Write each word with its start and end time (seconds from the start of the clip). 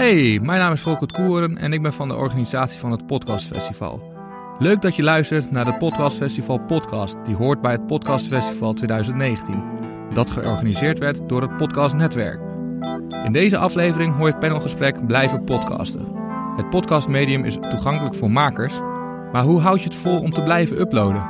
Hey, 0.00 0.38
mijn 0.42 0.60
naam 0.60 0.72
is 0.72 0.80
Volker 0.80 1.12
Koeren 1.12 1.58
en 1.58 1.72
ik 1.72 1.82
ben 1.82 1.92
van 1.92 2.08
de 2.08 2.14
organisatie 2.14 2.80
van 2.80 2.90
het 2.90 3.06
Podcast 3.06 3.46
Festival. 3.46 4.12
Leuk 4.58 4.82
dat 4.82 4.96
je 4.96 5.02
luistert 5.02 5.50
naar 5.50 5.64
de 5.64 5.76
Podcast 5.76 6.16
Festival 6.16 6.58
podcast 6.58 7.16
die 7.24 7.36
hoort 7.36 7.60
bij 7.60 7.72
het 7.72 7.86
Podcast 7.86 8.26
Festival 8.26 8.72
2019. 8.72 9.62
Dat 10.12 10.30
georganiseerd 10.30 10.98
werd 10.98 11.28
door 11.28 11.42
het 11.42 11.56
Podcast 11.56 11.94
Netwerk. 11.94 12.40
In 13.24 13.32
deze 13.32 13.56
aflevering 13.56 14.14
hoor 14.14 14.26
je 14.26 14.30
het 14.32 14.40
panelgesprek 14.40 15.06
Blijven 15.06 15.44
podcasten. 15.44 16.12
Het 16.56 16.70
podcastmedium 16.70 17.44
is 17.44 17.58
toegankelijk 17.70 18.14
voor 18.14 18.30
makers, 18.30 18.80
maar 19.32 19.42
hoe 19.42 19.60
houd 19.60 19.78
je 19.78 19.84
het 19.84 19.96
vol 19.96 20.20
om 20.20 20.30
te 20.30 20.42
blijven 20.42 20.80
uploaden? 20.80 21.28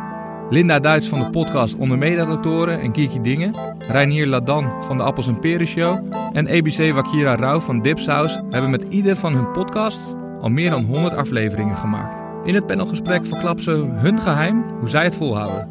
Linda 0.51 0.81
Duits 0.81 1.09
van 1.09 1.19
de 1.19 1.31
podcast 1.31 1.77
Onder 1.77 1.99
Mediatoren 1.99 2.81
en 2.81 2.93
Kiki 2.93 3.21
Dingen, 3.21 3.70
Reinier 3.91 4.27
Ladan 4.27 4.85
van 4.85 4.97
de 4.97 5.03
Appels 5.03 5.27
en 5.27 5.41
Peren 5.41 5.67
Show 5.67 6.13
en 6.33 6.49
ABC 6.49 6.93
Wakira 6.93 7.35
Rauw 7.35 7.61
van 7.61 7.83
Dipsaus 7.83 8.41
hebben 8.51 8.71
met 8.71 8.85
ieder 8.89 9.17
van 9.17 9.35
hun 9.35 9.51
podcasts 9.51 10.13
al 10.41 10.49
meer 10.49 10.71
dan 10.71 10.85
100 10.85 11.15
afleveringen 11.15 11.77
gemaakt. 11.77 12.21
In 12.45 12.55
het 12.55 12.67
panelgesprek 12.67 13.27
verklappen 13.27 13.65
ze 13.65 13.71
hun 13.95 14.21
geheim 14.21 14.65
hoe 14.79 14.89
zij 14.89 15.05
het 15.05 15.17
volhouden. 15.17 15.69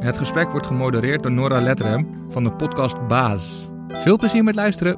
En 0.00 0.06
het 0.06 0.16
gesprek 0.16 0.50
wordt 0.50 0.66
gemodereerd 0.66 1.22
door 1.22 1.32
Nora 1.32 1.60
Letterham 1.60 2.26
van 2.28 2.44
de 2.44 2.52
podcast 2.52 3.06
Baas. 3.08 3.68
Veel 3.88 4.16
plezier 4.16 4.44
met 4.44 4.54
luisteren. 4.54 4.96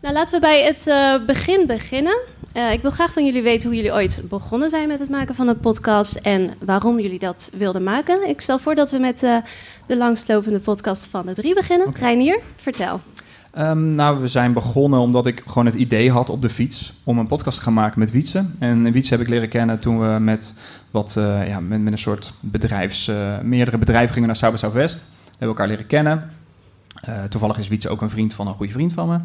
Nou, 0.00 0.14
laten 0.14 0.34
we 0.34 0.40
bij 0.40 0.64
het 0.64 0.86
uh, 0.86 1.26
begin 1.26 1.66
beginnen. 1.66 2.18
Uh, 2.54 2.72
ik 2.72 2.82
wil 2.82 2.90
graag 2.90 3.12
van 3.12 3.24
jullie 3.24 3.42
weten 3.42 3.68
hoe 3.68 3.76
jullie 3.76 3.92
ooit 3.92 4.22
begonnen 4.28 4.70
zijn 4.70 4.88
met 4.88 4.98
het 4.98 5.08
maken 5.08 5.34
van 5.34 5.48
een 5.48 5.60
podcast 5.60 6.14
en 6.14 6.50
waarom 6.64 7.00
jullie 7.00 7.18
dat 7.18 7.50
wilden 7.54 7.82
maken. 7.82 8.28
Ik 8.28 8.40
stel 8.40 8.58
voor 8.58 8.74
dat 8.74 8.90
we 8.90 8.98
met 8.98 9.22
uh, 9.22 9.36
de 9.86 9.96
langstlopende 9.96 10.58
podcast 10.58 11.06
van 11.06 11.26
de 11.26 11.34
drie 11.34 11.54
beginnen. 11.54 11.86
Okay. 11.86 12.00
Reinier, 12.00 12.40
vertel. 12.56 13.00
Um, 13.58 13.94
nou, 13.94 14.20
we 14.20 14.28
zijn 14.28 14.52
begonnen 14.52 15.00
omdat 15.00 15.26
ik 15.26 15.42
gewoon 15.46 15.66
het 15.66 15.74
idee 15.74 16.10
had 16.10 16.30
op 16.30 16.42
de 16.42 16.50
fiets 16.50 16.92
om 17.04 17.18
een 17.18 17.26
podcast 17.26 17.58
te 17.58 17.64
gaan 17.64 17.72
maken 17.72 17.98
met 17.98 18.10
Wietse. 18.10 18.44
En 18.58 18.92
Wietse 18.92 19.12
heb 19.12 19.22
ik 19.22 19.28
leren 19.28 19.48
kennen 19.48 19.78
toen 19.78 20.00
we 20.00 20.18
met, 20.18 20.54
wat, 20.90 21.14
uh, 21.18 21.48
ja, 21.48 21.60
met, 21.60 21.80
met, 21.80 21.92
een 21.92 21.98
soort 21.98 22.32
bedrijfs, 22.40 23.10
meerdere 23.42 23.78
bedrijven 23.78 24.12
gingen 24.12 24.28
naar 24.28 24.36
South 24.36 24.52
by 24.52 24.58
Southwest. 24.58 24.96
We 25.24 25.30
hebben 25.30 25.48
elkaar 25.48 25.68
leren 25.68 25.86
kennen. 25.86 26.30
toevallig 27.28 27.58
is 27.58 27.68
Wietse 27.68 27.88
ook 27.88 28.00
een 28.00 28.10
vriend 28.10 28.34
van 28.34 28.46
een 28.46 28.54
goede 28.54 28.72
vriend 28.72 28.92
van 28.92 29.08
me. 29.08 29.18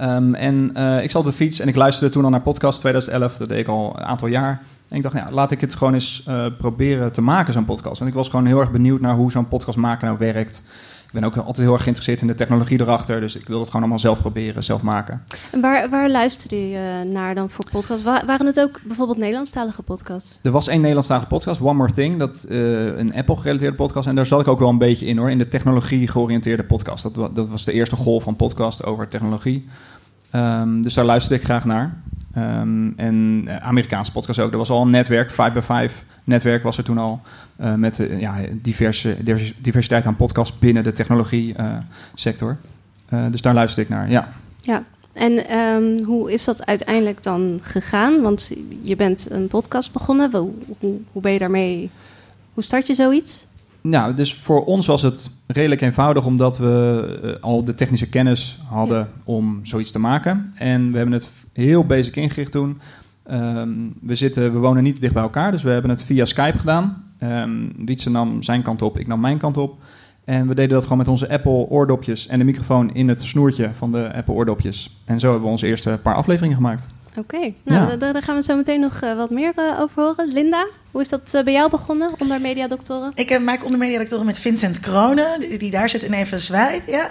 Um, 0.00 0.34
en 0.34 0.70
uh, 0.76 1.02
ik 1.02 1.10
zat 1.10 1.24
op 1.24 1.28
de 1.30 1.36
fiets 1.36 1.60
en 1.60 1.68
ik 1.68 1.76
luisterde 1.76 2.12
toen 2.12 2.24
al 2.24 2.30
naar 2.30 2.40
podcast 2.40 2.80
2011. 2.80 3.36
Dat 3.36 3.48
deed 3.48 3.58
ik 3.58 3.68
al 3.68 3.94
een 3.96 4.04
aantal 4.04 4.28
jaar. 4.28 4.62
En 4.88 4.96
ik 4.96 5.02
dacht, 5.02 5.14
nou 5.14 5.26
ja, 5.26 5.34
laat 5.34 5.50
ik 5.50 5.60
het 5.60 5.74
gewoon 5.74 5.94
eens 5.94 6.24
uh, 6.28 6.46
proberen 6.58 7.12
te 7.12 7.20
maken, 7.20 7.52
zo'n 7.52 7.64
podcast. 7.64 7.98
Want 7.98 8.10
ik 8.10 8.16
was 8.16 8.28
gewoon 8.28 8.46
heel 8.46 8.60
erg 8.60 8.70
benieuwd 8.70 9.00
naar 9.00 9.14
hoe 9.14 9.30
zo'n 9.30 9.48
podcast 9.48 9.78
maken 9.78 10.06
nou 10.06 10.18
werkt. 10.18 10.62
Ik 11.14 11.20
ben 11.20 11.28
ook 11.28 11.36
altijd 11.36 11.56
heel 11.56 11.72
erg 11.72 11.82
geïnteresseerd 11.82 12.20
in 12.20 12.26
de 12.26 12.34
technologie 12.34 12.80
erachter. 12.80 13.20
Dus 13.20 13.36
ik 13.36 13.46
wil 13.46 13.58
het 13.58 13.66
gewoon 13.66 13.80
allemaal 13.80 13.98
zelf 13.98 14.20
proberen, 14.20 14.64
zelf 14.64 14.82
maken. 14.82 15.22
En 15.50 15.60
waar, 15.60 15.88
waar 15.90 16.10
luisterde 16.10 16.68
je 16.68 17.04
naar 17.12 17.34
dan 17.34 17.50
voor 17.50 17.64
podcasts? 17.70 18.04
Wa 18.04 18.22
waren 18.26 18.46
het 18.46 18.60
ook 18.60 18.80
bijvoorbeeld 18.84 19.18
Nederlandstalige 19.18 19.82
podcasts? 19.82 20.38
Er 20.42 20.50
was 20.50 20.68
één 20.68 20.78
Nederlandstalige 20.78 21.26
podcast, 21.26 21.60
One 21.60 21.72
More 21.72 21.92
Thing. 21.92 22.18
Dat, 22.18 22.46
uh, 22.48 22.98
een 22.98 23.14
Apple-gerelateerde 23.14 23.76
podcast. 23.76 24.08
En 24.08 24.14
daar 24.14 24.26
zat 24.26 24.40
ik 24.40 24.48
ook 24.48 24.58
wel 24.58 24.68
een 24.68 24.78
beetje 24.78 25.06
in 25.06 25.18
hoor. 25.18 25.30
In 25.30 25.38
de 25.38 25.48
technologie 25.48 26.08
georiënteerde 26.08 26.64
podcast. 26.64 27.14
Dat, 27.14 27.36
dat 27.36 27.48
was 27.48 27.64
de 27.64 27.72
eerste 27.72 27.96
golf 27.96 28.22
van 28.22 28.36
podcast 28.36 28.84
over 28.84 29.08
technologie. 29.08 29.68
Um, 30.32 30.82
dus 30.82 30.94
daar 30.94 31.04
luisterde 31.04 31.38
ik 31.38 31.44
graag 31.44 31.64
naar. 31.64 32.02
Um, 32.38 32.92
en 32.96 33.44
uh, 33.46 33.56
Amerikaanse 33.56 34.12
podcast 34.12 34.38
ook. 34.38 34.52
Er 34.52 34.58
was 34.58 34.70
al 34.70 34.82
een 34.82 34.90
netwerk, 34.90 35.30
5 35.30 35.52
by 35.52 35.60
5 35.60 36.04
netwerk 36.24 36.62
was 36.62 36.78
er 36.78 36.84
toen 36.84 36.98
al. 36.98 37.20
Uh, 37.60 37.74
met 37.74 37.98
uh, 37.98 38.20
ja, 38.20 38.34
diverse, 38.52 39.16
diversiteit 39.58 40.06
aan 40.06 40.16
podcasts 40.16 40.58
binnen 40.58 40.84
de 40.84 40.92
technologie 40.92 41.54
sector. 42.14 42.56
dus 43.30 43.40
daar 43.40 43.54
luisterde 43.54 43.90
ik 43.90 43.96
naar, 43.96 44.10
ja. 44.10 44.28
Ja, 44.60 44.84
en 45.14 45.58
um, 45.58 46.04
hoe 46.04 46.32
is 46.32 46.44
dat 46.44 46.66
uiteindelijk 46.66 47.22
dan 47.22 47.58
gegaan? 47.62 48.20
Want 48.20 48.52
je 48.82 48.96
bent 48.96 49.30
een 49.30 49.48
podcast 49.48 49.92
begonnen. 49.92 50.30
Hoe, 50.30 50.52
hoe, 50.78 50.96
hoe 51.12 51.22
ben 51.22 51.32
je 51.32 51.38
daarmee... 51.38 51.90
Hoe 52.52 52.62
start 52.62 52.86
je 52.86 52.94
zoiets? 52.94 53.46
Nou, 53.80 54.14
dus 54.14 54.34
voor 54.34 54.64
ons 54.64 54.86
was 54.86 55.02
het 55.02 55.30
redelijk 55.46 55.80
eenvoudig, 55.80 56.26
omdat 56.26 56.58
we 56.58 57.20
uh, 57.24 57.42
al 57.42 57.64
de 57.64 57.74
technische 57.74 58.08
kennis 58.08 58.58
hadden 58.68 58.98
ja. 58.98 59.08
om 59.24 59.60
zoiets 59.62 59.90
te 59.90 59.98
maken. 59.98 60.52
En 60.54 60.90
we 60.90 60.96
hebben 60.96 61.14
het 61.14 61.28
heel 61.52 61.84
basic 61.84 62.16
ingericht 62.16 62.52
toen. 62.52 62.80
Um, 63.30 63.94
we, 64.00 64.14
zitten, 64.14 64.52
we 64.52 64.58
wonen 64.58 64.82
niet 64.82 65.00
dicht 65.00 65.12
bij 65.12 65.22
elkaar, 65.22 65.50
dus 65.50 65.62
we 65.62 65.70
hebben 65.70 65.90
het 65.90 66.02
via 66.02 66.24
Skype 66.24 66.58
gedaan. 66.58 67.04
Um, 67.22 67.72
Wietse 67.84 68.10
nam 68.10 68.42
zijn 68.42 68.62
kant 68.62 68.82
op, 68.82 68.98
ik 68.98 69.06
nam 69.06 69.20
mijn 69.20 69.38
kant 69.38 69.56
op. 69.56 69.78
En 70.24 70.48
we 70.48 70.54
deden 70.54 70.72
dat 70.72 70.82
gewoon 70.82 70.98
met 70.98 71.08
onze 71.08 71.30
Apple 71.30 71.68
oordopjes 71.68 72.26
en 72.26 72.38
de 72.38 72.44
microfoon 72.44 72.94
in 72.94 73.08
het 73.08 73.22
snoertje 73.22 73.70
van 73.74 73.92
de 73.92 74.14
Apple 74.14 74.34
oordopjes. 74.34 75.00
En 75.04 75.20
zo 75.20 75.26
hebben 75.26 75.44
we 75.44 75.52
onze 75.52 75.66
eerste 75.66 75.98
paar 76.02 76.14
afleveringen 76.14 76.56
gemaakt. 76.56 76.88
Oké, 77.16 77.34
okay. 77.36 77.54
nou, 77.62 77.90
ja. 77.90 77.96
daar, 77.96 78.12
daar, 78.12 78.22
gaan 78.22 78.34
we 78.34 78.42
zo 78.42 78.56
meteen 78.56 78.80
nog 78.80 79.02
uh, 79.02 79.16
wat 79.16 79.30
meer 79.30 79.52
uh, 79.56 79.80
over 79.80 80.02
horen. 80.02 80.32
Linda, 80.32 80.66
hoe 80.90 81.00
is 81.00 81.08
dat 81.08 81.32
uh, 81.34 81.42
bij 81.42 81.52
jou 81.52 81.70
begonnen 81.70 82.10
onder 82.18 82.40
mediadoktoren? 82.40 83.12
Ik 83.14 83.40
maak 83.40 83.64
onder 83.64 83.78
mediadoktoren 83.78 84.26
met 84.26 84.38
Vincent 84.38 84.80
Kronen, 84.80 85.40
die, 85.40 85.58
die, 85.58 85.70
daar 85.70 85.88
zit 85.88 86.02
in 86.02 86.12
even 86.12 86.40
zwaait. 86.40 86.82
Ja. 86.86 87.10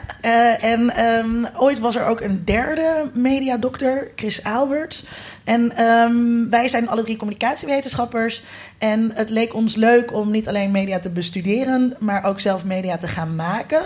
en 0.59 1.05
um, 1.05 1.47
ooit 1.55 1.79
was 1.79 1.95
er 1.95 2.05
ook 2.05 2.21
een 2.21 2.41
derde 2.45 3.09
mediadokter, 3.13 4.11
Chris 4.15 4.43
Alberts. 4.43 5.05
En 5.43 5.83
um, 5.83 6.49
wij 6.49 6.67
zijn 6.67 6.89
alle 6.89 7.03
drie 7.03 7.17
communicatiewetenschappers. 7.17 8.43
En 8.77 9.11
het 9.13 9.29
leek 9.29 9.53
ons 9.53 9.75
leuk 9.75 10.13
om 10.13 10.31
niet 10.31 10.47
alleen 10.47 10.71
media 10.71 10.99
te 10.99 11.09
bestuderen, 11.09 11.95
maar 11.99 12.23
ook 12.23 12.39
zelf 12.39 12.65
media 12.65 12.97
te 12.97 13.07
gaan 13.07 13.35
maken. 13.35 13.81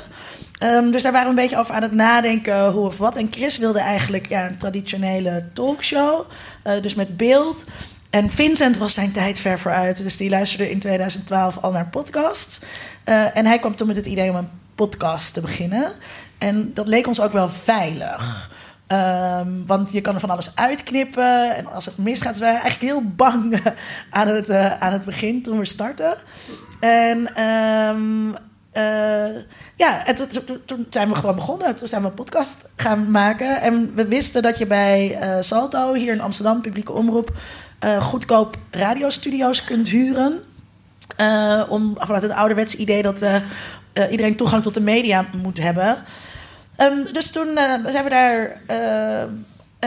Um, 0.63 0.91
dus 0.91 1.03
daar 1.03 1.12
waren 1.12 1.28
we 1.28 1.41
een 1.41 1.47
beetje 1.47 1.59
over 1.59 1.73
aan 1.73 1.81
het 1.81 1.91
nadenken 1.91 2.72
hoe 2.72 2.85
of 2.85 2.97
wat. 2.97 3.16
En 3.16 3.28
Chris 3.31 3.57
wilde 3.57 3.79
eigenlijk 3.79 4.29
ja, 4.29 4.47
een 4.47 4.57
traditionele 4.57 5.45
talkshow, 5.53 6.29
uh, 6.68 6.81
dus 6.81 6.95
met 6.95 7.18
beeld. 7.18 7.63
En 8.09 8.29
Vincent 8.29 8.78
was 8.78 8.94
zijn 8.94 9.12
tijd 9.12 9.40
ver 9.40 9.59
vooruit, 9.59 10.03
dus 10.03 10.17
die 10.17 10.29
luisterde 10.29 10.72
in 10.72 10.79
2012 10.79 11.57
al 11.57 11.72
naar 11.72 11.88
podcasts. 11.88 12.59
Uh, 13.06 13.38
en 13.38 13.46
hij 13.46 13.59
kwam 13.59 13.75
toen 13.75 13.88
met 13.88 13.96
het 13.96 14.06
idee 14.06 14.29
om 14.29 14.35
een 14.35 14.50
podcast 14.75 15.34
te 15.34 15.41
beginnen. 15.41 15.91
En 16.38 16.73
dat 16.73 16.88
leek 16.88 17.07
ons 17.07 17.22
ook 17.22 17.31
wel 17.31 17.50
veilig. 17.50 18.51
Um, 18.88 19.63
want 19.66 19.91
je 19.91 20.01
kan 20.01 20.13
er 20.13 20.19
van 20.19 20.29
alles 20.29 20.56
uitknippen. 20.56 21.56
En 21.56 21.66
als 21.66 21.85
het 21.85 21.97
misgaat, 21.97 22.31
dus 22.31 22.40
we 22.40 22.46
waren 22.46 22.62
eigenlijk 22.62 22.94
heel 22.94 23.12
bang 23.16 23.62
aan 24.09 24.28
het, 24.28 24.50
uh, 24.50 24.81
aan 24.81 24.91
het 24.91 25.06
begin 25.06 25.44
toen 25.44 25.57
we 25.57 25.66
startten. 25.66 26.13
En 26.79 27.29
uh, 28.78 29.41
ja, 29.77 30.05
en 30.05 30.15
toen, 30.65 30.88
zijn 30.89 31.09
we 31.09 31.15
gewoon 31.15 31.35
begonnen. 31.35 31.75
Toen 31.75 31.88
zijn 31.88 32.01
we 32.01 32.07
een 32.07 32.13
podcast 32.13 32.69
gaan 32.75 33.11
maken. 33.11 33.61
En 33.61 33.91
we 33.95 34.07
wisten 34.07 34.41
dat 34.41 34.57
je 34.57 34.67
bij 34.67 35.17
uh, 35.21 35.38
Salto, 35.39 35.93
hier 35.93 36.13
in 36.13 36.21
Amsterdam, 36.21 36.61
publieke 36.61 36.91
omroep, 36.91 37.31
uh, 37.85 38.03
goedkoop 38.03 38.57
radiostudio's 38.71 39.63
kunt 39.63 39.89
huren. 39.89 40.39
Uh, 41.21 41.63
om, 41.69 41.95
vanuit 41.97 42.21
het 42.21 42.31
ouderwetse 42.31 42.77
idee 42.77 43.01
dat 43.01 43.25
iedereen 44.09 44.35
toegang 44.35 44.63
tot 44.63 44.73
de 44.73 44.81
media 44.81 45.25
moet 45.41 45.57
hebben. 45.57 45.97
Um, 46.77 47.13
dus 47.13 47.31
toen 47.31 47.47
zijn 47.85 48.03
we 48.03 48.09
daar 48.09 48.61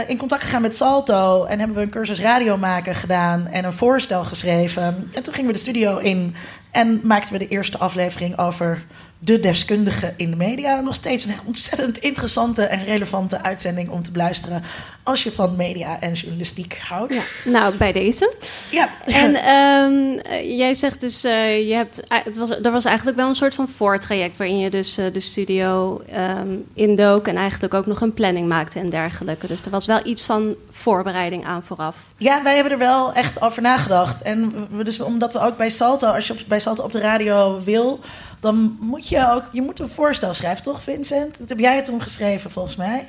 in 0.06 0.16
contact 0.16 0.42
gegaan 0.42 0.62
met 0.62 0.76
Salto 0.76 1.44
en 1.44 1.58
hebben 1.58 1.76
we 1.76 1.82
een 1.82 1.90
cursus 1.90 2.20
radio 2.20 2.56
maken 2.56 2.94
gedaan 2.94 3.46
en 3.46 3.64
een 3.64 3.72
voorstel 3.72 4.24
geschreven. 4.24 5.08
En 5.12 5.22
toen 5.22 5.34
gingen 5.34 5.50
we 5.50 5.56
de 5.56 5.62
studio 5.62 5.98
in 5.98 6.34
en 6.70 7.00
maakten 7.02 7.32
we 7.32 7.38
de 7.38 7.48
eerste 7.48 7.78
aflevering 7.78 8.38
over 8.38 8.84
de 9.22 9.41
deskundige 9.41 10.14
in 10.16 10.31
de 10.31 10.36
media. 10.36 10.81
Nog 10.81 10.94
steeds 10.94 11.25
een 11.25 11.34
ontzettend 11.44 11.98
interessante 11.98 12.62
en 12.62 12.84
relevante 12.84 13.42
uitzending 13.42 13.88
om 13.88 14.03
te 14.03 14.12
beluisteren. 14.12 14.62
Als 15.03 15.22
je 15.22 15.32
van 15.32 15.56
media 15.56 16.00
en 16.00 16.12
journalistiek 16.12 16.78
houdt. 16.82 17.14
Ja, 17.14 17.22
nou, 17.44 17.76
bij 17.76 17.92
deze. 17.92 18.34
Ja. 18.70 18.88
En 19.04 19.48
um, 19.54 20.20
jij 20.59 20.75
zegt 20.75 21.00
dus, 21.00 21.25
uh, 21.25 21.69
je 21.69 21.75
hebt, 21.75 22.03
het 22.09 22.36
was, 22.36 22.50
er 22.50 22.70
was 22.70 22.84
eigenlijk 22.84 23.16
wel 23.16 23.28
een 23.28 23.34
soort 23.34 23.54
van 23.54 23.69
voortraject. 23.69 24.36
waarin 24.36 24.59
je 24.59 24.70
dus 24.70 24.98
uh, 24.98 25.12
de 25.12 25.21
studio 25.21 26.03
um, 26.16 26.65
indook. 26.74 27.28
en 27.28 27.36
eigenlijk 27.36 27.74
ook 27.74 27.86
nog 27.86 28.00
een 28.00 28.15
planning 28.15 28.48
maakte 28.48 28.78
en 28.78 28.91
dergelijke. 28.91 29.47
Dus 29.47 29.60
er 29.60 29.71
was 29.71 29.86
wel 29.86 30.00
iets 30.04 30.24
van 30.24 30.54
voorbereiding 30.71 31.44
aan 31.44 31.62
vooraf. 31.62 31.97
Ja, 32.16 32.42
wij 32.42 32.54
hebben 32.54 32.72
er 32.72 32.78
wel 32.78 33.12
echt 33.12 33.42
over 33.42 33.62
nagedacht. 33.62 34.22
En 34.22 34.66
we, 34.71 34.84
dus 34.84 35.00
omdat 35.00 35.33
we 35.33 35.41
ook 35.41 35.56
bij 35.56 35.71
Salto, 35.71 36.06
als 36.06 36.27
je 36.27 36.33
op, 36.33 36.39
bij 36.47 36.60
Salto 36.60 36.83
op 36.83 36.92
de 36.92 37.00
radio 37.00 37.60
wil 37.65 38.00
dan 38.41 38.77
moet 38.81 39.09
je 39.09 39.31
ook 39.33 39.48
je 39.53 39.63
moet 39.63 39.81
een 39.81 39.89
voorstel 39.89 40.34
schrijven, 40.34 40.63
toch, 40.63 40.83
Vincent? 40.83 41.39
Dat 41.39 41.48
heb 41.48 41.59
jij 41.59 41.84
toen 41.84 42.03
geschreven, 42.03 42.51
volgens 42.51 42.77
mij. 42.77 43.09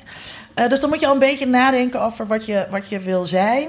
Uh, 0.54 0.68
dus 0.68 0.80
dan 0.80 0.88
moet 0.88 1.00
je 1.00 1.06
al 1.06 1.12
een 1.12 1.18
beetje 1.18 1.46
nadenken 1.46 2.00
over 2.00 2.26
wat 2.26 2.46
je, 2.46 2.66
wat 2.70 2.88
je 2.88 3.00
wil 3.00 3.26
zijn. 3.26 3.68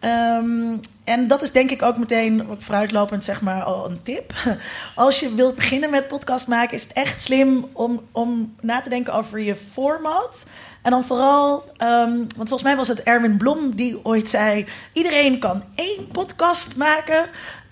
Um, 0.00 0.80
en 1.04 1.28
dat 1.28 1.42
is 1.42 1.52
denk 1.52 1.70
ik 1.70 1.82
ook 1.82 1.96
meteen 1.96 2.46
vooruitlopend 2.58 3.24
zeg 3.24 3.40
maar 3.40 3.62
al 3.62 3.90
een 3.90 4.02
tip. 4.02 4.32
Als 4.94 5.20
je 5.20 5.34
wilt 5.34 5.54
beginnen 5.54 5.90
met 5.90 6.08
podcast 6.08 6.48
maken, 6.48 6.76
is 6.76 6.82
het 6.82 6.92
echt 6.92 7.22
slim 7.22 7.66
om, 7.72 8.00
om 8.12 8.54
na 8.60 8.80
te 8.80 8.88
denken 8.88 9.12
over 9.14 9.40
je 9.40 9.56
format. 9.72 10.44
En 10.82 10.90
dan 10.90 11.04
vooral, 11.04 11.64
um, 11.82 12.16
want 12.16 12.48
volgens 12.48 12.62
mij 12.62 12.76
was 12.76 12.88
het 12.88 13.02
Erwin 13.02 13.36
Blom 13.36 13.76
die 13.76 14.04
ooit 14.04 14.28
zei: 14.28 14.66
iedereen 14.92 15.38
kan 15.38 15.62
één 15.74 16.08
podcast 16.12 16.76
maken. 16.76 17.26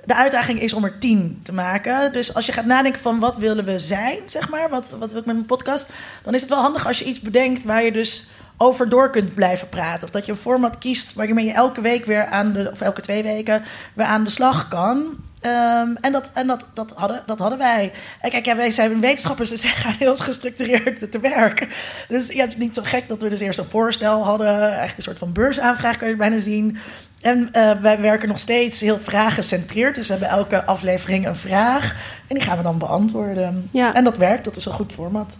De 0.07 0.15
uitdaging 0.15 0.61
is 0.61 0.73
om 0.73 0.85
er 0.85 0.99
tien 0.99 1.41
te 1.43 1.53
maken. 1.53 2.13
Dus 2.13 2.35
als 2.35 2.47
je 2.47 2.53
gaat 2.53 2.65
nadenken 2.65 3.01
van 3.01 3.19
wat 3.19 3.37
willen 3.37 3.65
we 3.65 3.79
zijn, 3.79 4.19
zeg 4.27 4.49
maar, 4.49 4.69
wat, 4.69 4.91
wat 4.99 5.11
wil 5.11 5.21
ik 5.21 5.27
met 5.27 5.35
mijn 5.35 5.47
podcast, 5.47 5.91
dan 6.23 6.35
is 6.35 6.41
het 6.41 6.51
wel 6.51 6.61
handig 6.61 6.87
als 6.87 6.99
je 6.99 7.05
iets 7.05 7.21
bedenkt 7.21 7.65
waar 7.65 7.85
je 7.85 7.93
dus 7.93 8.29
over 8.57 8.89
door 8.89 9.11
kunt 9.11 9.35
blijven 9.35 9.69
praten. 9.69 10.03
Of 10.03 10.11
dat 10.11 10.27
je 10.27 10.33
een 10.33 10.39
format 10.39 10.79
kiest 10.79 11.15
waarmee 11.15 11.45
je 11.45 11.53
elke 11.53 11.81
week 11.81 12.05
weer 12.05 12.27
aan 12.27 12.53
de, 12.53 12.71
of 12.73 12.81
elke 12.81 13.01
twee 13.01 13.23
weken 13.23 13.63
weer 13.95 14.07
aan 14.07 14.25
de 14.25 14.31
slag 14.31 14.69
kan. 14.69 15.17
Ehm, 15.41 15.95
en 16.01 16.13
dat, 16.13 16.31
en 16.35 16.47
dat, 16.47 16.67
dat, 16.75 16.93
hadden, 16.97 17.23
dat 17.27 17.39
hadden 17.39 17.59
wij. 17.59 17.93
En 18.21 18.31
kijk, 18.31 18.45
wij 18.45 18.71
zijn 18.71 19.01
wetenschappers, 19.01 19.51
dus 19.51 19.63
wij 19.73 19.73
gaan 19.73 19.95
heel 19.99 20.17
gestructureerd 20.17 21.13
te 21.13 21.21
werk. 21.21 21.69
Dus 22.09 22.27
ja, 22.29 22.41
het 22.41 22.53
is 22.53 22.59
niet 22.59 22.75
zo 22.75 22.83
gek 22.85 23.09
dat 23.09 23.23
we 23.23 23.29
dus 23.29 23.41
eerst 23.41 23.59
een 23.59 23.65
voorstel 23.65 24.25
hadden. 24.25 24.59
Eigenlijk 24.59 24.97
een 24.97 25.03
soort 25.03 25.19
van 25.19 25.33
beursaanvraag 25.33 25.97
kun 25.97 26.09
je 26.09 26.17
bijna 26.17 26.41
zien. 26.41 26.79
En 27.25 27.49
uh, 27.53 27.71
wij 27.81 28.01
werken 28.01 28.29
nog 28.29 28.39
steeds 28.39 28.81
heel 28.81 28.99
vraaggecentreerd. 28.99 29.95
Dus 29.95 30.07
we 30.07 30.13
hebben 30.13 30.31
elke 30.31 30.65
aflevering 30.65 31.27
een 31.27 31.37
vraag. 31.37 31.97
En 32.27 32.35
die 32.35 32.45
gaan 32.45 32.57
we 32.57 32.63
dan 32.63 32.79
beantwoorden. 32.79 33.69
Ja. 33.73 33.95
En 33.95 34.05
dat 34.05 34.17
werkt, 34.17 34.45
dat 34.45 34.57
is 34.57 34.67
een 34.67 34.73
goed 34.73 34.93
format. 34.93 35.37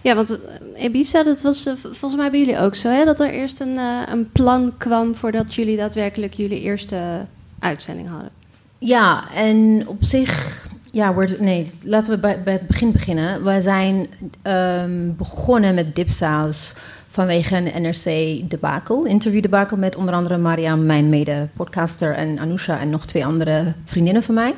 Ja, 0.00 0.14
want 0.14 0.30
uh, 0.30 0.84
Ibiza, 0.84 1.22
dat 1.22 1.42
was 1.42 1.66
uh, 1.66 1.72
volgens 1.82 2.14
mij 2.14 2.30
bij 2.30 2.40
jullie 2.40 2.58
ook 2.58 2.74
zo, 2.74 2.88
hè? 2.88 3.04
Dat 3.04 3.20
er 3.20 3.30
eerst 3.30 3.60
een, 3.60 3.76
een 4.12 4.30
plan 4.32 4.74
kwam 4.78 5.14
voordat 5.14 5.54
jullie 5.54 5.76
daadwerkelijk 5.76 6.34
jullie 6.34 6.60
eerste 6.60 7.26
uitzending 7.58 8.08
hadden. 8.08 8.30
Ja, 8.78 9.24
en 9.34 9.82
op 9.86 10.04
zich, 10.04 10.66
ja, 10.90 11.14
nee, 11.38 11.70
laten 11.82 12.10
we 12.10 12.18
bij, 12.18 12.42
bij 12.42 12.52
het 12.52 12.66
begin 12.66 12.92
beginnen. 12.92 13.44
We 13.44 13.62
zijn 13.62 14.08
um, 14.42 15.16
begonnen 15.16 15.74
met 15.74 15.94
dipsaus 15.96 16.74
vanwege 17.12 17.56
een 17.56 17.82
NRC-debakel, 17.82 19.04
interview-debakel 19.04 19.76
met 19.76 19.96
onder 19.96 20.14
andere 20.14 20.36
Mariam, 20.36 20.86
mijn 20.86 21.08
mede-podcaster, 21.08 22.14
en 22.14 22.38
Anousha 22.38 22.80
en 22.80 22.90
nog 22.90 23.06
twee 23.06 23.26
andere 23.26 23.74
vriendinnen 23.84 24.22
van 24.22 24.34
mij. 24.34 24.54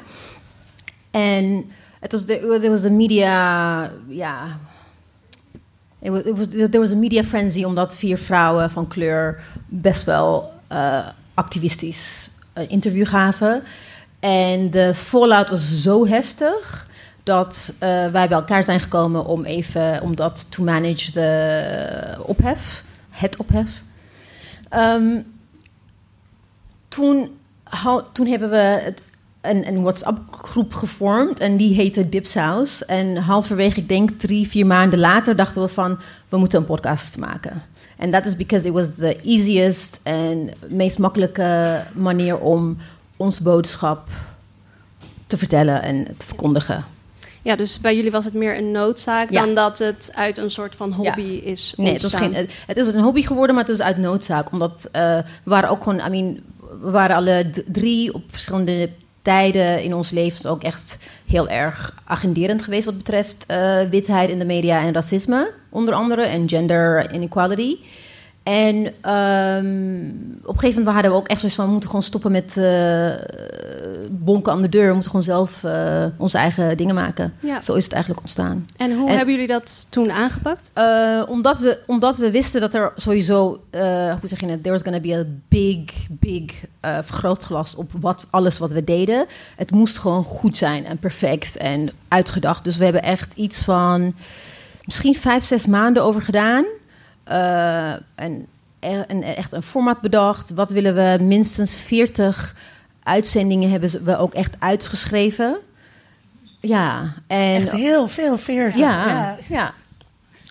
En 1.11 1.71
het 2.01 2.13
was 2.13 2.25
de, 2.25 2.69
was 2.69 2.91
media, 2.91 3.91
ja, 4.09 4.59
it 6.01 6.11
was, 6.11 6.23
it 6.23 6.37
was, 6.37 6.49
there 6.49 6.79
was 6.79 6.93
a 6.93 6.97
media 6.97 7.25
frenzy 7.25 7.65
omdat 7.65 7.97
vier 7.97 8.19
vrouwen 8.19 8.71
van 8.71 8.89
kleur 8.89 9.41
best 9.67 10.05
wel 10.05 10.53
uh, 10.73 11.07
activistisch 11.35 12.31
uh, 12.59 12.65
interview 12.71 13.07
gaven. 13.07 13.63
En 14.21 14.71
de 14.71 14.95
fallout 14.95 15.49
was 15.49 15.83
zo 15.83 16.07
heftig 16.07 16.89
dat 17.25 17.73
uh, 17.75 17.79
wij 17.89 18.11
bij 18.11 18.29
elkaar 18.29 18.65
zijn 18.65 18.81
gekomen 18.81 19.27
om 19.27 19.45
even 19.45 20.03
om 20.03 20.17
dat 20.17 20.47
to 20.51 20.63
manage 20.63 21.13
de 21.13 22.17
ophef, 22.19 22.85
het 23.11 23.37
ophef. 23.37 23.83
Um, 24.77 25.25
toen, 26.89 27.39
toen 28.13 28.27
hebben 28.27 28.51
we 28.51 28.95
een, 29.41 29.69
een 29.69 29.83
WhatsApp-groep 29.83 30.75
gevormd 30.75 31.41
en 31.41 31.57
die 31.57 31.75
heette 31.75 32.09
Dipsaus. 32.09 32.85
En 32.85 33.17
halverwege, 33.17 33.81
ik 33.81 33.89
denk 33.89 34.11
drie, 34.11 34.49
vier 34.49 34.67
maanden 34.67 34.99
later, 34.99 35.37
dachten 35.37 35.63
we 35.63 35.69
van 35.69 35.99
we 36.29 36.37
moeten 36.37 36.59
een 36.59 36.67
podcast 36.67 37.19
maken. 37.19 37.63
En 37.97 38.11
dat 38.11 38.25
is 38.25 38.37
because 38.37 38.67
it 38.67 38.73
was 38.73 38.95
the 38.95 39.21
easiest 39.23 40.01
en 40.03 40.51
meest 40.69 40.99
makkelijke 40.99 41.81
manier 41.93 42.39
om 42.39 42.77
ons 43.17 43.41
boodschap 43.41 44.09
te 45.27 45.37
vertellen 45.37 45.83
en 45.83 46.05
te 46.17 46.27
verkondigen. 46.27 46.94
Ja, 47.45 47.57
dus 47.57 47.81
bij 47.81 47.97
jullie 47.97 48.11
was 48.11 48.25
het 48.25 48.35
meer 48.35 48.57
een 48.59 48.71
noodzaak 48.71 49.31
Ja. 49.31 49.45
dan 49.45 49.55
dat 49.55 49.79
het 49.79 50.11
uit 50.15 50.39
een 50.39 50.51
soort 50.51 50.75
van 50.75 50.93
hobby 50.93 51.41
Ja. 51.43 51.51
is 51.51 51.75
Nee, 51.77 51.93
het, 51.93 52.03
was 52.03 52.13
ontstaan. 52.13 52.35
geen, 52.35 52.45
het, 52.45 52.65
het 52.67 52.77
is 52.77 52.87
een 52.87 53.01
hobby 53.01 53.23
geworden, 53.23 53.55
maar 53.55 53.65
het 53.65 53.75
is 53.75 53.81
uit 53.81 53.97
noodzaak. 53.99 54.53
Omdat 54.53 54.89
eh, 54.93 55.03
we 55.17 55.51
waren 55.51 55.71
ook 55.71 55.83
gewoon, 55.83 56.07
I 56.07 56.09
mean, 56.09 56.41
we 56.83 56.91
waren 56.91 57.17
alle 57.17 57.51
drie 57.67 58.15
op 58.15 58.23
verschillende 58.27 58.91
tijden 59.23 59.83
in 59.83 59.95
ons 59.95 60.11
leven 60.11 60.51
ook 60.51 60.63
echt 60.63 60.97
heel 61.27 61.49
erg 61.49 61.95
agenderend 62.05 62.63
geweest 62.63 62.85
wat 62.85 62.97
betreft 62.97 63.45
eh, 63.47 63.81
witheid 63.91 64.31
in 64.31 64.39
de 64.39 64.45
media 64.45 64.81
en 64.81 64.93
racisme, 64.95 65.51
onder 65.69 65.95
andere, 65.95 66.23
en 66.23 66.49
gender 66.49 67.13
inequality. 67.15 67.77
En 68.45 68.93
ehm, 69.01 70.09
op 70.43 70.55
een 70.55 70.61
gegeven 70.61 70.79
moment 70.79 70.95
hadden 70.95 71.11
we 71.11 71.17
ook 71.17 71.29
echt 71.29 71.39
zoiets 71.39 71.57
van... 71.57 71.65
we 71.65 71.71
moeten 71.71 71.91
gewoon 71.91 72.05
stoppen 72.05 72.33
met 72.33 72.57
eh, 72.57 73.11
bonken 74.11 74.53
aan 74.53 74.63
de 74.63 74.69
deur. 74.69 74.87
We 74.87 74.93
moeten 74.93 75.11
gewoon 75.11 75.27
zelf 75.27 75.65
eh, 75.65 76.05
onze 76.17 76.39
eigen 76.39 76.77
dingen 76.77 76.95
maken. 76.95 77.35
Ja. 77.41 77.61
Zo 77.61 77.75
is 77.75 77.85
het 77.85 77.93
eigenlijk 77.93 78.23
ontstaan. 78.23 78.67
En 78.77 78.97
hoe 78.97 79.09
En- 79.09 79.17
hebben 79.17 79.35
jullie 79.35 79.49
dat 79.49 79.87
toen 79.89 80.13
aangepakt? 80.13 80.71
Eh, 80.73 81.23
omdat, 81.29 81.59
we, 81.59 81.79
omdat 81.87 82.17
we 82.17 82.31
wisten 82.31 82.61
dat 82.61 82.75
er 82.75 82.93
sowieso, 82.97 83.61
hoe 83.71 84.19
zeg 84.29 84.41
je 84.41 84.47
het, 84.47 84.63
there 84.63 84.75
was 84.75 84.83
going 84.83 85.03
to 85.03 85.09
be 85.09 85.19
a 85.19 85.25
big, 85.49 86.07
big 86.11 86.53
vergrootglas 86.81 87.75
op 87.75 87.91
wat, 88.01 88.27
alles 88.31 88.59
wat 88.59 88.73
we 88.73 88.85
deden. 88.85 89.27
Het 89.57 89.71
moest 89.71 89.99
gewoon 89.99 90.25
goed 90.25 90.57
zijn 90.57 90.87
en 90.87 90.99
perfect 90.99 91.57
en 91.57 91.91
uitgedacht. 92.09 92.65
Dus 92.65 92.77
we 92.77 92.85
hebben 92.85 93.03
echt 93.03 93.37
iets 93.37 93.63
van 93.63 94.15
misschien 94.85 95.15
vijf, 95.15 95.45
zes 95.45 95.67
maanden 95.67 96.03
over 96.03 96.23
gedaan. 96.23 96.65
Eh, 97.25 97.93
en, 98.15 98.49
echt 99.23 99.53
een 99.53 99.63
format 99.63 100.01
bedacht. 100.01 100.51
Wat 100.51 100.71
willen 100.71 100.95
we? 100.95 101.23
Minstens 101.25 101.75
40 101.75 102.57
uitzendingen 103.03 103.71
hebben 103.71 104.05
we 104.05 104.17
ook 104.17 104.35
echt 104.35 104.57
uitgeschreven. 104.59 105.57
Ja, 106.61 107.15
en 107.27 107.55
Echt 107.55 107.71
heel 107.73 108.09
veel, 108.09 108.39
veertig. 108.39 108.79
ja, 108.79 109.37
ja. 109.49 109.71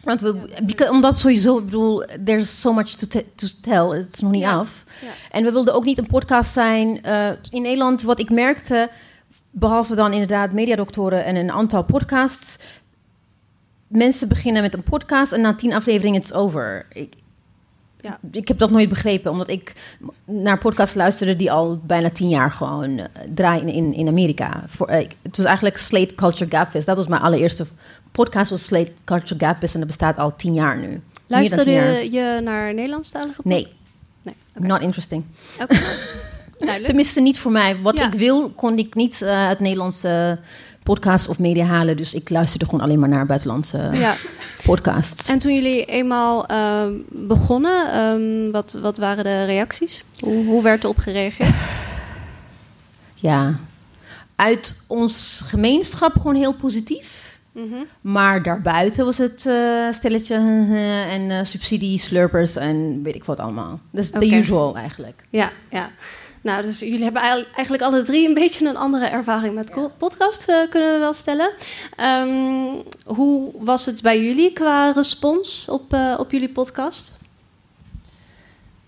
Want 0.03 0.21
we, 0.21 0.89
omdat 0.91 1.17
sowieso, 1.17 1.57
ik 1.57 1.65
bedoel, 1.65 2.03
there's 2.25 2.61
so 2.61 2.73
much 2.73 2.89
to, 2.89 3.21
to 3.35 3.47
tell. 3.61 3.97
Het 3.97 4.13
is 4.13 4.19
nog 4.19 4.31
niet 4.31 4.41
Ja. 4.41 4.53
af. 4.57 4.83
Ja. 5.01 5.07
En 5.31 5.43
we 5.43 5.51
wilden 5.51 5.73
ook 5.73 5.85
niet 5.85 5.97
een 5.97 6.07
podcast 6.07 6.51
zijn. 6.53 7.03
eh, 7.03 7.27
in 7.49 7.61
Nederland, 7.61 8.01
wat 8.01 8.19
ik 8.19 8.29
merkte, 8.29 8.89
behalve 9.51 9.95
dan 9.95 10.11
inderdaad 10.13 10.51
mediadoktoren 10.51 11.25
en 11.25 11.35
een 11.35 11.51
aantal 11.51 11.83
podcasts. 11.83 12.57
Mensen 13.93 14.27
beginnen 14.27 14.61
met 14.61 14.73
een 14.73 14.83
podcast 14.83 15.31
en 15.31 15.41
na 15.41 15.53
tien 15.55 15.73
afleveringen 15.73 16.21
is 16.21 16.27
het 16.27 16.35
over. 16.37 16.85
Ik, 16.93 17.13
Ja. 18.01 18.19
ik 18.31 18.47
heb 18.47 18.57
dat 18.57 18.71
nooit 18.71 18.89
begrepen, 18.89 19.31
omdat 19.31 19.49
ik 19.49 19.73
naar 20.25 20.57
podcasts 20.57 20.95
luisterde 20.95 21.35
die 21.35 21.51
al 21.51 21.77
bijna 21.83 22.09
tien 22.09 22.29
jaar 22.29 22.51
gewoon 22.51 22.97
eh, 22.97 23.05
draaien 23.35 23.67
in, 23.67 23.93
in 23.93 24.07
Amerika. 24.07 24.63
Voor, 24.67 24.87
eh, 24.87 25.07
het 25.21 25.37
was 25.37 25.45
eigenlijk 25.45 25.77
Slate 25.77 26.15
Culture 26.15 26.49
Gapfest. 26.49 26.85
Dat 26.85 26.97
was 26.97 27.07
mijn 27.07 27.21
allereerste 27.21 27.65
podcast, 28.11 28.49
was 28.49 28.65
Slate 28.65 28.91
Culture 29.03 29.39
Gapfest 29.45 29.73
en 29.73 29.79
dat 29.79 29.89
bestaat 29.89 30.17
al 30.17 30.35
tien 30.35 30.53
jaar 30.53 30.77
nu. 30.77 31.01
Luisterde 31.27 31.71
jaar. 31.71 32.03
je 32.05 32.39
naar 32.43 32.73
Nederlandstalige 32.73 33.35
pod- 33.35 33.45
Nee, 33.45 33.67
Nee, 34.21 34.35
oké. 34.55 34.67
not 34.67 34.81
interesting. 34.81 35.23
Tenminste, 36.85 37.21
niet 37.21 37.39
voor 37.39 37.51
mij. 37.51 37.77
Wat 37.81 37.97
Ja. 37.97 38.07
ik 38.07 38.13
wil, 38.13 38.49
kon 38.49 38.77
ik 38.77 38.95
niet 38.95 39.21
eh, 39.21 39.47
uit 39.47 39.59
Nederlandse 39.59 40.39
podcasts 40.83 41.27
of 41.27 41.39
media 41.39 41.65
halen. 41.65 41.97
Dus 41.97 42.13
ik 42.13 42.29
luisterde 42.29 42.65
gewoon 42.65 42.81
alleen 42.81 42.99
maar 42.99 43.09
naar 43.09 43.25
buitenlandse 43.25 43.89
Ja. 43.91 44.15
podcasts. 44.63 45.29
En 45.29 45.39
toen 45.39 45.53
jullie 45.53 45.85
eenmaal 45.85 46.45
ehm, 46.45 46.91
begonnen, 47.09 47.91
ehm, 47.91 48.51
wat, 48.51 48.77
wat 48.81 48.97
waren 48.97 49.23
de 49.23 49.43
reacties? 49.45 50.03
Hoe, 50.19 50.45
hoe 50.45 50.63
werd 50.63 50.83
erop 50.83 50.97
gereageerd? 50.97 51.49
Ja, 53.15 53.59
uit 54.35 54.83
ons 54.87 55.43
gemeenschap 55.45 56.13
gewoon 56.15 56.35
heel 56.35 56.53
positief. 56.53 57.37
Mhm. 57.51 57.75
Maar 58.01 58.43
daarbuiten 58.43 59.05
was 59.05 59.17
het 59.17 59.45
eh, 59.45 59.91
stelletje 59.93 60.35
en 61.15 61.31
eh, 61.31 61.39
subsidie, 61.43 61.99
slurpers 61.99 62.55
en 62.55 63.03
weet 63.03 63.15
ik 63.15 63.23
wat 63.23 63.39
allemaal. 63.39 63.79
Dat 63.91 64.03
is 64.03 64.09
the 64.09 64.35
usual 64.35 64.75
eigenlijk. 64.77 65.23
Ja, 65.29 65.51
ja. 65.69 65.89
Nou, 66.43 66.61
dus 66.61 66.79
jullie 66.79 67.03
hebben 67.03 67.21
eigenlijk- 67.21 67.83
alle 67.83 68.03
drie 68.03 68.27
een 68.27 68.33
beetje 68.33 68.67
een 68.67 68.77
andere 68.77 69.05
ervaring 69.05 69.55
met 69.55 69.71
podcast, 69.97 70.49
eh, 70.49 70.69
kunnen 70.69 70.93
we 70.93 70.99
wel 70.99 71.13
stellen. 71.13 71.51
Ehm, 71.95 72.75
hoe 73.05 73.51
was 73.53 73.85
het 73.85 74.01
bij 74.01 74.23
jullie 74.23 74.53
qua 74.53 74.91
respons 74.91 75.69
op, 75.69 75.93
eh, 75.93 76.15
op 76.17 76.31
jullie 76.31 76.49
podcast? 76.49 77.13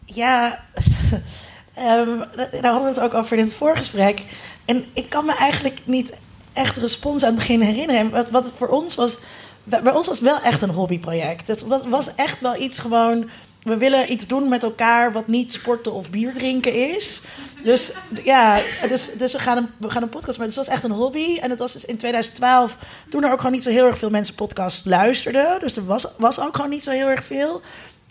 Ja, 0.05 0.63
ehm, 1.73 2.17
daar 2.35 2.71
hadden 2.71 2.81
we 2.83 2.87
het 2.87 2.99
ook 2.99 3.13
over 3.13 3.37
in 3.37 3.43
het 3.43 3.53
voorgesprek. 3.53 4.23
En 4.65 4.85
ik 4.93 5.09
kan 5.09 5.25
me 5.25 5.35
eigenlijk 5.35 5.79
niet 5.85 6.13
echt 6.53 6.77
respons 6.77 7.21
aan 7.23 7.29
het 7.29 7.37
begin 7.37 7.61
herinneren. 7.61 8.01
En 8.01 8.09
Wat, 8.09 8.29
wat 8.29 8.51
voor 8.55 8.67
ons 8.67 8.95
was, 8.95 9.17
bij 9.63 9.93
ons 9.93 10.07
was 10.07 10.19
het 10.19 10.27
wel 10.27 10.41
echt 10.41 10.61
een 10.61 10.69
hobbyproject. 10.69 11.65
Was, 11.67 11.83
was 11.87 12.15
echt 12.15 12.41
wel 12.41 12.55
iets 12.61 12.79
gewoon. 12.79 13.29
We 13.65 13.77
willen 13.77 14.11
iets 14.11 14.27
doen 14.27 14.49
met 14.49 14.63
elkaar 14.63 15.11
wat 15.11 15.27
niet 15.27 15.53
sporten 15.53 15.93
of 15.93 16.09
bier 16.09 16.33
drinken 16.33 16.95
is. 16.95 17.21
Dus 17.63 17.91
ja, 18.23 18.59
dus, 18.87 19.09
dus 19.17 19.33
we, 19.33 19.39
gaan 19.39 19.57
een, 19.57 19.69
we 19.77 19.89
gaan 19.89 20.03
een 20.03 20.09
podcast 20.09 20.37
maken. 20.37 20.53
Dus 20.53 20.55
het 20.55 20.65
was 20.65 20.75
echt 20.75 20.83
een 20.83 20.91
hobby. 20.91 21.37
En 21.37 21.49
het 21.49 21.59
was 21.59 21.73
dus 21.73 21.85
in 21.85 21.97
2012, 21.97 22.77
toen 23.09 23.23
er 23.23 23.31
ook 23.31 23.37
gewoon 23.37 23.51
niet 23.51 23.63
zo 23.63 23.69
heel 23.69 23.87
erg 23.87 23.97
veel 23.97 24.09
mensen 24.09 24.35
podcast 24.35 24.85
luisterden. 24.85 25.59
Dus 25.59 25.77
er 25.77 25.85
was, 25.85 26.05
was 26.17 26.39
ook 26.39 26.55
gewoon 26.55 26.69
niet 26.69 26.83
zo 26.83 26.91
heel 26.91 27.07
erg 27.07 27.23
veel. 27.23 27.61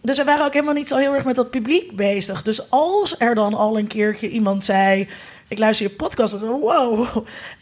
Dus 0.03 0.17
we 0.17 0.25
waren 0.25 0.45
ook 0.45 0.53
helemaal 0.53 0.75
niet 0.75 0.89
zo 0.89 0.97
heel 0.97 1.15
erg 1.15 1.25
met 1.25 1.37
dat 1.37 1.51
publiek 1.51 1.97
bezig. 1.97 2.43
Dus 2.43 2.71
als 2.71 3.15
er 3.19 3.35
dan 3.35 3.55
al 3.55 3.79
een 3.79 3.87
keertje 3.87 4.29
iemand 4.29 4.65
zei... 4.65 5.09
ik 5.49 5.59
luister 5.59 5.87
je 5.87 5.93
podcast, 5.93 6.39
wow. 6.41 7.07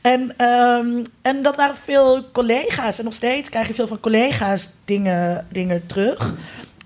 En, 0.01 0.37
ehm, 0.37 1.05
en 1.23 1.43
dat 1.43 1.57
waren 1.57 1.77
veel 1.77 2.31
collega's. 2.31 2.99
En 2.99 3.05
nog 3.05 3.15
steeds 3.15 3.49
krijg 3.49 3.67
je 3.67 3.75
veel 3.75 3.87
van 3.87 4.01
collega's 4.01 4.69
dingen, 4.85 5.47
dingen 5.51 5.87
terug. 5.87 6.35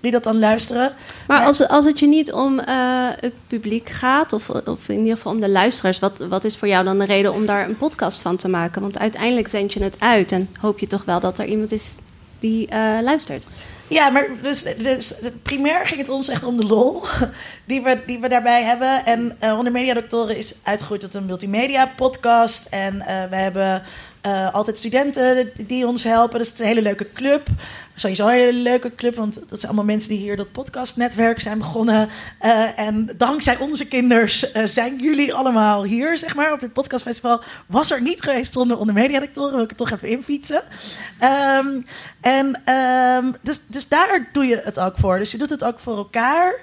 Die 0.01 0.11
dat 0.11 0.23
dan 0.23 0.39
luisteren. 0.39 0.93
Maar 1.27 1.45
als, 1.45 1.67
als 1.67 1.85
het 1.85 1.99
je 1.99 2.07
niet 2.07 2.31
om 2.31 2.59
eh, 2.59 2.75
het 3.19 3.33
publiek 3.47 3.89
gaat, 3.89 4.33
of, 4.33 4.49
of 4.49 4.89
in 4.89 4.99
ieder 4.99 5.15
geval 5.15 5.31
om 5.31 5.39
de 5.39 5.49
luisteraars, 5.49 5.99
wat, 5.99 6.19
wat 6.29 6.43
is 6.43 6.57
voor 6.57 6.67
jou 6.67 6.83
dan 6.83 6.99
de 6.99 7.05
reden 7.05 7.33
om 7.33 7.45
daar 7.45 7.69
een 7.69 7.77
podcast 7.77 8.21
van 8.21 8.35
te 8.35 8.47
maken? 8.47 8.81
Want 8.81 8.99
uiteindelijk 8.99 9.47
zend 9.47 9.73
je 9.73 9.83
het 9.83 9.99
uit 9.99 10.31
en 10.31 10.49
hoop 10.59 10.79
je 10.79 10.87
toch 10.87 11.05
wel 11.05 11.19
dat 11.19 11.39
er 11.39 11.45
iemand 11.45 11.71
is 11.71 11.91
die 12.39 12.67
uh, 12.73 12.97
luistert. 13.01 13.47
Ja, 13.87 14.09
maar 14.09 14.27
dus, 14.41 14.63
dus 14.63 15.13
primair 15.41 15.87
ging 15.87 15.99
het 15.99 16.09
ons 16.09 16.29
echt 16.29 16.43
om 16.43 16.57
de 16.57 16.67
lol 16.67 17.03
die 17.65 17.81
we, 17.81 17.97
die 18.05 18.19
we 18.19 18.29
daarbij 18.29 18.63
hebben. 18.63 19.05
En 19.05 19.37
uh, 19.43 19.57
Onder 19.57 19.71
Media 19.71 19.93
Doctoren 19.93 20.37
is 20.37 20.53
uitgegroeid 20.63 21.01
tot 21.01 21.13
een 21.13 21.25
multimedia 21.25 21.93
podcast. 21.95 22.65
En 22.69 22.95
uh, 22.95 23.05
we 23.05 23.35
hebben 23.35 23.83
uh, 24.27 24.53
altijd 24.53 24.77
studenten 24.77 25.51
die 25.67 25.87
ons 25.87 26.03
helpen. 26.03 26.39
Het 26.39 26.53
is 26.53 26.59
een 26.59 26.65
hele 26.65 26.81
leuke 26.81 27.11
club. 27.13 27.47
Sowieso 27.95 28.27
een 28.27 28.33
hele 28.33 28.59
leuke 28.59 28.95
club, 28.95 29.15
want 29.15 29.35
dat 29.35 29.59
zijn 29.59 29.65
allemaal 29.65 29.83
mensen 29.83 30.09
die 30.09 30.19
hier 30.19 30.37
dat 30.37 30.51
podcastnetwerk 30.51 31.39
zijn 31.41 31.57
begonnen. 31.57 32.09
Uh, 32.41 32.79
en 32.79 33.09
dankzij 33.17 33.57
onze 33.57 33.87
kinders 33.87 34.53
uh, 34.53 34.65
zijn 34.65 34.99
jullie 34.99 35.33
allemaal 35.33 35.83
hier, 35.83 36.17
zeg 36.17 36.35
maar, 36.35 36.53
op 36.53 36.59
dit 36.59 36.73
podcastfestival. 36.73 37.41
Was 37.65 37.91
er 37.91 38.01
niet 38.01 38.21
geweest 38.21 38.53
zonder 38.53 38.77
onder 38.77 38.93
mediadictoren, 38.95 39.53
wil 39.53 39.63
ik 39.63 39.69
er 39.69 39.75
toch 39.75 39.91
even 39.91 40.07
infietsen. 40.07 40.61
Um, 41.23 41.85
en 42.21 42.73
um, 42.73 43.35
dus, 43.41 43.59
dus 43.67 43.87
daar 43.87 44.29
doe 44.33 44.45
je 44.45 44.61
het 44.63 44.79
ook 44.79 44.97
voor. 44.97 45.19
Dus 45.19 45.31
je 45.31 45.37
doet 45.37 45.49
het 45.49 45.63
ook 45.63 45.79
voor 45.79 45.97
elkaar. 45.97 46.53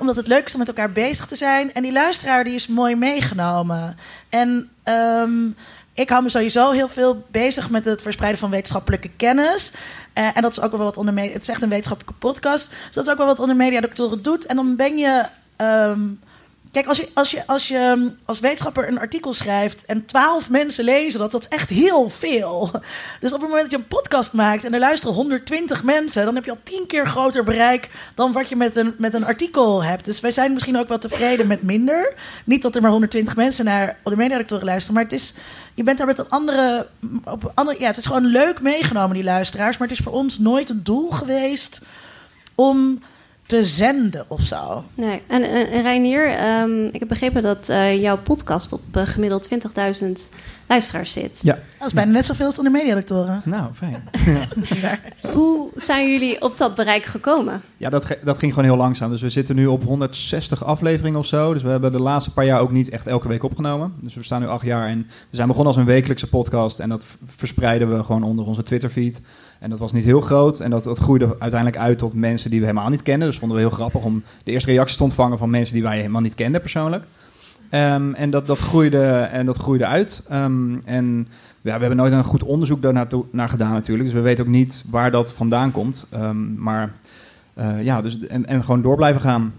Omdat 0.00 0.16
het 0.16 0.26
leuk 0.26 0.46
is 0.46 0.52
om 0.52 0.58
met 0.58 0.68
elkaar 0.68 0.92
bezig 0.92 1.26
te 1.26 1.36
zijn. 1.36 1.74
En 1.74 1.82
die 1.82 1.92
luisteraar 1.92 2.44
die 2.44 2.54
is 2.54 2.66
mooi 2.66 2.94
meegenomen. 2.96 3.98
En 4.28 4.70
um, 4.84 5.56
ik 5.98 6.08
hou 6.08 6.22
me 6.22 6.28
sowieso 6.28 6.70
heel 6.70 6.88
veel 6.88 7.24
bezig 7.30 7.70
met 7.70 7.84
het 7.84 8.02
verspreiden 8.02 8.40
van 8.40 8.50
wetenschappelijke 8.50 9.10
kennis. 9.16 9.72
Uh, 10.18 10.36
en 10.36 10.42
dat 10.42 10.50
is 10.52 10.60
ook 10.60 10.70
wel 10.70 10.84
wat 10.84 10.96
onder 10.96 11.14
media. 11.14 11.32
Het 11.32 11.42
is 11.42 11.48
echt 11.48 11.62
een 11.62 11.68
wetenschappelijke 11.68 12.18
podcast. 12.18 12.70
Dus 12.70 12.94
dat 12.94 13.06
is 13.06 13.12
ook 13.12 13.18
wel 13.18 13.26
wat 13.26 13.40
onder 13.40 13.56
mediadoctoren 13.56 14.22
doet. 14.22 14.46
En 14.46 14.56
dan 14.56 14.76
ben 14.76 14.96
je. 14.98 15.26
Um, 15.56 16.20
kijk, 16.72 16.86
als 16.86 16.98
je, 16.98 17.08
als 17.14 17.30
je 17.30 17.46
als 17.46 17.68
je 17.68 18.12
als 18.24 18.40
wetenschapper 18.40 18.88
een 18.88 18.98
artikel 18.98 19.34
schrijft 19.34 19.84
en 19.84 20.04
twaalf 20.04 20.50
mensen 20.50 20.84
lezen 20.84 21.20
dat, 21.20 21.30
dat 21.30 21.40
is 21.40 21.48
echt 21.48 21.70
heel 21.70 22.10
veel. 22.10 22.70
Dus 23.20 23.32
op 23.32 23.40
het 23.40 23.48
moment 23.48 23.62
dat 23.62 23.70
je 23.70 23.76
een 23.76 23.96
podcast 23.98 24.32
maakt 24.32 24.64
en 24.64 24.74
er 24.74 24.80
luisteren 24.80 25.14
120 25.14 25.82
mensen, 25.82 26.24
dan 26.24 26.34
heb 26.34 26.44
je 26.44 26.50
al 26.50 26.58
tien 26.62 26.86
keer 26.86 27.06
groter 27.06 27.44
bereik 27.44 27.90
dan 28.14 28.32
wat 28.32 28.48
je 28.48 28.56
met 28.56 28.76
een, 28.76 28.94
met 28.98 29.14
een 29.14 29.24
artikel 29.24 29.84
hebt. 29.84 30.04
Dus 30.04 30.20
wij 30.20 30.30
zijn 30.30 30.52
misschien 30.52 30.78
ook 30.78 30.88
wel 30.88 30.98
tevreden 30.98 31.46
met 31.46 31.62
minder. 31.62 32.14
Niet 32.44 32.62
dat 32.62 32.76
er 32.76 32.82
maar 32.82 32.90
120 32.90 33.36
mensen 33.36 33.64
naar 33.64 33.96
de 34.04 34.16
mediadoctoren 34.16 34.64
luisteren, 34.64 34.94
maar 34.94 35.04
het 35.04 35.12
is 35.12 35.34
je 35.78 35.84
bent 35.84 35.98
daar 35.98 36.06
met 36.06 36.18
een 36.18 36.28
andere, 36.28 36.86
op 37.24 37.52
andere. 37.54 37.80
Ja, 37.80 37.86
het 37.86 37.96
is 37.96 38.06
gewoon 38.06 38.26
leuk 38.26 38.60
meegenomen, 38.60 39.14
die 39.14 39.24
luisteraars. 39.24 39.78
Maar 39.78 39.88
het 39.88 39.98
is 39.98 40.04
voor 40.04 40.12
ons 40.12 40.38
nooit 40.38 40.68
het 40.68 40.84
doel 40.84 41.10
geweest 41.10 41.80
om 42.54 43.02
te 43.48 43.64
zenden 43.64 44.24
of 44.28 44.40
zo. 44.40 44.84
Nee, 44.94 45.22
en, 45.26 45.42
en 45.42 45.82
Reinier, 45.82 46.50
um, 46.60 46.84
ik 46.84 46.98
heb 46.98 47.08
begrepen 47.08 47.42
dat 47.42 47.68
uh, 47.68 48.00
jouw 48.02 48.18
podcast 48.18 48.72
op 48.72 48.80
uh, 48.96 49.02
gemiddeld 49.06 49.48
20.000 50.02 50.06
luisteraars 50.66 51.12
zit. 51.12 51.40
Ja. 51.42 51.58
Dat 51.78 51.86
is 51.86 51.94
bijna 51.94 52.10
net 52.10 52.24
zoveel 52.24 52.46
als 52.46 52.54
de 52.54 52.70
mediadoctoren. 52.70 53.42
Nou, 53.44 53.70
fijn. 53.74 54.08
Hoe 55.34 55.68
zijn 55.76 56.10
jullie 56.10 56.42
op 56.42 56.58
dat 56.58 56.74
bereik 56.74 57.04
gekomen? 57.04 57.62
Ja, 57.76 57.90
dat, 57.90 58.16
dat 58.24 58.38
ging 58.38 58.52
gewoon 58.52 58.68
heel 58.68 58.78
langzaam. 58.78 59.10
Dus 59.10 59.22
we 59.22 59.30
zitten 59.30 59.54
nu 59.54 59.66
op 59.66 59.84
160 59.84 60.64
afleveringen 60.64 61.18
of 61.18 61.26
zo. 61.26 61.52
Dus 61.52 61.62
we 61.62 61.68
hebben 61.68 61.92
de 61.92 62.02
laatste 62.02 62.32
paar 62.32 62.44
jaar 62.44 62.60
ook 62.60 62.72
niet 62.72 62.88
echt 62.88 63.06
elke 63.06 63.28
week 63.28 63.42
opgenomen. 63.42 63.94
Dus 64.00 64.14
we 64.14 64.24
staan 64.24 64.40
nu 64.40 64.46
acht 64.46 64.66
jaar 64.66 64.88
en 64.88 65.06
we 65.30 65.36
zijn 65.36 65.48
begonnen 65.48 65.74
als 65.74 65.82
een 65.82 65.88
wekelijkse 65.88 66.28
podcast. 66.28 66.78
En 66.78 66.88
dat 66.88 67.04
verspreiden 67.24 67.96
we 67.96 68.04
gewoon 68.04 68.22
onder 68.22 68.46
onze 68.46 68.62
Twitterfeed. 68.62 69.20
En 69.58 69.70
dat 69.70 69.78
was 69.78 69.92
niet 69.92 70.04
heel 70.04 70.20
groot. 70.20 70.60
En 70.60 70.70
dat, 70.70 70.84
dat 70.84 70.98
groeide 70.98 71.36
uiteindelijk 71.38 71.82
uit 71.82 71.98
tot 71.98 72.14
mensen 72.14 72.50
die 72.50 72.60
we 72.60 72.66
helemaal 72.66 72.88
niet 72.88 73.02
kennen. 73.02 73.28
Dus 73.28 73.38
vonden 73.38 73.56
we 73.56 73.62
heel 73.62 73.72
grappig 73.72 74.04
om 74.04 74.22
de 74.44 74.50
eerste 74.50 74.70
reacties 74.70 74.96
te 74.96 75.02
ontvangen 75.02 75.38
van 75.38 75.50
mensen 75.50 75.74
die 75.74 75.82
wij 75.82 75.96
helemaal 75.96 76.20
niet 76.20 76.34
kenden 76.34 76.60
persoonlijk. 76.60 77.04
Um, 77.70 78.14
en 78.14 78.30
dat, 78.30 78.46
dat, 78.46 78.58
groeide, 78.58 79.08
en 79.08 79.46
dat 79.46 79.56
groeide 79.56 79.86
uit. 79.86 80.22
Um, 80.32 80.80
en 80.84 81.28
ja, 81.60 81.74
we 81.74 81.80
hebben 81.80 81.96
nooit 81.96 82.12
een 82.12 82.24
goed 82.24 82.42
onderzoek 82.42 82.82
daarnaar 82.82 83.06
naar 83.30 83.48
gedaan 83.48 83.72
natuurlijk. 83.72 84.08
Dus 84.08 84.16
we 84.16 84.22
weten 84.22 84.44
ook 84.44 84.50
niet 84.50 84.84
waar 84.90 85.10
dat 85.10 85.34
vandaan 85.34 85.72
komt. 85.72 86.06
Um, 86.14 86.54
maar 86.58 86.92
uh, 87.58 87.82
ja, 87.82 88.02
dus, 88.02 88.26
en, 88.26 88.46
en 88.46 88.64
gewoon 88.64 88.82
door 88.82 88.96
blijven 88.96 89.20
gaan. 89.20 89.52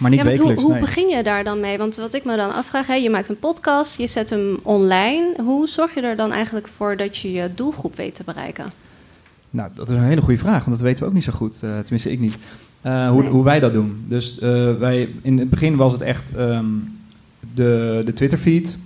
Maar 0.00 0.10
niet 0.10 0.20
ja, 0.20 0.26
wekelijks. 0.26 0.54
Hoe, 0.54 0.70
hoe 0.70 0.72
nee. 0.72 0.80
begin 0.80 1.08
je 1.08 1.22
daar 1.22 1.44
dan 1.44 1.60
mee? 1.60 1.78
Want 1.78 1.96
wat 1.96 2.14
ik 2.14 2.24
me 2.24 2.36
dan 2.36 2.54
afvraag, 2.54 2.86
hè, 2.86 2.94
je 2.94 3.10
maakt 3.10 3.28
een 3.28 3.38
podcast, 3.38 3.98
je 3.98 4.06
zet 4.06 4.30
hem 4.30 4.58
online. 4.62 5.34
Hoe 5.42 5.68
zorg 5.68 5.94
je 5.94 6.00
er 6.00 6.16
dan 6.16 6.32
eigenlijk 6.32 6.68
voor 6.68 6.96
dat 6.96 7.16
je 7.16 7.32
je 7.32 7.50
doelgroep 7.54 7.96
weet 7.96 8.14
te 8.14 8.24
bereiken? 8.24 8.66
Nou, 9.50 9.70
dat 9.74 9.88
is 9.88 9.96
een 9.96 10.02
hele 10.02 10.20
goede 10.20 10.38
vraag, 10.38 10.64
want 10.64 10.76
dat 10.76 10.86
weten 10.86 11.02
we 11.02 11.08
ook 11.08 11.14
niet 11.14 11.24
zo 11.24 11.32
goed. 11.32 11.60
Uh, 11.64 11.78
tenminste, 11.78 12.12
ik 12.12 12.20
niet. 12.20 12.38
Uh, 12.82 13.10
hoe, 13.10 13.22
nee. 13.22 13.30
hoe, 13.30 13.44
wij 13.44 13.60
dat 13.60 13.72
doen. 13.72 14.04
Dus 14.08 14.38
uh, 14.42 14.74
wij, 14.74 15.14
in 15.22 15.38
het 15.38 15.50
begin 15.50 15.76
was 15.76 15.92
het 15.92 16.00
echt 16.00 16.38
um, 16.38 16.98
de, 17.54 18.02
de 18.04 18.12
Twitter-feed. 18.12 18.78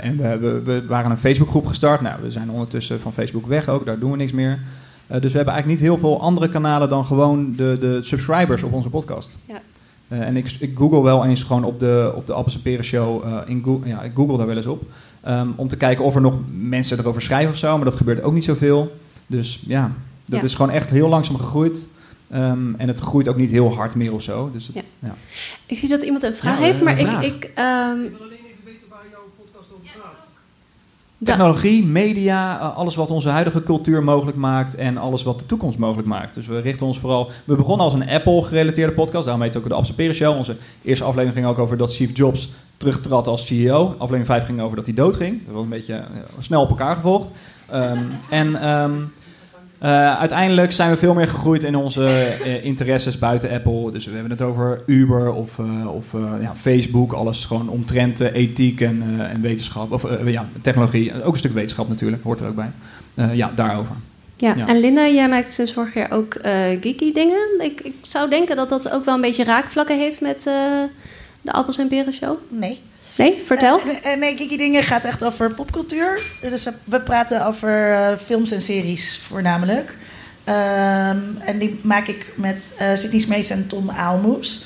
En 0.00 0.16
we, 0.16 0.22
hebben, 0.22 0.64
we 0.64 0.86
waren 0.86 1.10
een 1.10 1.18
Facebookgroep 1.18 1.66
gestart. 1.66 2.00
Nou, 2.00 2.22
we 2.22 2.30
zijn 2.30 2.50
ondertussen 2.50 3.00
van 3.00 3.12
Facebook 3.12 3.46
weg 3.46 3.68
ook, 3.68 3.86
daar 3.86 3.98
doen 3.98 4.10
we 4.10 4.16
niks 4.16 4.32
meer. 4.32 4.58
dus 5.06 5.32
we 5.32 5.36
hebben 5.36 5.54
eigenlijk 5.54 5.66
niet 5.66 5.80
heel 5.80 5.98
veel 5.98 6.20
andere 6.20 6.48
kanalen 6.48 6.88
dan 6.88 7.04
gewoon 7.04 7.54
de, 7.56 7.76
de 7.80 7.98
subscribers 8.02 8.62
op 8.62 8.72
onze 8.72 8.88
podcast. 8.88 9.36
Ja. 9.46 9.60
En 10.08 10.36
ik, 10.36 10.56
ik, 10.58 10.76
google 10.78 11.02
wel 11.02 11.24
eens 11.24 11.42
gewoon 11.42 11.64
op 11.64 11.78
de, 11.78 12.12
op 12.14 12.26
de 12.26 12.32
Appels 12.32 12.54
en 12.54 12.62
Peren 12.62 12.84
Show. 12.84 13.24
in 13.46 13.62
Google, 13.64 13.88
ja, 13.88 14.02
ik 14.02 14.12
google 14.14 14.36
daar 14.36 14.46
wel 14.46 14.56
eens 14.56 14.66
op. 14.66 14.82
Um, 15.28 15.52
om 15.56 15.68
te 15.68 15.76
kijken 15.76 16.04
of 16.04 16.14
er 16.14 16.20
nog 16.20 16.34
mensen 16.52 16.98
erover 16.98 17.22
schrijven 17.22 17.52
of 17.52 17.58
zo. 17.58 17.76
Maar 17.76 17.84
dat 17.84 17.96
gebeurt 17.96 18.22
ook 18.22 18.32
niet 18.32 18.44
zoveel. 18.44 18.96
Dus 19.26 19.62
ja, 19.66 19.92
dat 20.24 20.38
Ja. 20.38 20.44
is 20.44 20.54
gewoon 20.54 20.70
echt 20.70 20.90
heel 20.90 21.08
langzaam 21.08 21.36
gegroeid. 21.38 21.86
Um, 22.34 22.74
en 22.78 22.88
het 22.88 22.98
groeit 22.98 23.28
ook 23.28 23.36
niet 23.36 23.50
heel 23.50 23.74
hard 23.74 23.94
meer 23.94 24.12
of 24.12 24.22
zo. 24.22 24.50
Dus 24.52 24.66
het, 24.66 24.76
Ja. 24.76 24.82
ja. 24.98 25.14
Ik 25.66 25.78
zie 25.78 25.88
dat 25.88 26.02
iemand 26.02 26.22
een 26.22 26.34
vraag 26.34 26.58
Ja, 26.58 26.64
heeft, 26.64 26.82
maar 26.84 26.96
vraag. 26.96 27.24
ik... 27.24 27.34
ik 27.34 27.50
ehm, 27.54 28.00
Ik 28.02 28.10
wil 28.10 28.20
alleen 28.26 28.38
even 28.44 28.64
weten 28.64 28.88
waar 28.88 29.04
jouw 29.10 29.20
podcast 29.36 29.68
over 29.74 29.86
gaat. 29.86 30.02
da- 30.02 30.16
Technologie, 31.24 31.84
media, 31.84 32.60
uh, 32.60 32.76
alles 32.76 32.94
wat 32.94 33.10
onze 33.10 33.28
huidige 33.28 33.62
cultuur 33.62 34.02
mogelijk 34.02 34.36
maakt 34.36 34.74
en 34.74 34.96
alles 34.96 35.22
wat 35.22 35.38
de 35.38 35.46
toekomst 35.46 35.78
mogelijk 35.78 36.08
maakt. 36.08 36.34
Dus 36.34 36.46
we 36.46 36.60
richten 36.60 36.86
ons 36.86 36.98
vooral. 36.98 37.30
We 37.44 37.56
begonnen 37.56 37.84
als 37.84 37.94
een 37.94 38.08
Apple-gerelateerde 38.08 38.92
podcast. 38.92 39.24
Daarom 39.24 39.42
heet 39.42 39.54
het 39.54 39.62
ook 39.62 39.68
de 39.68 39.74
Absaperen 39.74 40.14
Show. 40.14 40.36
Onze 40.36 40.56
eerste 40.82 41.04
aflevering 41.04 41.34
ging 41.34 41.46
ook 41.46 41.58
over 41.58 41.76
dat 41.76 41.92
Steve 41.92 42.12
Jobs 42.12 42.48
terugtrad 42.76 43.26
als 43.26 43.46
CEO. 43.46 43.88
Aflevering 43.88 44.26
5 44.26 44.44
ging 44.44 44.60
over 44.60 44.76
dat 44.76 44.84
hij 44.84 44.94
doodging. 44.94 45.40
Dat 45.44 45.54
was 45.54 45.62
een 45.62 45.68
beetje 45.68 45.94
uh, 45.94 46.20
snel 46.40 46.62
op 46.62 46.68
elkaar 46.68 46.94
gevolgd. 46.94 47.30
Um, 47.74 48.10
en 48.28 48.68
um, 48.68 49.12
uh, 49.82 50.18
uiteindelijk 50.18 50.72
zijn 50.72 50.90
we 50.90 50.96
veel 50.96 51.14
meer 51.14 51.28
gegroeid 51.28 51.62
in 51.62 51.76
onze 51.76 52.36
uh, 52.44 52.64
interesses 52.64 53.18
buiten 53.18 53.50
Apple. 53.50 53.90
Dus 53.92 54.04
we 54.04 54.12
hebben 54.12 54.30
het 54.30 54.42
over 54.42 54.82
Uber 54.86 55.32
of, 55.32 55.58
uh, 55.58 55.94
of 55.94 56.04
ja, 56.40 56.54
Facebook. 56.54 57.12
Alles 57.12 57.44
gewoon 57.44 57.68
omtrent 57.68 58.20
ethiek 58.20 58.80
en, 58.80 59.02
en 59.30 59.40
wetenschap. 59.40 59.92
Of 59.92 60.06
ja, 60.24 60.48
technologie. 60.60 61.24
Ook 61.24 61.32
een 61.32 61.38
stuk 61.38 61.52
wetenschap 61.52 61.88
natuurlijk, 61.88 62.22
hoort 62.22 62.40
er 62.40 62.46
ook 62.46 62.54
bij. 62.54 62.70
ja, 63.32 63.52
daarover. 63.54 63.94
ja. 64.36 64.54
ja. 64.56 64.66
en 64.66 64.80
Linda, 64.80 65.08
jij 65.08 65.28
maakt 65.28 65.52
sinds 65.52 65.72
vorig 65.72 65.94
jaar 65.94 66.10
ook 66.10 66.34
eh, 66.34 66.52
geeky 66.80 67.12
dingen. 67.12 67.38
Ik, 67.58 67.80
ik 67.80 67.94
zou 68.02 68.30
denken 68.30 68.56
dat 68.56 68.68
dat 68.68 68.90
ook 68.90 69.04
wel 69.04 69.14
een 69.14 69.20
beetje 69.20 69.44
raakvlakken 69.44 69.98
heeft 69.98 70.20
met 70.20 70.46
eh, 70.46 70.82
de 71.42 71.52
Appels 71.52 71.78
en 71.78 71.88
Peren 71.88 72.12
Show. 72.12 72.36
Nee. 72.48 72.80
Nee, 73.18 73.42
vertel. 73.44 73.80
Eh, 73.80 74.12
eh, 74.12 74.18
nee, 74.18 74.34
Kiki 74.34 74.56
Dingen 74.56 74.82
gaat 74.82 75.04
echt 75.04 75.24
over 75.24 75.54
popcultuur. 75.54 76.20
Dus 76.40 76.68
we, 76.84 77.00
praten 77.00 77.46
over 77.46 77.92
eh, 77.92 78.16
films 78.24 78.50
en 78.50 78.62
series 78.62 79.20
voornamelijk. 79.28 79.96
Ehm, 80.44 81.18
en 81.40 81.58
die 81.58 81.80
maak 81.82 82.06
ik 82.06 82.26
met 82.34 82.72
eh 82.76 82.94
Sidney 82.94 83.20
Smees 83.20 83.50
en 83.50 83.66
Tom 83.66 83.90
Aalmoes. 83.90 84.64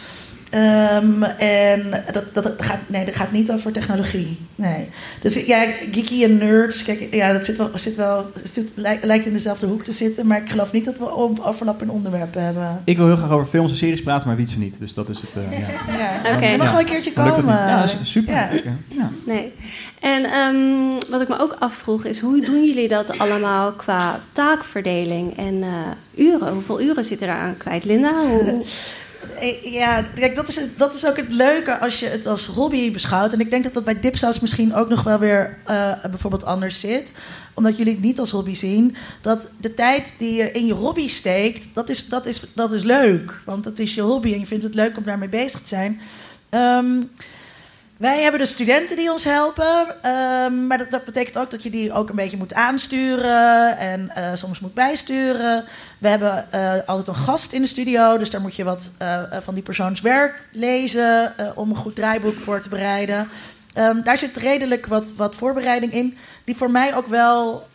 Ehm, 0.53 1.23
en 1.39 2.05
dat, 2.13 2.35
dat, 2.35 2.53
gaat, 2.59 2.79
nee, 2.87 3.05
dat 3.05 3.15
gaat 3.15 3.33
niet 3.33 3.51
over 3.53 3.73
technologie. 3.73 4.39
Nee. 4.55 4.89
Dus 5.23 5.47
ja, 5.47 5.65
geeky 5.93 6.25
en 6.25 6.39
nerds, 6.39 6.83
kijk, 6.85 7.15
ja, 7.15 7.33
dat 7.33 7.45
zit 7.45 7.57
wel, 7.57 7.71
zit 7.75 7.95
wel, 7.97 8.31
zit- 8.53 8.73
lijkt, 8.75 9.05
lijkt 9.05 9.27
in 9.27 9.33
dezelfde 9.33 9.67
hoek 9.67 9.85
te 9.85 9.93
zitten. 9.93 10.27
Maar 10.27 10.39
ik 10.43 10.49
geloof 10.51 10.73
niet 10.73 10.85
dat 10.85 10.99
we 10.99 11.11
overlap 11.45 11.83
in 11.83 11.91
onderwerpen 11.91 12.45
hebben. 12.45 12.83
Ik 12.85 12.97
wil 12.97 13.07
heel 13.07 13.17
graag 13.17 13.31
over 13.31 13.47
films 13.47 13.71
en 13.71 13.77
series 13.77 14.03
praten, 14.03 14.27
maar 14.29 14.37
Wietse 14.37 14.59
niet. 14.59 14.77
Dus 14.79 14.95
dat 14.95 15.09
is 15.09 15.21
het. 15.21 15.31
uh, 15.37 15.59
ja. 15.59 15.67
Ja. 15.99 16.35
Oké. 16.35 16.47
Je 16.47 16.57
mag 16.57 16.67
Ja. 16.67 16.73
wel 16.73 16.81
een 16.81 16.87
keertje 16.87 17.13
komen. 17.13 17.47
Ja, 17.47 17.87
super. 18.03 18.33
Ja. 18.35 18.49
Ja. 18.89 19.11
Nee. 19.27 19.53
En 20.01 20.25
ehm, 20.25 20.91
wat 21.11 21.21
ik 21.21 21.29
me 21.29 21.39
ook 21.39 21.57
afvroeg 21.59 22.05
is, 22.05 22.21
hoe 22.21 22.41
doen 22.41 22.65
jullie 22.65 22.89
dat 22.89 23.19
allemaal 23.19 23.73
qua 23.73 24.21
taakverdeling 24.33 25.37
en 25.37 25.63
eh, 25.63 26.25
uren? 26.27 26.53
Hoeveel 26.53 26.81
uren 26.81 27.05
zitten 27.05 27.27
daar 27.27 27.37
aan 27.41 27.57
kwijt? 27.57 27.85
Linda, 27.85 28.13
hoe, 28.27 28.63
Ja, 29.63 30.05
kijk, 30.15 30.35
dat 30.35 30.49
is, 30.49 30.61
dat 30.77 30.95
is 30.95 31.07
ook 31.07 31.17
het 31.17 31.33
leuke 31.33 31.79
als 31.79 32.01
je 32.01 32.07
het 32.07 32.27
als 32.27 32.47
hobby 32.47 32.93
beschouwt. 32.93 33.33
En 33.33 33.41
ik 33.41 33.51
denk 33.51 33.65
dat 33.65 33.75
dat 33.75 33.85
bij 33.85 34.01
Dipsaus 34.01 34.41
misschien 34.41 34.75
ook 34.75 34.89
nog 34.89 35.03
wel 35.03 35.19
weer 35.19 35.59
eh, 35.65 35.93
bijvoorbeeld 36.11 36.45
anders 36.45 36.81
zit. 36.81 37.13
Omdat 37.55 37.77
jullie 37.77 37.93
het 37.93 38.03
niet 38.03 38.19
als 38.19 38.31
hobby 38.31 38.55
zien. 38.55 38.97
Dat 39.21 39.49
de 39.61 39.75
tijd 39.75 40.15
die 40.19 40.35
je 40.35 40.51
in 40.51 40.67
je 40.67 40.73
hobby 40.73 41.09
steekt, 41.09 41.69
dat 41.73 41.89
is, 41.89 42.09
dat 42.09 42.27
is, 42.27 42.43
dat 42.55 42.73
is 42.73 42.83
leuk. 42.83 43.41
Want 43.45 43.65
het 43.65 43.79
is 43.79 43.95
je 43.95 44.01
hobby 44.01 44.33
en 44.33 44.41
je 44.41 44.47
vindt 44.47 44.65
het 44.65 44.75
leuk 44.75 44.97
om 44.97 45.05
daarmee 45.05 45.29
bezig 45.29 45.61
te 45.61 45.69
zijn. 45.69 46.01
Ehm, 46.49 47.01
Wij 48.03 48.23
hebben 48.23 48.41
de 48.41 48.47
studenten 48.47 48.97
die 48.97 49.11
ons 49.11 49.25
helpen. 49.25 50.03
ehm, 50.03 50.67
maar 50.67 50.89
dat, 50.91 51.05
betekent 51.05 51.39
ook 51.39 51.51
dat 51.51 51.63
je 51.63 51.71
die 51.71 51.93
ook 51.93 52.09
een 52.09 52.17
beetje 52.17 52.37
moet 52.37 52.55
aansturen 52.55 53.79
en 53.79 54.11
eh, 54.11 54.31
soms 54.35 54.61
moet 54.61 54.75
bijsturen. 54.75 55.65
We 55.99 56.09
hebben 56.09 56.53
eh, 56.53 56.73
altijd 56.87 57.09
een 57.09 57.23
gast 57.23 57.53
in 57.53 57.61
de 57.61 57.67
studio, 57.67 58.19
dus 58.19 58.31
daar 58.31 58.41
moet 58.41 58.57
je 58.57 58.65
wat 58.65 58.91
eh, 58.99 59.23
van 59.43 59.55
die 59.55 59.63
persoons 59.63 60.01
werk 60.01 60.47
lezen 60.53 61.35
om 61.55 61.71
een 61.71 61.77
goed 61.77 61.95
draaiboek 61.95 62.39
voor 62.39 62.61
te 62.61 62.69
bereiden. 62.69 63.29
Ehm, 63.73 64.03
daar 64.03 64.19
zit 64.19 64.37
redelijk 64.37 64.87
wat, 64.87 65.15
wat 65.17 65.37
voorbereiding 65.37 65.93
in, 65.93 66.17
die 66.45 66.57
voor 66.57 66.71
mij 66.71 66.97
ook 66.97 67.07
wel 67.07 67.67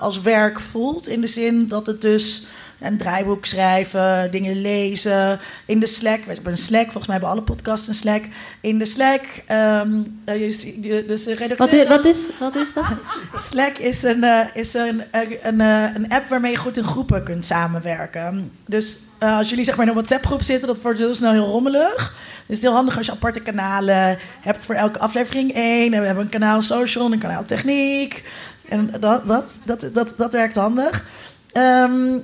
als 0.00 0.20
werk 0.20 0.60
voelt. 0.60 1.08
In 1.08 1.20
de 1.20 1.26
zin 1.26 1.68
dat 1.68 1.86
het 1.86 2.00
dus 2.00 2.46
een 2.80 2.98
draaiboek 2.98 3.46
schrijven, 3.46 4.30
dingen 4.30 4.60
lezen. 4.60 5.40
In 5.66 5.80
de 5.80 5.86
Slack, 5.86 6.24
we 6.24 6.32
hebben 6.32 6.52
een 6.52 6.58
Slack, 6.58 6.84
volgens 6.84 7.06
mij 7.06 7.16
hebben 7.16 7.32
alle 7.32 7.42
podcasts 7.42 7.88
een 7.88 7.94
Slack. 7.94 8.22
In 8.60 8.78
de 8.78 8.86
Slack, 8.86 9.42
ehm, 9.46 9.90
eh, 10.24 10.38
dus 10.38 10.64
dus 11.06 11.24
de 11.24 11.34
redacteur- 11.34 11.56
Wat 11.56 11.72
is, 11.72 11.86
wat 11.88 12.04
is, 12.04 12.30
wat 12.38 12.54
is 12.54 12.72
dat? 12.72 12.84
Slack 13.50 13.76
is, 13.76 14.02
een, 14.02 14.24
eh, 14.24 14.46
is 14.54 14.74
een, 14.74 15.02
een, 15.10 15.38
een, 15.42 15.60
eh, 15.60 15.94
een 15.94 16.08
app 16.08 16.28
waarmee 16.28 16.50
je 16.50 16.56
goed 16.56 16.76
in 16.76 16.84
groepen 16.84 17.24
kunt 17.24 17.44
samenwerken. 17.44 18.52
Dus 18.66 18.98
eh, 19.18 19.36
als 19.38 19.48
jullie 19.48 19.64
zeg 19.64 19.76
maar 19.76 19.84
in 19.84 19.90
een 19.90 19.96
WhatsApp-groep 19.96 20.42
zitten, 20.42 20.68
dat 20.68 20.80
wordt 20.80 20.98
heel 20.98 21.14
snel 21.14 21.32
heel 21.32 21.46
rommelig. 21.46 21.96
Dus 21.96 22.42
het 22.46 22.56
is 22.56 22.60
heel 22.60 22.72
handig 22.72 22.96
als 22.96 23.06
je 23.06 23.12
aparte 23.12 23.40
kanalen 23.40 24.18
hebt 24.40 24.64
voor 24.64 24.74
elke 24.74 24.98
aflevering 24.98 25.52
één. 25.52 25.92
En 25.92 26.00
we 26.00 26.06
hebben 26.06 26.24
een 26.24 26.30
kanaal 26.30 26.62
social 26.62 27.06
en 27.06 27.12
een 27.12 27.18
kanaal 27.18 27.44
techniek. 27.44 28.24
En 28.68 28.90
dat, 29.00 29.26
dat, 29.26 29.58
dat, 29.64 29.88
dat, 29.92 30.14
dat 30.16 30.32
werkt 30.32 30.54
handig. 30.54 31.04
Ehm, 31.52 32.18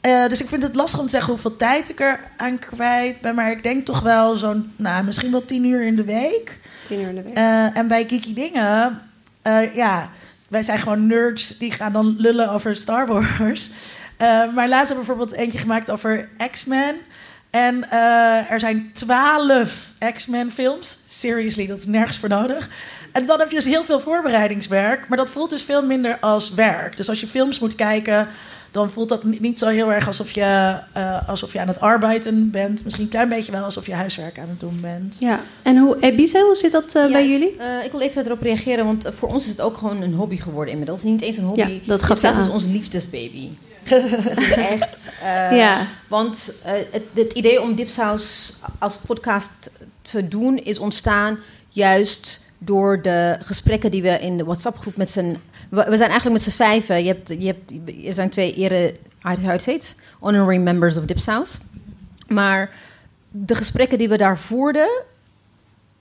eh, 0.00 0.28
dus 0.28 0.40
ik 0.40 0.48
vind 0.48 0.62
het 0.62 0.74
lastig 0.74 0.98
om 0.98 1.04
te 1.04 1.10
zeggen 1.10 1.32
hoeveel 1.32 1.56
tijd 1.56 1.88
ik 1.88 2.00
er 2.00 2.20
aan 2.36 2.58
kwijt 2.58 3.20
ben. 3.20 3.34
Maar 3.34 3.50
ik 3.50 3.62
denk 3.62 3.84
toch 3.84 4.00
wel 4.00 4.36
zo'n, 4.36 4.72
nou, 4.76 5.04
misschien 5.04 5.30
wel 5.30 5.44
tien 5.44 5.64
uur 5.64 5.82
in 5.82 5.96
de 5.96 6.04
week. 6.04 6.60
Tien 6.88 7.00
uur 7.00 7.08
in 7.08 7.14
de 7.14 7.22
week. 7.22 7.34
Eh, 7.34 7.76
en 7.76 7.88
bij 7.88 8.04
Geeky 8.08 8.34
Dingen, 8.34 9.02
eh, 9.42 9.74
ja, 9.74 10.10
wij 10.48 10.62
zijn 10.62 10.78
gewoon 10.78 11.06
nerds 11.06 11.58
die 11.58 11.72
gaan 11.72 11.92
dan 11.92 12.14
lullen 12.18 12.50
over 12.50 12.76
Star 12.76 13.06
Wars. 13.06 13.70
Maar 14.54 14.68
laatst 14.68 14.88
hebben 14.88 15.06
we 15.06 15.12
bijvoorbeeld 15.12 15.32
eentje 15.32 15.58
gemaakt 15.58 15.90
over 15.90 16.28
X-Men. 16.50 16.96
En 17.50 17.90
er 18.48 18.60
zijn 18.60 18.90
twaalf 18.92 19.90
X-Men 20.14 20.50
films. 20.50 20.98
Seriously, 21.06 21.66
dat 21.66 21.78
is 21.78 21.86
nergens 21.86 22.18
voor 22.18 22.28
nodig. 22.28 22.68
En 23.12 23.26
dan 23.26 23.38
heb 23.38 23.50
je 23.50 23.56
dus 23.56 23.64
heel 23.64 23.84
veel 23.84 24.00
voorbereidingswerk. 24.00 25.08
Maar 25.08 25.18
dat 25.18 25.30
voelt 25.30 25.50
dus 25.50 25.62
veel 25.62 25.84
minder 25.84 26.18
als 26.20 26.54
werk. 26.54 26.96
Dus 26.96 27.08
als 27.08 27.20
je 27.20 27.26
films 27.26 27.58
moet 27.58 27.74
kijken, 27.74 28.28
dan 28.70 28.90
voelt 28.90 29.08
dat 29.08 29.24
ni- 29.24 29.38
niet 29.40 29.58
zo 29.58 29.66
heel 29.68 29.92
erg 29.92 30.06
alsof 30.06 30.30
je, 30.30 30.78
eh, 30.92 31.28
alsof 31.28 31.52
je 31.52 31.60
aan 31.60 31.68
het 31.68 31.80
arbeiden 31.80 32.50
bent. 32.50 32.84
Misschien 32.84 33.04
een 33.04 33.10
klein 33.10 33.28
beetje 33.28 33.52
wel 33.52 33.64
alsof 33.64 33.86
je 33.86 33.94
huiswerk 33.94 34.38
aan 34.38 34.48
het 34.48 34.60
doen 34.60 34.78
bent. 34.80 35.16
Ja. 35.20 35.40
En 35.62 35.76
hoe, 35.78 35.96
Ebice, 36.00 36.38
hoe 36.40 36.54
zit 36.54 36.72
dat 36.72 36.94
eh, 36.94 37.02
Ja, 37.02 37.08
bij 37.12 37.28
jullie? 37.28 37.56
eh, 37.56 37.84
ik 37.84 37.90
wil 37.90 38.00
even 38.00 38.24
erop 38.26 38.42
reageren, 38.42 38.84
want 38.84 39.06
voor 39.10 39.28
ons 39.28 39.42
is 39.44 39.50
het 39.50 39.60
ook 39.60 39.76
gewoon 39.76 40.02
een 40.02 40.14
hobby 40.14 40.36
geworden 40.36 40.72
inmiddels. 40.72 41.02
Niet 41.02 41.20
eens 41.20 41.36
een 41.36 41.44
hobby. 41.44 41.60
Ja, 41.60 41.78
dat 41.86 42.08
Het 42.08 42.18
is 42.18 42.24
aan. 42.24 42.50
onze 42.50 42.68
liefdesbaby. 42.68 43.48
is 44.36 44.50
echt. 44.50 44.96
eh, 45.22 45.56
Ja. 45.58 45.76
Want 46.08 46.52
het, 46.62 47.02
het 47.14 47.32
idee 47.32 47.62
om 47.62 47.74
Dipsaus 47.74 48.54
als 48.78 48.96
podcast 49.06 49.50
te 50.02 50.28
doen 50.28 50.56
is 50.58 50.78
ontstaan 50.78 51.38
juist 51.68 52.40
door 52.58 53.02
de 53.02 53.38
gesprekken 53.42 53.90
die 53.90 54.02
we 54.02 54.18
in 54.20 54.36
de 54.36 54.44
WhatsApp-groep 54.44 54.96
met 54.96 55.10
z'n... 55.10 55.36
We, 55.70 55.84
zijn 55.88 56.10
eigenlijk 56.10 56.30
met 56.30 56.42
z'n 56.42 56.50
vijven. 56.50 57.04
Je 57.04 57.08
hebt, 57.08 57.28
je 57.28 57.46
hebt, 57.46 57.72
er 58.06 58.14
zijn 58.14 58.30
twee 58.30 58.54
ere... 58.54 58.94
Heet? 59.64 59.94
Honorary 60.18 60.58
members 60.58 60.96
of 60.96 61.04
Dipsaus. 61.04 61.58
Maar 62.28 62.70
de 63.30 63.54
gesprekken 63.54 63.98
die 63.98 64.08
we 64.08 64.16
daar 64.16 64.38
voerden 64.38 64.88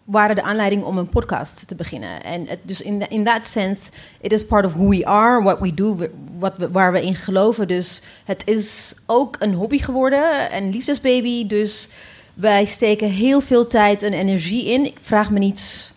waren 0.08 0.36
de 0.36 0.44
aanleiding 0.44 0.84
om 0.84 0.98
een 0.98 1.10
podcast 1.10 1.68
te 1.68 1.76
beginnen. 1.76 2.24
En 2.24 2.48
dus 2.62 2.82
in, 2.82 3.10
in 3.10 3.24
that 3.24 3.48
sense, 3.48 3.92
it 4.22 4.32
is 4.32 4.46
part 4.46 4.66
of 4.66 4.74
who 4.74 4.88
we 4.88 5.06
are, 5.06 5.44
what 5.44 5.60
we 5.60 5.74
do, 5.74 5.98
wat 6.38 6.54
we, 6.58 6.72
waar 6.72 6.92
we 6.92 7.02
in 7.02 7.16
geloven. 7.16 7.68
Dus 7.68 8.02
het 8.26 8.48
is 8.48 8.94
ook 9.06 9.36
een 9.40 9.54
hobby 9.54 9.80
geworden, 9.80 10.56
een 10.56 10.70
liefdesbaby. 10.70 11.48
Dus 11.48 11.88
wij 12.34 12.66
steken 12.66 13.10
heel 13.10 13.42
veel 13.42 13.68
tijd 13.68 14.04
en 14.04 14.14
energie 14.14 14.66
in. 14.66 14.86
Ik 14.86 14.98
vraag 15.02 15.32
me 15.32 15.40
niet 15.40 15.92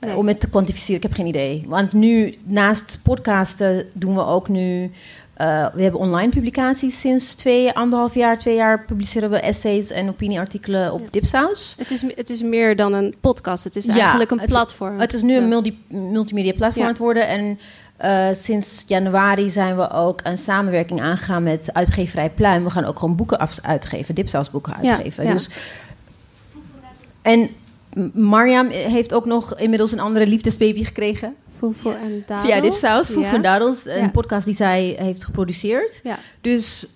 Nee. 0.00 0.16
om 0.16 0.28
het 0.28 0.40
te 0.40 0.48
kwantificeren, 0.48 0.96
ik 0.96 1.02
heb 1.02 1.12
geen 1.12 1.26
idee. 1.26 1.64
Want 1.66 1.92
nu, 1.92 2.38
naast 2.44 2.98
podcasten, 3.02 3.86
doen 3.92 4.14
we 4.14 4.24
ook 4.24 4.48
nu... 4.48 4.90
eh, 5.34 5.66
we 5.74 5.82
hebben 5.82 6.00
online 6.00 6.28
publicaties 6.30 7.00
sinds 7.00 7.34
twee, 7.34 7.72
anderhalf 7.72 8.14
jaar, 8.14 8.38
twee 8.38 8.54
jaar 8.54 8.84
publiceren 8.84 9.30
we 9.30 9.36
essays 9.40 9.90
en 9.90 10.08
opinieartikelen 10.08 10.92
op 10.92 11.00
Ja. 11.00 11.06
Dipsaus. 11.10 11.74
Het 11.78 11.90
is, 11.90 12.02
het 12.16 12.30
is 12.30 12.42
meer 12.42 12.76
dan 12.76 12.92
een 12.92 13.14
podcast. 13.20 13.64
Het 13.64 13.76
is 13.76 13.84
Ja, 13.84 13.94
eigenlijk 13.98 14.30
een 14.30 14.38
het- 14.40 14.48
platform. 14.48 15.00
Het 15.00 15.12
is 15.12 15.22
nu 15.22 15.32
Ja. 15.32 15.38
een 15.38 15.48
multi, 15.48 15.78
multimedia 15.88 16.52
platform 16.52 16.82
aan 16.84 16.90
het 16.90 16.98
worden. 16.98 17.28
En 17.28 17.58
eh, 17.96 18.28
sinds 18.32 18.84
januari 18.86 19.50
zijn 19.50 19.76
we 19.76 19.90
ook 19.90 20.20
een 20.22 20.38
samenwerking 20.38 21.00
aangegaan 21.00 21.42
met 21.42 21.68
uitgeverij 21.72 22.30
Pluim. 22.30 22.64
We 22.64 22.70
gaan 22.70 22.84
ook 22.84 22.98
gewoon 22.98 23.16
boeken 23.16 23.38
af, 23.38 23.58
uitgeven, 23.62 24.14
Dipsaus 24.14 24.50
boeken 24.50 24.74
uitgeven. 24.76 25.26
Dus, 25.26 25.48
en 27.22 27.48
Mariam 28.12 28.68
heeft 28.68 29.14
ook 29.14 29.24
nog 29.24 29.58
inmiddels 29.58 29.92
een 29.92 30.00
andere 30.00 30.26
liefdesbaby 30.26 30.84
gekregen. 30.84 31.34
Foefo 31.56 31.90
en 31.90 32.22
Dadels. 32.26 32.78
Via 32.78 33.04
Foef 33.04 33.24
Ja. 33.24 33.32
en 33.34 33.42
Dadels. 33.42 33.86
Een 33.86 33.98
Ja. 34.00 34.08
podcast 34.08 34.44
die 34.44 34.54
zij 34.54 34.96
heeft 34.98 35.24
geproduceerd. 35.24 36.00
Ja. 36.02 36.18
Dus 36.40 36.86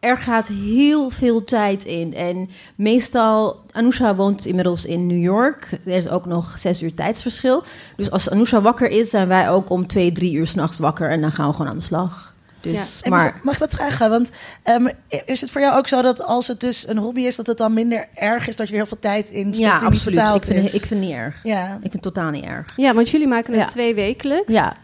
er 0.00 0.16
gaat 0.16 0.46
heel 0.46 1.10
veel 1.10 1.44
tijd 1.44 1.84
in. 1.84 2.14
En 2.14 2.50
meestal, 2.74 3.56
Anousha 3.70 4.14
woont 4.14 4.46
inmiddels 4.46 4.84
in 4.84 5.06
New 5.06 5.22
York. 5.22 5.70
Er 5.84 5.96
is 5.96 6.08
ook 6.08 6.26
nog 6.26 6.58
zes 6.58 6.82
uur 6.82 6.94
tijdsverschil. 6.94 7.62
Dus 7.96 8.10
als 8.10 8.30
Anousha 8.30 8.60
wakker 8.60 8.88
is, 8.90 9.10
zijn 9.10 9.28
wij 9.28 9.50
ook 9.50 9.70
om 9.70 9.86
twee, 9.86 10.12
drie 10.12 10.32
uur 10.32 10.46
s'nachts 10.46 10.78
wakker. 10.78 11.10
En 11.10 11.20
dan 11.20 11.32
gaan 11.32 11.46
we 11.48 11.54
gewoon 11.54 11.70
aan 11.70 11.76
de 11.78 11.82
slag. 11.82 12.34
Dus, 12.60 13.00
Ja. 13.02 13.10
Maar 13.10 13.24
mag- 13.24 13.42
mag 13.42 13.54
ik 13.54 13.60
wat 13.60 13.74
vragen? 13.74 14.10
Want 14.10 14.30
ehm, 14.62 14.86
is 15.24 15.40
het 15.40 15.50
voor 15.50 15.60
jou 15.60 15.78
ook 15.78 15.88
zo 15.88 16.02
dat 16.02 16.22
als 16.24 16.46
het 16.46 16.60
dus 16.60 16.88
een 16.88 16.98
hobby 16.98 17.20
is, 17.20 17.36
dat 17.36 17.46
het 17.46 17.58
dan 17.58 17.72
minder 17.72 18.06
erg 18.14 18.48
is 18.48 18.56
dat 18.56 18.66
je 18.66 18.72
er 18.72 18.78
heel 18.78 18.88
veel 18.88 18.98
tijd 19.00 19.28
in 19.28 19.54
stopt 19.54 19.56
ja, 19.56 19.74
niet 19.74 19.82
absoluut. 19.84 20.14
betaald 20.18 20.36
Ik 20.36 20.52
vind, 20.52 20.64
is? 20.64 20.74
ik 20.74 20.86
vind 20.86 20.90
het 21.00 21.08
niet 21.08 21.18
erg. 21.18 21.40
ja. 21.42 21.64
Ik 21.74 21.80
vind 21.80 21.92
het 21.92 22.02
totaal 22.02 22.30
niet 22.30 22.44
erg. 22.44 22.72
ja, 22.76 22.94
want 22.94 23.10
jullie 23.10 23.26
maken 23.28 23.52
het 23.52 23.62
Ja. 23.62 23.66
twee 23.68 23.94
wekelijks. 23.94 24.52
Ja, 24.52 24.76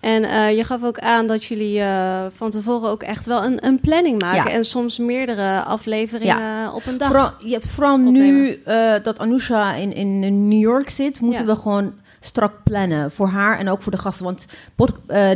En 0.00 0.24
eh, 0.24 0.56
je 0.56 0.64
gaf 0.64 0.82
ook 0.84 0.98
aan 0.98 1.26
dat 1.26 1.44
jullie 1.44 1.80
eh, 1.80 2.24
van 2.34 2.50
tevoren 2.50 2.90
ook 2.90 3.02
echt 3.02 3.26
wel 3.26 3.44
een, 3.44 3.66
een 3.66 3.80
planning 3.80 4.20
maken. 4.20 4.50
Ja. 4.50 4.56
En 4.56 4.64
soms 4.64 4.98
meerdere 4.98 5.62
afleveringen 5.62 6.72
op 6.74 6.86
een 6.86 6.98
dag. 6.98 7.08
Vooral, 7.08 7.30
je 7.38 7.52
hebt 7.52 7.68
vooral 7.68 7.96
nu 7.96 8.60
eh, 8.64 8.92
dat 9.02 9.18
Anousha 9.18 9.74
in, 9.74 9.92
in 9.92 10.48
New 10.48 10.60
York 10.60 10.90
zit, 10.90 11.20
moeten 11.20 11.46
Ja. 11.46 11.54
we 11.54 11.60
gewoon 11.60 11.92
strak 12.24 12.52
plannen. 12.64 13.10
Voor 13.10 13.28
haar 13.28 13.58
en 13.58 13.68
ook 13.68 13.82
voor 13.82 13.92
de 13.92 13.98
gasten. 13.98 14.24
Want 14.24 14.46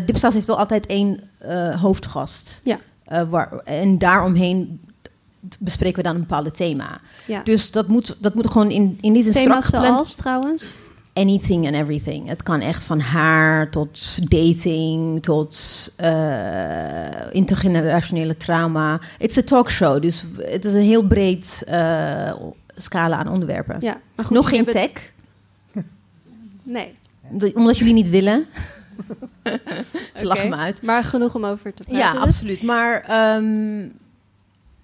Dipsaus 0.07 0.35
heeft 0.35 0.47
wel 0.47 0.59
altijd 0.59 0.87
één 0.87 1.21
eh, 1.39 1.81
hoofdgast. 1.81 2.61
Ja. 2.65 2.79
Eh, 3.05 3.23
waar, 3.29 3.53
en 3.65 3.99
daaromheen 3.99 4.81
bespreken 5.59 5.97
we 5.97 6.03
dan 6.03 6.15
een 6.15 6.21
bepaald 6.21 6.57
thema. 6.57 7.01
ja. 7.27 7.43
Dus 7.43 7.71
dat 7.71 7.89
moet, 7.89 8.17
dat 8.19 8.35
moet 8.35 8.51
gewoon 8.51 8.71
in, 8.71 8.99
in 9.01 9.13
die 9.13 9.23
zin 9.23 9.33
strak 9.33 9.47
Thema's 9.47 9.65
gepland. 9.65 9.87
zoals 9.93 10.15
trouwens. 10.15 10.65
Anything 11.13 11.67
and 11.67 11.75
everything. 11.75 12.29
Het 12.29 12.43
kan 12.43 12.61
echt 12.61 12.83
van 12.83 13.01
haar 13.01 13.71
tot 13.71 14.31
dating, 14.31 15.23
tot 15.23 15.93
intergenerationele 17.31 18.37
trauma. 18.37 19.01
Het 19.19 19.31
is 19.31 19.37
een 19.37 19.45
talkshow, 19.45 20.03
dus 20.03 20.25
het 20.39 20.65
is 20.65 20.75
een 20.75 20.81
heel 20.81 21.07
breed 21.07 21.65
scala 22.77 23.17
aan 23.17 23.29
onderwerpen. 23.29 23.77
Ja, 23.81 24.01
maar 24.15 24.27
goed, 24.27 24.37
Nog 24.37 24.49
geen 24.49 24.65
tech, 24.65 24.91
Nee, 26.67 26.95
omdat 27.55 27.79
jullie 27.79 27.95
niet 27.95 28.11
willen. 28.11 28.47
Ze 30.15 30.27
lachen 30.27 30.49
me 30.49 30.57
uit. 30.57 30.83
maar 30.83 31.05
genoeg 31.05 31.35
om 31.35 31.45
over 31.45 31.75
te 31.75 31.83
praten. 31.83 32.03
Ja, 32.03 32.13
dus. 32.13 32.21
absoluut. 32.21 32.63
Maar 32.63 33.03
ehm, 33.03 33.89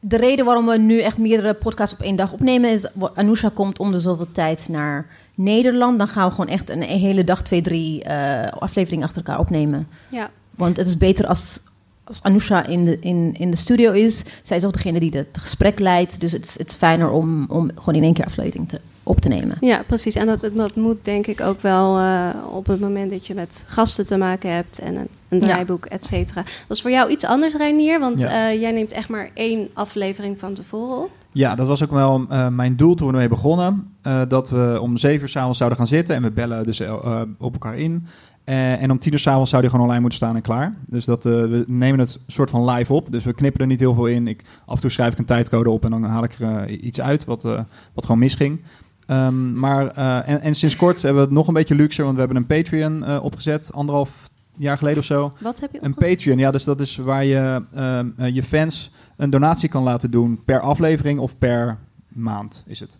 de 0.00 0.16
reden 0.16 0.44
waarom 0.44 0.66
we 0.66 0.78
nu 0.78 1.00
echt 1.00 1.18
meerdere 1.18 1.54
podcasts 1.54 1.94
op 1.94 2.00
één 2.00 2.16
dag 2.16 2.32
opnemen 2.32 2.70
is... 2.70 2.86
Anousha 3.14 3.50
komt 3.54 3.78
om 3.78 3.92
de 3.92 3.98
zoveel 3.98 4.32
tijd 4.32 4.68
naar 4.68 5.06
Nederland. 5.34 5.98
Dan 5.98 6.08
gaan 6.08 6.28
we 6.28 6.34
gewoon 6.34 6.50
echt 6.50 6.70
een 6.70 6.82
hele 6.82 7.24
dag, 7.24 7.42
twee, 7.42 7.62
drie 7.62 8.04
eh, 8.04 8.52
afleveringen 8.52 9.04
achter 9.04 9.22
elkaar 9.24 9.40
opnemen. 9.40 9.88
Ja, 10.10 10.30
Want 10.54 10.76
het 10.76 10.86
is 10.86 10.98
beter 10.98 11.26
als, 11.26 11.58
als 12.04 12.18
Anousha 12.22 12.66
in 12.66 12.84
de, 12.84 12.98
in, 13.00 13.34
in 13.38 13.50
de 13.50 13.56
studio 13.56 13.92
is. 13.92 14.24
Zij 14.42 14.56
is 14.56 14.64
ook 14.64 14.72
degene 14.72 15.00
die 15.00 15.16
het 15.16 15.38
gesprek 15.38 15.78
leidt. 15.78 16.20
Dus 16.20 16.32
het 16.32 16.46
is, 16.46 16.58
het 16.58 16.68
is 16.68 16.76
fijner 16.76 17.10
om, 17.10 17.44
om 17.48 17.70
gewoon 17.74 17.94
in 17.94 18.02
één 18.02 18.14
keer 18.14 18.24
aflevering 18.24 18.68
te, 18.68 18.80
op 19.02 19.20
te 19.20 19.28
nemen. 19.28 19.56
ja, 19.60 19.82
precies. 19.86 20.14
En 20.14 20.26
dat, 20.26 20.50
dat 20.54 20.76
moet 20.76 21.04
denk 21.04 21.26
ik 21.26 21.40
ook 21.40 21.60
wel 21.60 21.98
eh, 21.98 22.28
op 22.50 22.66
het 22.66 22.80
moment 22.80 23.10
dat 23.10 23.26
je 23.26 23.34
met 23.34 23.64
gasten 23.66 24.06
te 24.06 24.16
maken 24.16 24.54
hebt 24.54 24.78
en 24.78 24.96
een, 24.96 25.08
een 25.28 25.38
Ja. 25.40 25.46
draaiboek, 25.46 25.84
et 25.86 26.04
cetera. 26.06 26.42
Dat 26.42 26.76
is 26.76 26.82
voor 26.82 26.90
jou 26.90 27.10
iets 27.10 27.24
anders, 27.24 27.54
Reinier, 27.54 28.00
want 28.00 28.20
Ja. 28.20 28.48
eh, 28.50 28.60
jij 28.60 28.72
neemt 28.72 28.92
echt 28.92 29.08
maar 29.08 29.30
één 29.34 29.68
aflevering 29.72 30.38
van 30.38 30.54
tevoren 30.54 31.02
op. 31.02 31.10
Ja, 31.32 31.54
dat 31.54 31.66
was 31.66 31.82
ook 31.82 31.90
wel 31.90 32.24
eh, 32.28 32.48
mijn 32.48 32.76
doel 32.76 32.94
toen 32.94 33.06
we 33.06 33.12
ermee 33.12 33.28
begonnen. 33.28 33.92
Eh, 34.02 34.22
dat 34.28 34.50
we 34.50 34.78
om 34.80 34.96
zeven 34.96 35.22
uur 35.22 35.28
s'avonds 35.28 35.58
zouden 35.58 35.78
gaan 35.78 35.88
zitten 35.88 36.14
en 36.16 36.22
we 36.22 36.30
bellen 36.30 36.64
dus 36.64 36.80
eh, 36.80 37.22
op 37.38 37.52
elkaar 37.52 37.78
in. 37.78 38.06
Eh, 38.44 38.82
en 38.82 38.90
om 38.90 38.98
tien 38.98 39.12
uur 39.12 39.18
s'avonds 39.18 39.50
zou 39.50 39.62
die 39.62 39.70
gewoon 39.70 39.84
online 39.84 40.00
moeten 40.00 40.18
staan 40.18 40.36
en 40.36 40.42
klaar. 40.42 40.74
Dus 40.86 41.04
dat, 41.04 41.26
eh, 41.26 41.32
we 41.32 41.64
nemen 41.66 42.00
het 42.00 42.18
soort 42.26 42.50
van 42.50 42.70
live 42.70 42.92
op. 42.92 43.12
Dus 43.12 43.24
we 43.24 43.32
knippen 43.34 43.60
er 43.60 43.66
niet 43.66 43.78
heel 43.80 43.94
veel 43.94 44.06
in. 44.06 44.28
Ik, 44.28 44.42
af 44.66 44.74
en 44.74 44.80
toe 44.80 44.90
schrijf 44.90 45.12
ik 45.12 45.18
een 45.18 45.24
tijdcode 45.24 45.70
op 45.70 45.84
en 45.84 45.90
dan 45.90 46.02
haal 46.02 46.24
ik 46.24 46.36
er 46.40 46.68
iets 46.70 47.00
uit 47.00 47.24
wat, 47.24 47.44
eh, 47.44 47.60
wat 47.94 48.04
gewoon 48.04 48.20
misging. 48.20 48.60
Ehm, 49.06 49.58
maar, 49.58 49.86
eh, 49.86 50.28
en, 50.28 50.40
en 50.40 50.54
sinds 50.54 50.76
kort 50.76 51.02
hebben 51.02 51.22
we 51.22 51.28
het 51.28 51.36
nog 51.36 51.48
een 51.48 51.54
beetje 51.54 51.74
luxer, 51.74 52.04
want 52.04 52.14
we 52.16 52.22
hebben 52.22 52.40
een 52.40 52.46
Patreon 52.46 53.04
eh, 53.04 53.24
opgezet, 53.24 53.72
anderhalf 53.72 54.30
jaar 54.56 54.78
geleden 54.78 54.98
of 54.98 55.04
zo. 55.04 55.32
Wat 55.40 55.60
heb 55.60 55.72
je 55.72 55.78
Een 55.82 55.90
opgezet? 55.90 56.16
Patreon, 56.16 56.38
ja, 56.38 56.50
dus 56.50 56.64
dat 56.64 56.80
is 56.80 56.96
waar 56.96 57.24
je 57.24 57.62
ehm, 57.74 58.08
eh, 58.16 58.34
je 58.34 58.42
fans 58.42 58.92
een 59.16 59.30
donatie 59.30 59.68
kan 59.68 59.82
laten 59.82 60.10
doen 60.10 60.40
per 60.44 60.60
aflevering 60.60 61.18
of 61.18 61.38
per 61.38 61.78
maand 62.08 62.64
is 62.66 62.80
het. 62.80 62.98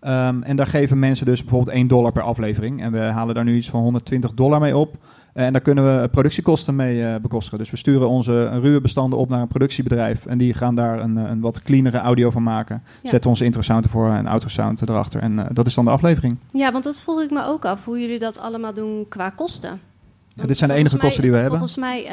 Ehm, 0.00 0.42
en 0.42 0.56
daar 0.56 0.66
geven 0.66 0.98
mensen 0.98 1.26
dus 1.26 1.40
bijvoorbeeld 1.40 1.76
1 1.76 1.86
dollar 1.86 2.12
per 2.12 2.22
aflevering. 2.22 2.82
En 2.82 2.92
we 2.92 2.98
halen 2.98 3.34
daar 3.34 3.44
nu 3.44 3.56
iets 3.56 3.70
van 3.70 3.80
120 3.80 4.34
dollar 4.34 4.60
mee 4.60 4.76
op. 4.76 4.96
Eh, 5.32 5.44
en 5.44 5.52
daar 5.52 5.60
kunnen 5.60 6.00
we 6.00 6.08
productiekosten 6.08 6.76
mee 6.76 7.04
eh, 7.04 7.20
bekostigen. 7.20 7.58
Dus 7.58 7.70
we 7.70 7.76
sturen 7.76 8.08
onze 8.08 8.48
ruwe 8.48 8.80
bestanden 8.80 9.18
op 9.18 9.28
naar 9.28 9.40
een 9.40 9.48
productiebedrijf. 9.48 10.26
En 10.26 10.38
die 10.38 10.54
gaan 10.54 10.74
daar 10.74 11.00
een, 11.00 11.18
eh, 11.18 11.30
een 11.30 11.40
wat 11.40 11.62
cleanere 11.62 11.98
audio 11.98 12.30
van 12.30 12.42
maken. 12.42 12.82
Ja. 13.02 13.10
Zetten 13.10 13.30
onze 13.30 13.44
intro 13.44 13.62
sound 13.62 13.84
ervoor 13.84 14.10
en 14.10 14.26
outro 14.26 14.48
sound 14.48 14.88
erachter. 14.88 15.20
En 15.20 15.46
dat 15.52 15.66
is 15.66 15.74
dan 15.74 15.84
de 15.84 15.90
aflevering. 15.90 16.36
Ja, 16.52 16.72
want 16.72 16.84
dat 16.84 17.00
vroeg 17.00 17.20
ik 17.20 17.30
me 17.30 17.44
ook 17.44 17.64
af, 17.64 17.84
hoe 17.84 18.00
jullie 18.00 18.18
dat 18.18 18.38
allemaal 18.38 18.74
doen 18.74 19.06
qua 19.08 19.30
kosten. 19.30 19.80
Ja, 20.34 20.46
dit 20.46 20.58
zijn 20.58 20.70
de 20.70 20.76
enige 20.76 20.96
kosten 20.96 21.22
die 21.22 21.30
we 21.30 21.36
hebben. 21.36 21.58
Volgens 21.58 21.78
mij, 21.78 22.10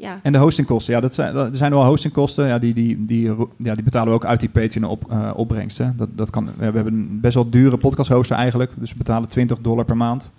ja. 0.00 0.18
En 0.22 0.32
de 0.32 0.38
hostingkosten, 0.38 0.94
ja, 0.94 1.00
dat 1.00 1.14
zijn, 1.14 1.36
er 1.36 1.56
zijn 1.56 1.70
wel 1.70 1.84
hostingkosten. 1.84 2.46
Ja, 2.46 2.58
die, 2.58 2.74
die, 2.74 3.04
die, 3.04 3.34
ja, 3.56 3.74
die 3.74 3.82
betalen 3.82 4.08
we 4.08 4.14
ook 4.14 4.24
uit 4.24 4.40
die 4.40 4.48
Patreon 4.48 4.84
op, 4.84 5.32
opbrengsten. 5.34 5.94
Dat, 5.96 6.08
dat 6.12 6.30
kan, 6.30 6.48
we 6.56 6.64
hebben 6.64 6.86
een 6.86 7.20
best 7.20 7.34
wel 7.34 7.50
dure 7.50 7.76
podcast 7.76 8.10
hoster 8.10 8.36
eigenlijk. 8.36 8.72
Dus 8.76 8.90
we 8.90 8.98
betalen 8.98 9.28
20 9.28 9.58
dollar 9.58 9.84
per 9.84 9.96
maand. 9.96 10.30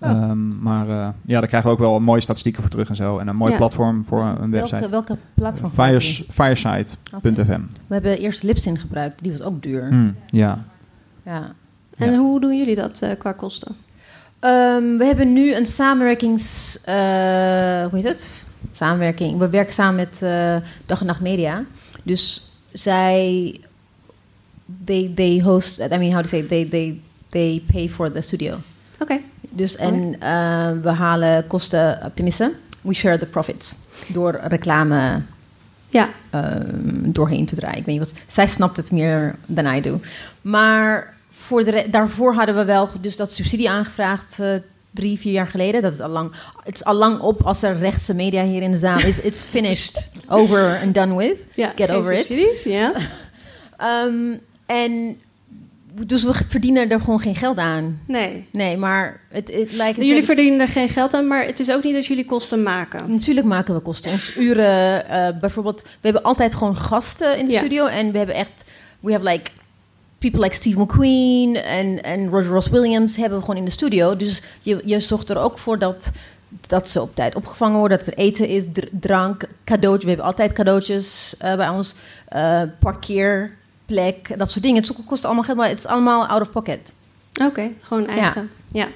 Oh. 0.00 0.10
Ehm, 0.10 0.62
maar 0.62 0.88
eh, 0.88 1.08
ja, 1.26 1.38
daar 1.40 1.48
krijgen 1.48 1.62
we 1.70 1.74
ook 1.76 1.82
wel 1.82 2.00
mooie 2.00 2.20
statistieken 2.20 2.62
voor 2.62 2.70
terug 2.70 2.88
en 2.88 2.96
zo. 2.96 3.18
En 3.18 3.28
een 3.28 3.36
mooi 3.36 3.50
Ja. 3.52 3.56
platform 3.56 4.04
voor 4.04 4.22
een 4.22 4.50
website. 4.50 4.88
Welke, 4.88 4.90
welke 4.90 5.16
platform? 5.34 5.70
Fires, 5.72 6.24
Fireside.fm. 6.30 7.60
We 7.86 7.94
hebben 7.94 8.18
eerst 8.18 8.42
Libsyn 8.42 8.78
gebruikt, 8.78 9.22
die 9.22 9.32
was 9.32 9.42
ook 9.42 9.62
duur. 9.62 9.88
Mm, 9.92 10.14
ja. 10.30 10.64
Ja. 11.24 11.52
En 11.96 12.10
Ja. 12.12 12.18
hoe 12.18 12.40
doen 12.40 12.58
jullie 12.58 12.74
dat 12.74 13.00
eh, 13.02 13.10
qua 13.18 13.32
kosten? 13.32 13.76
Ehm, 14.38 14.96
we 14.96 15.04
hebben 15.04 15.32
nu 15.32 15.54
een 15.54 15.66
samenwerkings... 15.66 16.78
eh, 16.84 16.94
hoe 17.82 17.90
heet 17.92 18.04
het? 18.08 18.46
Samenwerking. 18.72 19.38
We 19.38 19.48
werken 19.48 19.72
samen 19.74 19.94
met 19.94 20.22
eh, 20.22 20.56
Dag 20.86 21.00
en 21.00 21.06
Nacht 21.06 21.20
Media. 21.20 21.64
Dus 22.02 22.52
zij... 22.72 23.60
They, 24.84 25.12
they 25.14 25.40
host... 25.42 25.78
I 25.80 25.88
mean, 25.98 26.12
how 26.12 26.22
to 26.22 26.28
say... 26.28 26.42
They, 26.42 26.68
they, 26.68 27.00
they 27.28 27.62
pay 27.72 27.88
for 27.88 28.12
the 28.12 28.20
studio. 28.20 28.56
Oké, 29.00 29.20
Dus 29.50 29.76
en 29.76 30.16
eh, 30.20 30.70
we 30.82 30.88
halen 30.88 31.46
kosten... 31.46 32.12
Tenminste, 32.14 32.52
we 32.80 32.94
share 32.94 33.18
the 33.18 33.26
profits. 33.26 33.74
Door 34.12 34.40
reclame 34.42 35.22
ja. 35.88 36.08
ehm, 36.30 37.10
doorheen 37.12 37.46
te 37.46 37.54
draaien. 37.54 37.78
Ik 37.78 37.84
weet 37.84 37.98
niet 37.98 38.10
wat. 38.10 38.18
Zij 38.26 38.46
snapt 38.46 38.76
het 38.76 38.90
meer 38.92 39.34
dan 39.46 39.66
I 39.74 39.80
do. 39.80 40.00
Maar 40.40 41.14
voor 41.30 41.64
de 41.64 41.86
daarvoor 41.90 42.34
hadden 42.34 42.54
we 42.56 42.64
wel 42.64 42.88
dus 43.00 43.16
dat 43.16 43.32
subsidie 43.32 43.70
aangevraagd. 43.70 44.40
eh, 44.40 44.48
Drie, 44.90 45.18
vier 45.18 45.32
jaar 45.32 45.48
geleden. 45.48 45.82
Dat 45.82 45.92
is 45.92 46.00
al 46.00 46.08
lang, 46.08 46.32
het 46.64 46.74
is 46.74 46.84
al 46.84 46.94
lang 46.94 47.20
op 47.20 47.42
als 47.42 47.62
er 47.62 47.76
rechtse 47.78 48.14
media 48.14 48.44
hier 48.44 48.62
in 48.62 48.70
de 48.70 48.76
zaal 48.76 48.98
is. 48.98 49.20
It's 49.20 49.42
finished, 49.42 50.10
over 50.28 50.80
and 50.82 50.94
done 50.94 51.16
with. 51.16 51.38
ja 51.54 51.72
Get 51.76 51.90
over 51.90 52.12
it. 52.12 52.24
subsidies, 52.26 52.62
Ja. 52.62 52.92
Ehm, 53.76 54.36
en 54.66 55.20
dus 56.06 56.24
we 56.24 56.32
verdienen 56.48 56.90
er 56.90 57.00
gewoon 57.00 57.20
geen 57.20 57.36
geld 57.36 57.56
aan. 57.58 58.00
Nee. 58.06 58.46
Nee, 58.52 58.76
maar 58.76 59.20
het, 59.28 59.52
het 59.52 59.72
lijkt. 59.72 59.96
Jullie 60.04 60.24
verdienen 60.24 60.60
er 60.60 60.68
geen 60.68 60.88
geld 60.88 61.14
aan, 61.14 61.26
maar 61.26 61.44
het 61.46 61.60
is 61.60 61.70
ook 61.70 61.82
niet 61.84 61.94
dat 61.94 62.06
jullie 62.06 62.24
kosten 62.24 62.62
maken. 62.62 63.10
Natuurlijk 63.10 63.46
maken 63.46 63.74
we 63.74 63.80
kosten. 63.80 64.10
Ons 64.12 64.36
uren, 64.36 65.08
eh, 65.08 65.28
bijvoorbeeld, 65.40 65.82
we 65.82 65.88
hebben 66.00 66.22
altijd 66.22 66.54
gewoon 66.54 66.76
gasten 66.76 67.38
in 67.38 67.46
de 67.46 67.52
Ja. 67.52 67.58
studio. 67.58 67.86
En 67.86 68.12
we 68.12 68.18
hebben 68.18 68.34
echt, 68.36 68.50
we 69.00 69.12
have 69.12 69.24
like 69.24 69.50
people 70.18 70.40
like 70.40 70.54
Steve 70.54 70.80
McQueen 70.80 71.56
en, 71.56 72.02
en 72.02 72.28
Roger 72.28 72.50
Ross 72.50 72.68
Williams 72.68 73.16
hebben 73.16 73.38
we 73.38 73.44
gewoon 73.44 73.60
in 73.60 73.64
de 73.64 73.70
studio. 73.70 74.16
Dus 74.16 74.42
je, 74.62 74.80
je 74.84 75.00
zorgt 75.00 75.30
er 75.30 75.38
ook 75.38 75.58
voor 75.58 75.78
dat, 75.78 76.12
dat 76.66 76.88
ze 76.90 77.00
op 77.00 77.14
tijd 77.14 77.34
opgevangen 77.34 77.78
worden, 77.78 77.98
dat 77.98 78.06
er 78.06 78.14
eten 78.14 78.48
is, 78.48 78.64
dr- 78.72 78.86
drank, 78.90 79.48
cadeautjes. 79.64 80.02
We 80.02 80.08
hebben 80.08 80.26
altijd 80.26 80.52
cadeautjes 80.52 81.34
eh, 81.38 81.56
bij 81.56 81.68
ons, 81.68 81.94
eh, 82.28 82.62
parkeerplek, 83.86 84.38
dat 84.38 84.50
soort 84.50 84.64
dingen. 84.64 84.82
Het 84.82 84.92
kost 85.06 85.24
allemaal 85.24 85.42
geld, 85.44 85.56
maar 85.56 85.68
het 85.68 85.78
is 85.78 85.86
allemaal 85.86 86.26
out 86.26 86.40
of 86.42 86.50
pocket. 86.50 86.92
Oké, 87.42 87.70
gewoon 87.82 88.06
eigen. 88.06 88.50
Ja. 88.72 88.88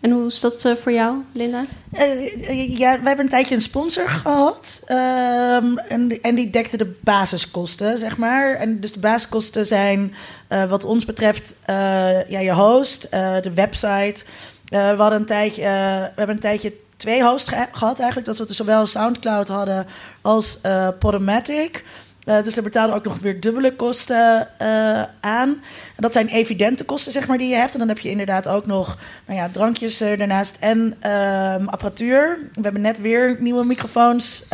En 0.00 0.10
hoe 0.10 0.26
is 0.26 0.40
dat 0.40 0.64
eh, 0.64 0.74
voor 0.74 0.92
jou, 0.92 1.16
Linda? 1.32 1.64
Eh, 1.92 2.78
ja, 2.78 2.90
wij 2.90 3.00
hebben 3.04 3.24
een 3.24 3.28
tijdje 3.30 3.54
een 3.54 3.60
sponsor 3.60 4.08
gehad. 4.08 4.82
ehm, 4.86 5.76
en, 5.76 6.20
en 6.22 6.34
die 6.34 6.50
dekte 6.50 6.76
de 6.76 6.94
basiskosten, 7.00 7.98
zeg 7.98 8.16
maar. 8.16 8.54
En 8.54 8.80
dus 8.80 8.92
de 8.92 9.00
basiskosten 9.00 9.66
zijn, 9.66 10.14
eh, 10.48 10.64
wat 10.64 10.84
ons 10.84 11.04
betreft, 11.04 11.54
eh, 11.64 12.30
ja, 12.30 12.38
je 12.40 12.52
host, 12.52 13.04
eh, 13.04 13.40
de 13.40 13.52
website. 13.54 14.24
Eh, 14.68 14.90
we, 14.90 14.96
hadden 15.02 15.20
een 15.20 15.26
tijdje, 15.26 15.62
eh, 15.62 15.68
we 16.00 16.12
hebben 16.14 16.34
een 16.34 16.40
tijdje 16.40 16.72
twee 16.96 17.22
hosts 17.24 17.48
ge- 17.48 17.66
gehad 17.72 17.96
eigenlijk. 17.98 18.26
Dat 18.28 18.38
we 18.38 18.46
dus 18.46 18.56
zowel 18.56 18.86
Soundcloud 18.86 19.48
hadden 19.48 19.86
als 20.22 20.58
eh 20.62 20.88
Podomatic. 20.98 21.84
Eh, 22.24 22.42
dus 22.42 22.54
daar 22.54 22.64
betaalden 22.64 22.92
we 22.92 22.98
ook 22.98 23.04
nog 23.12 23.18
weer 23.18 23.40
dubbele 23.40 23.74
kosten 23.74 24.48
eh, 24.58 25.02
aan. 25.20 25.48
En 25.48 25.96
dat 25.96 26.12
zijn 26.12 26.28
evidente 26.28 26.84
kosten, 26.84 27.12
zeg 27.12 27.26
maar, 27.26 27.38
die 27.38 27.48
je 27.48 27.54
hebt. 27.54 27.72
En 27.72 27.78
dan 27.78 27.88
heb 27.88 27.98
je 27.98 28.10
inderdaad 28.10 28.48
ook 28.48 28.66
nog 28.66 28.98
nou 29.26 29.38
ja, 29.38 29.48
drankjes 29.48 30.00
eh, 30.00 30.18
daarnaast 30.18 30.56
en 30.60 30.94
ehm, 31.00 31.66
apparatuur. 31.66 32.38
We 32.52 32.60
hebben 32.62 32.82
net 32.82 33.00
weer 33.00 33.36
nieuwe 33.40 33.64
microfoons 33.64 34.44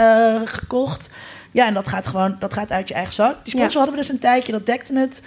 gekocht. 0.45 1.09
Ja, 1.51 1.67
en 1.67 1.75
dat 1.75 1.89
gaat 1.89 2.07
gewoon 2.07 2.37
dat 2.39 2.53
gaat 2.55 2.73
uit 2.73 2.89
je 2.89 2.95
eigen 2.95 3.15
zak. 3.15 3.33
Die 3.45 3.53
sponsor 3.55 3.71
Ja. 3.71 3.79
hadden 3.79 3.95
we 3.95 4.01
dus 4.01 4.11
een 4.11 4.19
tijdje, 4.19 4.53
dat 4.53 4.67
dekte 4.67 4.99
het. 4.99 5.23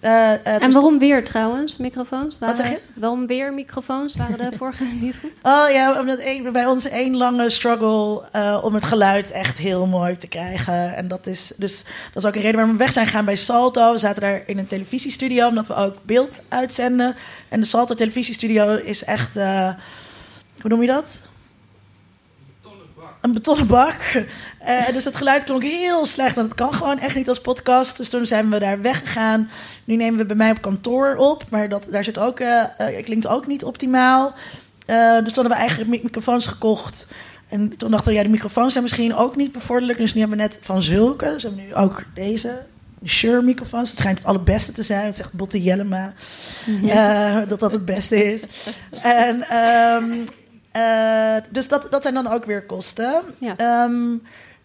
Eh, 0.00 0.32
eh, 0.32 0.62
En 0.62 0.72
waarom 0.72 0.98
weer 0.98 1.24
trouwens, 1.24 1.76
microfoons? 1.76 2.38
Waren, 2.38 2.56
zeg 2.56 2.68
je? 2.68 2.78
Waarom 2.94 3.26
weer 3.26 3.54
microfoons? 3.54 4.14
Waren 4.14 4.50
de 4.50 4.56
vorige 4.56 4.84
niet 4.84 5.18
goed? 5.20 5.40
Oh 5.42 5.70
ja, 5.70 6.00
omdat 6.00 6.52
bij 6.52 6.66
ons 6.66 6.88
één 6.88 7.16
lange 7.16 7.50
struggle 7.50 8.22
eh, 8.32 8.60
om 8.62 8.74
het 8.74 8.84
geluid 8.84 9.30
echt 9.30 9.58
heel 9.58 9.86
mooi 9.86 10.16
te 10.18 10.26
krijgen. 10.26 10.96
En 10.96 11.08
dat 11.08 11.26
is 11.26 11.52
dus 11.56 11.84
dat 12.12 12.22
is 12.22 12.28
ook 12.28 12.34
een 12.34 12.40
reden 12.40 12.56
waarom 12.56 12.72
we 12.72 12.84
weg 12.84 12.92
zijn 12.92 13.06
gegaan 13.06 13.24
bij 13.24 13.36
Salto. 13.36 13.92
We 13.92 13.98
zaten 13.98 14.22
daar 14.22 14.42
in 14.46 14.58
een 14.58 14.66
televisiestudio, 14.66 15.48
omdat 15.48 15.66
we 15.66 15.74
ook 15.74 15.96
beeld 16.02 16.38
uitzenden. 16.48 17.16
En 17.48 17.60
de 17.60 17.66
Salto 17.66 17.94
televisiestudio 17.94 18.76
is 18.76 19.04
echt, 19.04 19.34
hoe 19.34 20.68
noem 20.70 20.80
je 20.80 20.86
dat? 20.86 21.27
Een 23.20 23.32
betonnen 23.32 23.66
bak. 23.66 23.96
Eh, 24.58 24.88
dus 24.92 25.04
het 25.04 25.16
geluid 25.16 25.44
klonk 25.44 25.62
heel 25.62 26.06
slecht. 26.06 26.36
En 26.36 26.42
dat 26.42 26.54
kan 26.54 26.74
gewoon 26.74 26.98
echt 26.98 27.14
niet 27.16 27.28
als 27.28 27.40
podcast. 27.40 27.96
Dus 27.96 28.08
toen 28.08 28.26
zijn 28.26 28.50
we 28.50 28.58
daar 28.58 28.80
weggegaan. 28.80 29.50
Nu 29.84 29.96
nemen 29.96 30.18
we 30.18 30.26
bij 30.26 30.36
mij 30.36 30.50
op 30.50 30.60
kantoor 30.62 31.16
op. 31.16 31.44
Maar 31.48 31.68
dat, 31.68 31.86
daar 31.90 32.04
zit 32.04 32.18
ook, 32.18 32.40
eh, 32.40 32.62
klinkt 33.04 33.26
ook 33.26 33.46
niet 33.46 33.64
optimaal. 33.64 34.32
Dus 34.86 35.32
toen 35.32 35.42
hebben 35.42 35.44
we 35.44 35.54
eigen 35.54 35.88
mi- 35.88 36.00
microfoons 36.02 36.46
gekocht. 36.46 37.06
En 37.48 37.76
toen 37.76 37.90
dachten 37.90 38.08
we, 38.12 38.16
ja, 38.18 38.22
de 38.22 38.28
microfoons 38.28 38.70
zijn 38.72 38.84
misschien 38.84 39.14
ook 39.14 39.36
niet 39.36 39.52
bevorderlijk. 39.52 39.98
Dus 39.98 40.14
nu 40.14 40.20
hebben 40.20 40.38
we 40.38 40.44
net 40.44 40.58
van 40.62 40.82
zulke. 40.82 41.24
Dus 41.32 41.42
we 41.42 41.48
hebben 41.48 41.66
nu 41.66 41.74
ook 41.74 42.02
deze. 42.14 42.60
De 42.98 43.08
Shure 43.08 43.42
microfoons. 43.42 43.90
Het 43.90 43.98
schijnt 43.98 44.18
het 44.18 44.26
allerbeste 44.26 44.72
te 44.72 44.82
zijn. 44.82 45.06
Het 45.06 45.16
zegt 45.16 45.32
Botte 45.32 45.62
Jellema. 45.62 46.12
dat 47.48 47.60
dat 47.60 47.72
het 47.72 47.84
beste 47.84 48.32
is. 48.32 48.42
en, 49.02 49.42
ehm, 49.42 50.04
eh, 50.72 51.36
dus 51.50 51.68
dat, 51.68 51.86
dat 51.90 52.02
zijn 52.02 52.14
dan 52.14 52.26
ook 52.26 52.44
weer 52.44 52.62
kosten. 52.62 53.22
Ja. 53.38 53.54
Ehm, 53.56 54.16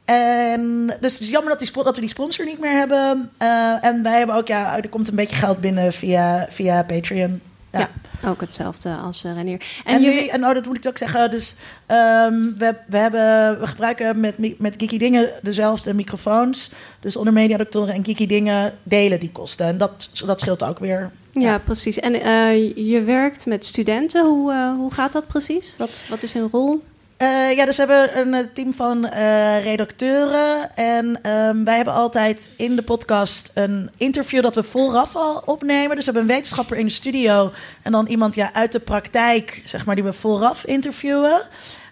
en 0.06 0.86
dus 1.00 1.14
het 1.14 1.22
is 1.22 1.30
jammer 1.30 1.50
dat, 1.50 1.60
die, 1.60 1.84
dat 1.84 1.96
we 1.96 2.02
die 2.02 2.10
sponsor 2.10 2.46
niet 2.46 2.60
meer 2.60 2.72
hebben. 2.72 3.32
Eh, 3.38 3.86
en 3.86 4.04
wij 4.04 4.18
hebben 4.18 4.36
ook, 4.36 4.48
ja, 4.48 4.78
er 4.78 4.90
komt 4.90 5.08
een 5.08 5.16
beetje 5.16 5.36
geld 5.36 5.60
binnen 5.62 5.94
via, 5.94 6.48
via 6.50 6.84
Patreon. 6.84 7.42
Ja. 7.80 7.90
Ook 8.30 8.42
hetzelfde 8.42 8.96
als 8.96 9.26
uh, 9.26 9.34
Renier. 9.34 9.82
En, 9.86 10.02
jullie, 10.02 10.32
en 10.32 10.46
oh, 10.46 10.54
dat 10.54 10.66
moet 10.66 10.78
ik 10.78 10.88
ook 10.88 10.98
zeggen. 10.98 11.32
Dus 11.32 11.56
ehm, 11.86 12.42
we, 12.58 12.76
we, 12.88 12.98
hebben, 12.98 13.60
we 13.60 13.68
gebruiken 13.68 14.20
met, 14.20 14.60
met 14.60 14.76
Geeky 14.78 14.98
Dingen 14.98 15.30
dezelfde 15.42 15.94
microfoons. 15.94 16.72
Dus 17.00 17.16
onder 17.16 17.34
mediadoktoren 17.34 17.94
en 17.94 18.06
Geeky 18.06 18.28
Dingen 18.28 18.74
delen 18.84 19.20
die 19.20 19.32
kosten. 19.32 19.66
En 19.66 19.78
dat, 19.78 20.10
dat 20.26 20.40
scheelt 20.40 20.64
ook 20.64 20.80
weer. 20.80 21.12
Ja, 21.32 21.58
precies. 21.58 22.00
En 22.00 22.14
eh, 22.14 22.76
je 22.76 23.04
werkt 23.04 23.46
met 23.46 23.66
studenten. 23.66 24.26
Hoe, 24.26 24.52
eh, 24.52 24.76
hoe 24.76 24.94
gaat 24.94 25.12
dat 25.12 25.28
precies? 25.28 25.76
Wat, 25.78 26.06
wat 26.10 26.24
is 26.24 26.34
hun 26.34 26.50
rol? 26.52 26.84
Eh, 27.24 27.56
ja, 27.56 27.66
dus 27.66 27.78
we 27.78 27.86
hebben 27.86 28.20
een 28.20 28.34
eh, 28.34 28.54
team 28.54 28.74
van 28.74 29.06
eh, 29.06 29.64
redacteuren. 29.64 30.76
En 30.76 31.22
ehm, 31.22 31.64
wij 31.64 31.76
hebben 31.76 31.94
altijd 31.94 32.50
in 32.58 32.76
de 32.76 32.82
podcast 32.82 33.52
een 33.54 33.90
interview 33.98 34.42
dat 34.42 34.56
we 34.56 34.64
vooraf 34.64 35.16
al 35.16 35.42
opnemen. 35.46 35.96
Dus 35.96 36.06
we 36.06 36.12
hebben 36.12 36.22
een 36.22 36.36
wetenschapper 36.36 36.78
in 36.78 36.86
de 36.86 36.92
studio. 36.92 37.52
En 37.82 37.92
dan 37.92 38.08
iemand 38.08 38.36
ja, 38.36 38.54
uit 38.54 38.72
de 38.72 38.80
praktijk, 38.80 39.62
zeg 39.66 39.86
maar, 39.86 39.96
die 39.96 40.04
we 40.04 40.14
vooraf 40.14 40.66
interviewen. 40.66 41.42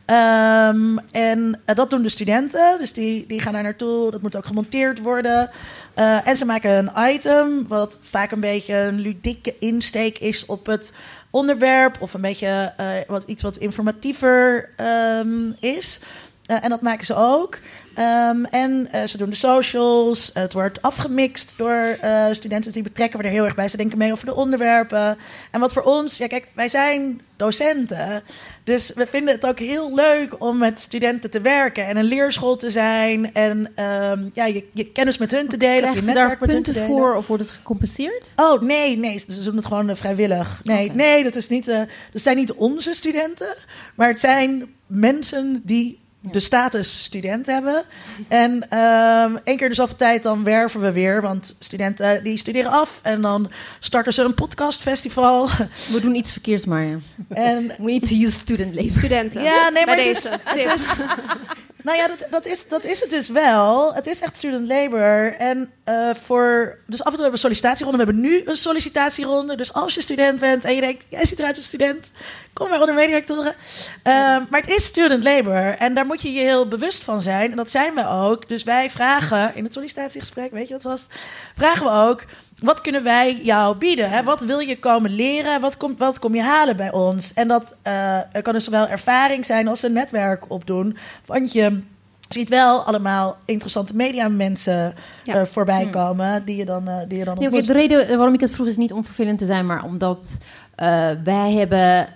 Ehm, 0.06 0.98
en 1.12 1.62
dat 1.66 1.90
doen 1.90 2.02
de 2.02 2.10
studenten. 2.10 2.78
Dus 2.78 2.94
die, 2.94 3.26
die 3.28 3.40
gaan 3.40 3.54
daar 3.54 3.64
naartoe. 3.64 4.12
Dat 4.12 4.22
moet 4.22 4.36
ook 4.36 4.46
gemonteerd 4.46 5.00
worden. 5.00 5.50
En 6.24 6.36
ze 6.36 6.46
maken 6.46 6.72
een 6.72 7.14
item, 7.14 7.68
wat 7.68 7.98
vaak 8.02 8.32
een 8.32 8.40
beetje 8.40 8.76
een 8.76 9.00
ludieke 9.00 9.56
insteek 9.60 10.18
is 10.18 10.46
op 10.46 10.66
het 10.66 10.92
onderwerp. 11.32 11.98
Of 12.00 12.14
een 12.14 12.22
beetje 12.22 12.74
uh, 12.80 12.92
wat, 13.08 13.24
iets 13.24 13.44
wat 13.44 13.58
informatiever 13.58 14.70
um, 15.20 15.56
is. 15.60 16.00
Eh, 16.52 16.64
en 16.64 16.70
dat 16.70 16.82
maken 16.82 17.06
ze 17.06 17.16
ook. 17.16 17.60
Ehm, 17.96 18.44
en 18.44 18.88
eh, 18.92 19.04
ze 19.04 19.18
doen 19.18 19.30
de 19.30 19.36
socials. 19.36 20.32
Het 20.34 20.54
wordt 20.54 20.82
afgemixt 20.82 21.54
door 21.58 21.98
eh, 22.02 22.26
studenten 22.32 22.72
die 22.72 22.84
betrekken 22.84 23.20
we 23.20 23.26
er 23.26 23.32
heel 23.32 23.44
erg 23.44 23.56
bij. 23.56 23.68
Ze 23.68 23.78
denken 23.78 23.98
mee 23.98 24.12
over 24.12 24.26
de 24.26 24.36
onderwerpen. 24.36 25.18
En 25.52 25.60
wat 25.60 25.74
voor 25.74 25.82
ons, 25.82 26.18
ja, 26.18 26.28
kijk, 26.28 26.48
wij 26.54 26.70
zijn 26.70 27.22
docenten. 27.36 28.24
Dus 28.64 28.94
we 28.94 29.08
vinden 29.08 29.34
het 29.34 29.46
ook 29.46 29.60
heel 29.60 29.96
leuk 29.96 30.42
om 30.42 30.58
met 30.58 30.80
studenten 30.82 31.30
te 31.30 31.42
werken 31.42 31.88
en 31.88 31.98
een 31.98 32.04
leerschool 32.04 32.56
te 32.56 32.70
zijn. 32.70 33.34
En 33.34 33.72
ehm, 33.76 34.30
ja, 34.34 34.46
je, 34.46 34.66
je 34.74 34.92
kennis 34.92 35.18
met 35.18 35.32
hun 35.32 35.48
te 35.48 35.58
delen. 35.58 35.90
of 35.90 35.96
je 35.96 36.02
netwerk 36.02 36.28
daar 36.30 36.38
met 36.40 36.52
hun 36.52 36.64
te 36.64 36.72
punten 36.72 36.96
voor 36.96 37.16
of 37.16 37.28
wordt 37.28 37.44
het 37.44 37.52
gecompenseerd? 37.52 38.30
Oh, 38.36 38.62
nee, 38.62 38.98
nee, 38.98 39.20
ze 39.20 39.44
doen 39.44 39.56
het 39.56 39.66
gewoon 39.66 39.98
vrijwillig. 39.98 40.62
Nee, 40.64 40.92
nee 40.92 41.24
dat, 41.24 41.36
is 41.36 41.50
niet, 41.50 41.68
eh, 41.68 41.82
dat 42.12 42.22
zijn 42.22 42.36
niet 42.36 42.54
onze 42.54 42.94
studenten, 42.94 43.56
maar 43.96 44.08
het 44.08 44.20
zijn 44.20 44.70
mensen 44.88 45.62
die 45.64 46.00
de 46.22 46.40
status 46.40 47.04
student 47.04 47.46
hebben. 47.46 47.84
En 48.28 48.70
ehm 48.70 49.36
één 49.44 49.58
keer 49.58 49.70
de 49.70 49.76
zoveel 49.76 49.96
tijd 49.96 50.24
dan 50.24 50.44
werven 50.44 50.82
we 50.82 50.92
weer, 50.92 51.22
want 51.22 51.56
studenten 51.60 52.24
die 52.24 52.38
studeren 52.38 52.72
af 52.72 53.00
en 53.04 53.22
dan 53.22 53.52
starten 53.80 54.14
ze 54.14 54.22
een 54.24 54.34
podcastfestival. 54.34 55.50
We 55.92 56.00
doen 56.02 56.16
iets 56.16 56.32
verkeerds, 56.32 56.66
maar 56.66 56.84
ja. 56.84 56.98
en 57.30 57.68
We 57.68 57.92
need 57.92 58.08
to 58.08 58.16
use 58.16 58.32
student 58.32 58.76
labor. 58.76 58.92
Studenten. 58.92 59.44
Ja, 59.44 59.70
nee, 59.70 59.86
maar 59.86 59.98
het 59.98 60.06
is- 60.06 60.32
Nou 61.84 61.98
ja, 61.98 62.08
dat, 62.08 62.28
dat, 62.30 62.46
is, 62.46 62.68
dat 62.68 62.86
is 62.86 63.00
het 63.00 63.10
dus 63.10 63.30
wel. 63.30 63.94
Het 63.94 64.08
is 64.08 64.22
echt 64.22 64.38
student 64.38 64.68
labor. 64.68 65.36
En 65.38 65.72
eh, 65.92 66.16
voor. 66.24 66.78
Dus 66.88 67.00
af 67.00 67.06
en 67.06 67.14
toe 67.14 67.22
hebben 67.22 67.32
we 67.32 67.38
sollicitatieronde. 67.38 67.98
We 67.98 68.04
hebben 68.04 68.22
nu 68.24 68.42
een 68.46 68.58
sollicitatieronde. 68.58 69.56
Dus 69.56 69.74
als 69.74 69.94
je 69.94 70.02
student 70.02 70.40
bent 70.40 70.64
en 70.64 70.76
je 70.76 70.82
denkt, 70.82 71.06
jij 71.10 71.26
ziet 71.26 71.40
eruit 71.40 71.58
als 71.58 71.66
student, 71.66 72.12
kom 72.54 72.70
maar 72.70 72.80
onder 72.80 72.96
mediactoren. 72.96 73.56
Ehm 74.04 74.42
maar 74.50 74.62
het 74.62 74.70
is 74.70 74.86
student 74.86 75.24
labor. 75.24 75.76
En 75.78 75.94
daar 75.94 76.06
moet 76.06 76.22
je 76.22 76.32
je 76.32 76.40
heel 76.40 76.68
bewust 76.68 77.04
van 77.04 77.22
zijn. 77.22 77.52
En 77.52 77.58
dat 77.58 77.72
zijn 77.72 77.94
we 77.94 78.08
ook. 78.08 78.50
Dus 78.50 78.64
wij 78.64 78.90
vragen 78.90 79.56
in 79.56 79.64
het 79.64 79.74
sollicitatiegesprek, 79.74 80.52
weet 80.52 80.68
je 80.68 80.74
wat 80.74 80.84
was? 80.84 81.08
Vragen 81.56 81.86
we 81.86 82.10
ook. 82.10 82.26
Wat 82.62 82.82
kunnen 82.82 83.04
wij 83.04 83.40
jou 83.44 83.76
bieden? 83.76 84.10
Hè? 84.10 84.24
Wat 84.24 84.42
wil 84.42 84.60
je 84.60 84.80
komen 84.80 85.16
leren? 85.16 85.62
Wat 85.62 85.78
kom, 85.78 85.96
wat 85.98 86.20
kom 86.20 86.36
je 86.36 86.42
halen 86.42 86.78
bij 86.78 86.92
ons? 86.92 87.34
En 87.34 87.48
dat 87.48 87.76
eh, 87.82 88.20
kan 88.42 88.54
dus 88.54 88.64
zowel 88.64 88.88
ervaring 88.88 89.46
zijn 89.46 89.68
als 89.68 89.84
een 89.84 89.94
netwerk 89.94 90.52
opdoen. 90.52 90.98
Want 91.26 91.52
je 91.52 91.82
ziet 92.34 92.50
wel 92.50 92.80
allemaal 92.82 93.38
interessante 93.46 93.96
media 93.96 94.28
mensen 94.28 94.94
Ja. 95.24 95.36
eh, 95.36 95.46
voorbij 95.46 95.88
komen 95.90 96.46
die 96.46 96.56
je 96.56 96.66
dan, 96.66 96.88
eh, 96.88 96.98
die 97.08 97.18
je 97.18 97.26
dan 97.26 97.38
Nee, 97.38 97.46
ontmoet. 97.48 97.68
de 97.68 97.74
reden 97.74 98.18
waarom 98.18 98.34
ik 98.34 98.40
het 98.40 98.52
vroeg 98.52 98.68
is 98.68 98.78
niet 98.78 98.94
om 98.94 99.06
vervelend 99.06 99.40
te 99.40 99.46
zijn, 99.46 99.66
maar 99.66 99.84
omdat 99.84 100.38
eh, 100.76 101.10
wij 101.24 101.52
hebben. 101.52 102.08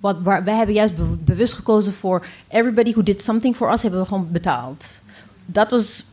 Wat, 0.00 0.16
waar, 0.22 0.44
wij 0.44 0.54
hebben 0.56 0.74
juist 0.74 0.96
be- 0.96 1.16
bewust 1.16 1.54
gekozen 1.54 1.92
voor 1.92 2.26
everybody 2.48 2.90
who 2.92 3.02
did 3.02 3.22
something 3.22 3.56
for 3.56 3.72
us, 3.72 3.82
hebben 3.82 4.00
we 4.00 4.06
gewoon 4.06 4.28
betaald. 4.30 4.86
Dat 5.46 5.70
was. 5.70 6.04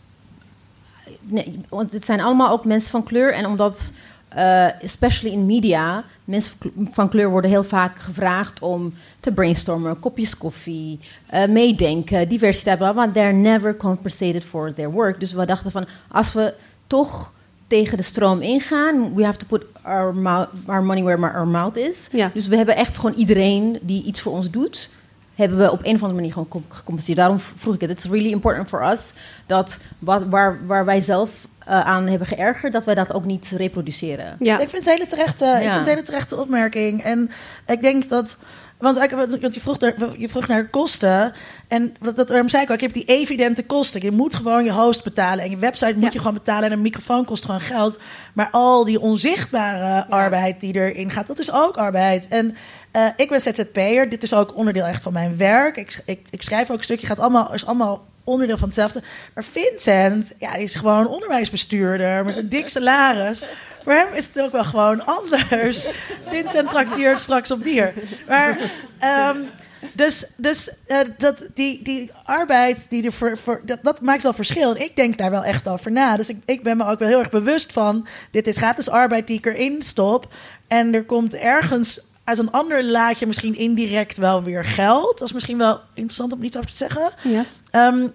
Nee, 1.21 1.57
want 1.69 1.91
het 1.91 2.05
zijn 2.05 2.21
allemaal 2.21 2.51
ook 2.51 2.65
mensen 2.65 2.89
van 2.91 3.03
kleur. 3.03 3.33
En 3.33 3.45
omdat, 3.45 3.91
eh, 4.29 4.83
especially 4.83 5.35
in 5.35 5.45
media, 5.45 6.03
mensen 6.29 6.53
van 6.91 7.09
kleur 7.09 7.29
worden 7.29 7.49
heel 7.49 7.63
vaak 7.63 7.99
gevraagd 7.99 8.61
om 8.61 8.93
te 9.19 9.31
brainstormen, 9.31 9.99
kopjes 9.99 10.37
koffie, 10.37 10.99
eh, 11.25 11.47
meedenken, 11.47 12.29
diversiteit, 12.29 12.77
bla 12.77 12.91
bla. 12.91 13.11
They're 13.11 13.33
never 13.33 13.77
compensated 13.77 14.43
for 14.43 14.73
their 14.73 14.91
work. 14.91 15.19
Dus 15.19 15.33
we 15.33 15.45
dachten 15.45 15.71
van, 15.71 15.87
als 16.11 16.33
we 16.33 16.53
toch 16.87 17.33
tegen 17.67 17.97
de 17.97 18.03
stroom 18.03 18.41
ingaan, 18.41 19.15
we 19.15 19.23
have 19.23 19.37
to 19.37 19.45
put 19.47 19.65
our, 19.81 20.15
mouth, 20.15 20.47
our 20.65 20.83
money 20.83 21.03
where 21.03 21.33
our 21.33 21.47
mouth 21.47 21.77
is. 21.77 22.07
Ja. 22.11 22.31
Dus 22.33 22.47
we 22.47 22.55
hebben 22.55 22.75
echt 22.75 22.97
gewoon 22.97 23.15
iedereen 23.15 23.79
die 23.81 24.03
iets 24.03 24.21
voor 24.21 24.31
ons 24.31 24.49
doet, 24.49 24.89
hebben 25.35 25.57
we 25.57 25.71
op 25.71 25.79
een 25.83 25.95
of 25.95 26.01
andere 26.01 26.13
manier 26.13 26.33
gewoon 26.33 26.47
com- 26.47 26.65
gecompenseerd. 26.67 27.17
Daarom 27.17 27.39
vroeg 27.39 27.73
ik 27.73 27.81
het. 27.81 27.89
It's 27.89 28.05
really 28.05 28.31
important 28.31 28.67
for 28.67 28.91
us 28.91 29.13
dat 29.45 29.79
wat, 29.99 30.23
waar, 30.23 30.59
waar 30.65 30.85
wij 30.85 31.01
zelf 31.01 31.47
aan 31.69 32.07
hebben 32.07 32.27
geërgerd, 32.27 32.73
dat 32.73 32.85
wij 32.85 32.95
dat 32.95 33.13
ook 33.13 33.25
niet 33.25 33.53
reproduceren. 33.57 34.35
Ja. 34.39 34.59
Ik 34.59 34.69
vind 34.69 34.85
het 34.85 34.85
een 34.85 34.91
hele 34.99 35.07
terechte, 35.09 35.45
ik 35.45 35.69
vind 35.69 35.73
het 35.73 35.87
hele 35.87 36.03
terechte 36.03 36.37
opmerking. 36.37 37.03
En 37.03 37.31
ik 37.67 37.81
denk 37.81 38.09
dat. 38.09 38.37
Want 38.77 38.95
je, 38.95 39.51
vroeg 39.59 39.79
naar, 39.79 39.93
je 40.17 40.29
vroeg 40.29 40.47
naar 40.47 40.67
kosten. 40.67 41.33
En 41.67 41.95
dat, 41.99 42.15
dat, 42.15 42.27
daarom 42.27 42.49
zei 42.49 42.63
ik 42.63 42.71
ook, 42.71 42.79
je 42.79 42.85
hebt 42.85 42.97
die 42.97 43.17
evidente 43.17 43.65
kosten. 43.65 44.01
Je 44.01 44.11
moet 44.11 44.35
gewoon 44.35 44.63
je 44.63 44.71
host 44.71 45.03
betalen. 45.03 45.43
En 45.43 45.49
je 45.49 45.57
website 45.57 45.93
moet 45.93 46.03
Ja. 46.03 46.09
je 46.11 46.17
gewoon 46.17 46.33
betalen. 46.33 46.63
En 46.63 46.71
een 46.71 46.81
microfoon 46.81 47.25
kost 47.25 47.45
gewoon 47.45 47.59
geld. 47.59 47.99
Maar 48.33 48.49
al 48.51 48.85
die 48.85 48.99
onzichtbare 48.99 50.05
arbeid 50.09 50.59
die 50.59 50.73
erin 50.75 51.11
gaat, 51.11 51.27
dat 51.27 51.39
is 51.39 51.51
ook 51.51 51.77
arbeid. 51.77 52.27
En 52.27 52.55
eh, 52.91 53.05
ik 53.15 53.29
ben 53.29 53.41
ZZP'er. 53.41 54.09
Dit 54.09 54.23
is 54.23 54.33
ook 54.33 54.55
onderdeel 54.55 54.85
echt 54.85 55.01
van 55.01 55.13
mijn 55.13 55.37
werk. 55.37 55.77
Ik, 55.77 56.01
ik, 56.05 56.19
ik 56.29 56.41
schrijf 56.41 56.69
ook 56.71 56.77
een 56.77 56.83
stukje. 56.83 57.07
Gaat 57.07 57.19
allemaal, 57.19 57.53
is 57.53 57.65
allemaal 57.65 58.05
onderdeel 58.23 58.57
van 58.57 58.67
hetzelfde. 58.67 59.01
Maar 59.33 59.43
Vincent, 59.43 60.31
ja, 60.37 60.53
die 60.53 60.63
is 60.63 60.75
gewoon 60.75 61.07
onderwijsbestuurder 61.07 62.25
met 62.25 62.37
een 62.37 62.49
dik 62.49 62.69
salaris. 62.69 63.41
Voor 63.83 63.93
hem 63.93 64.13
is 64.13 64.27
het 64.27 64.39
ook 64.39 64.51
wel 64.51 64.63
gewoon 64.63 65.05
anders. 65.05 65.89
Vincent 66.29 66.69
trakteert 66.69 67.21
straks 67.21 67.51
op 67.51 67.63
bier. 67.63 67.93
Maar, 68.27 68.57
ehm, 68.99 69.37
dus 69.93 70.25
dus 70.37 70.71
eh, 70.87 70.97
dat, 71.17 71.47
die, 71.53 71.81
die 71.83 72.11
arbeid, 72.23 72.85
die 72.89 73.05
er 73.05 73.13
voor, 73.13 73.61
dat 73.81 74.01
maakt 74.01 74.23
wel 74.23 74.33
verschil. 74.33 74.75
En 74.75 74.81
ik 74.81 74.95
denk 74.95 75.17
daar 75.17 75.31
wel 75.31 75.43
echt 75.43 75.67
over 75.67 75.91
na. 75.91 76.17
Dus 76.17 76.29
ik, 76.29 76.37
ik 76.45 76.63
ben 76.63 76.77
me 76.77 76.85
ook 76.85 76.99
wel 76.99 77.07
heel 77.07 77.19
erg 77.19 77.29
bewust 77.29 77.71
van... 77.71 78.07
dit 78.31 78.47
is 78.47 78.57
gratis 78.57 78.89
arbeid 78.89 79.27
die 79.27 79.37
ik 79.37 79.45
erin 79.45 79.81
stop. 79.81 80.33
En 80.67 80.93
er 80.93 81.05
komt 81.05 81.33
ergens 81.33 82.01
uit 82.29 82.39
een 82.39 82.51
ander 82.51 82.83
laadje 82.83 83.27
misschien 83.27 83.55
indirect 83.55 84.17
wel 84.17 84.43
weer 84.43 84.65
geld. 84.65 85.17
Dat 85.17 85.27
is 85.27 85.33
misschien 85.33 85.57
wel 85.57 85.79
interessant 85.93 86.33
om 86.33 86.43
iets 86.43 86.57
over 86.57 86.69
te 86.69 86.75
zeggen. 86.75 87.11
Ja. 87.23 87.45
Ehm, 87.71 88.07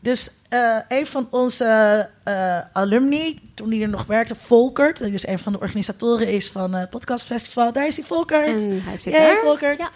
dus 0.00 0.30
eh, 0.48 0.76
een 0.88 1.06
van 1.06 1.26
onze 1.30 2.08
eh, 2.24 2.58
alumni, 2.72 3.40
toen 3.54 3.70
hij 3.70 3.82
er 3.82 3.88
nog 3.88 4.04
werkte, 4.06 4.34
Volkert, 4.34 4.98
die 4.98 5.10
dus 5.10 5.26
een 5.26 5.38
van 5.38 5.52
de 5.52 5.60
organisatoren 5.60 6.28
is 6.28 6.50
van 6.50 6.74
het 6.74 6.90
podcastfestival, 6.90 7.72
daar 7.72 7.86
is 7.86 7.96
hij 7.96 8.04
Volkert. 8.04 8.66
En 8.66 8.82
hij 8.84 8.96
zit 8.96 9.12
Yay, 9.12 9.30
daar. 9.30 9.38
Volkert. 9.42 9.78
Ja. 9.78 9.90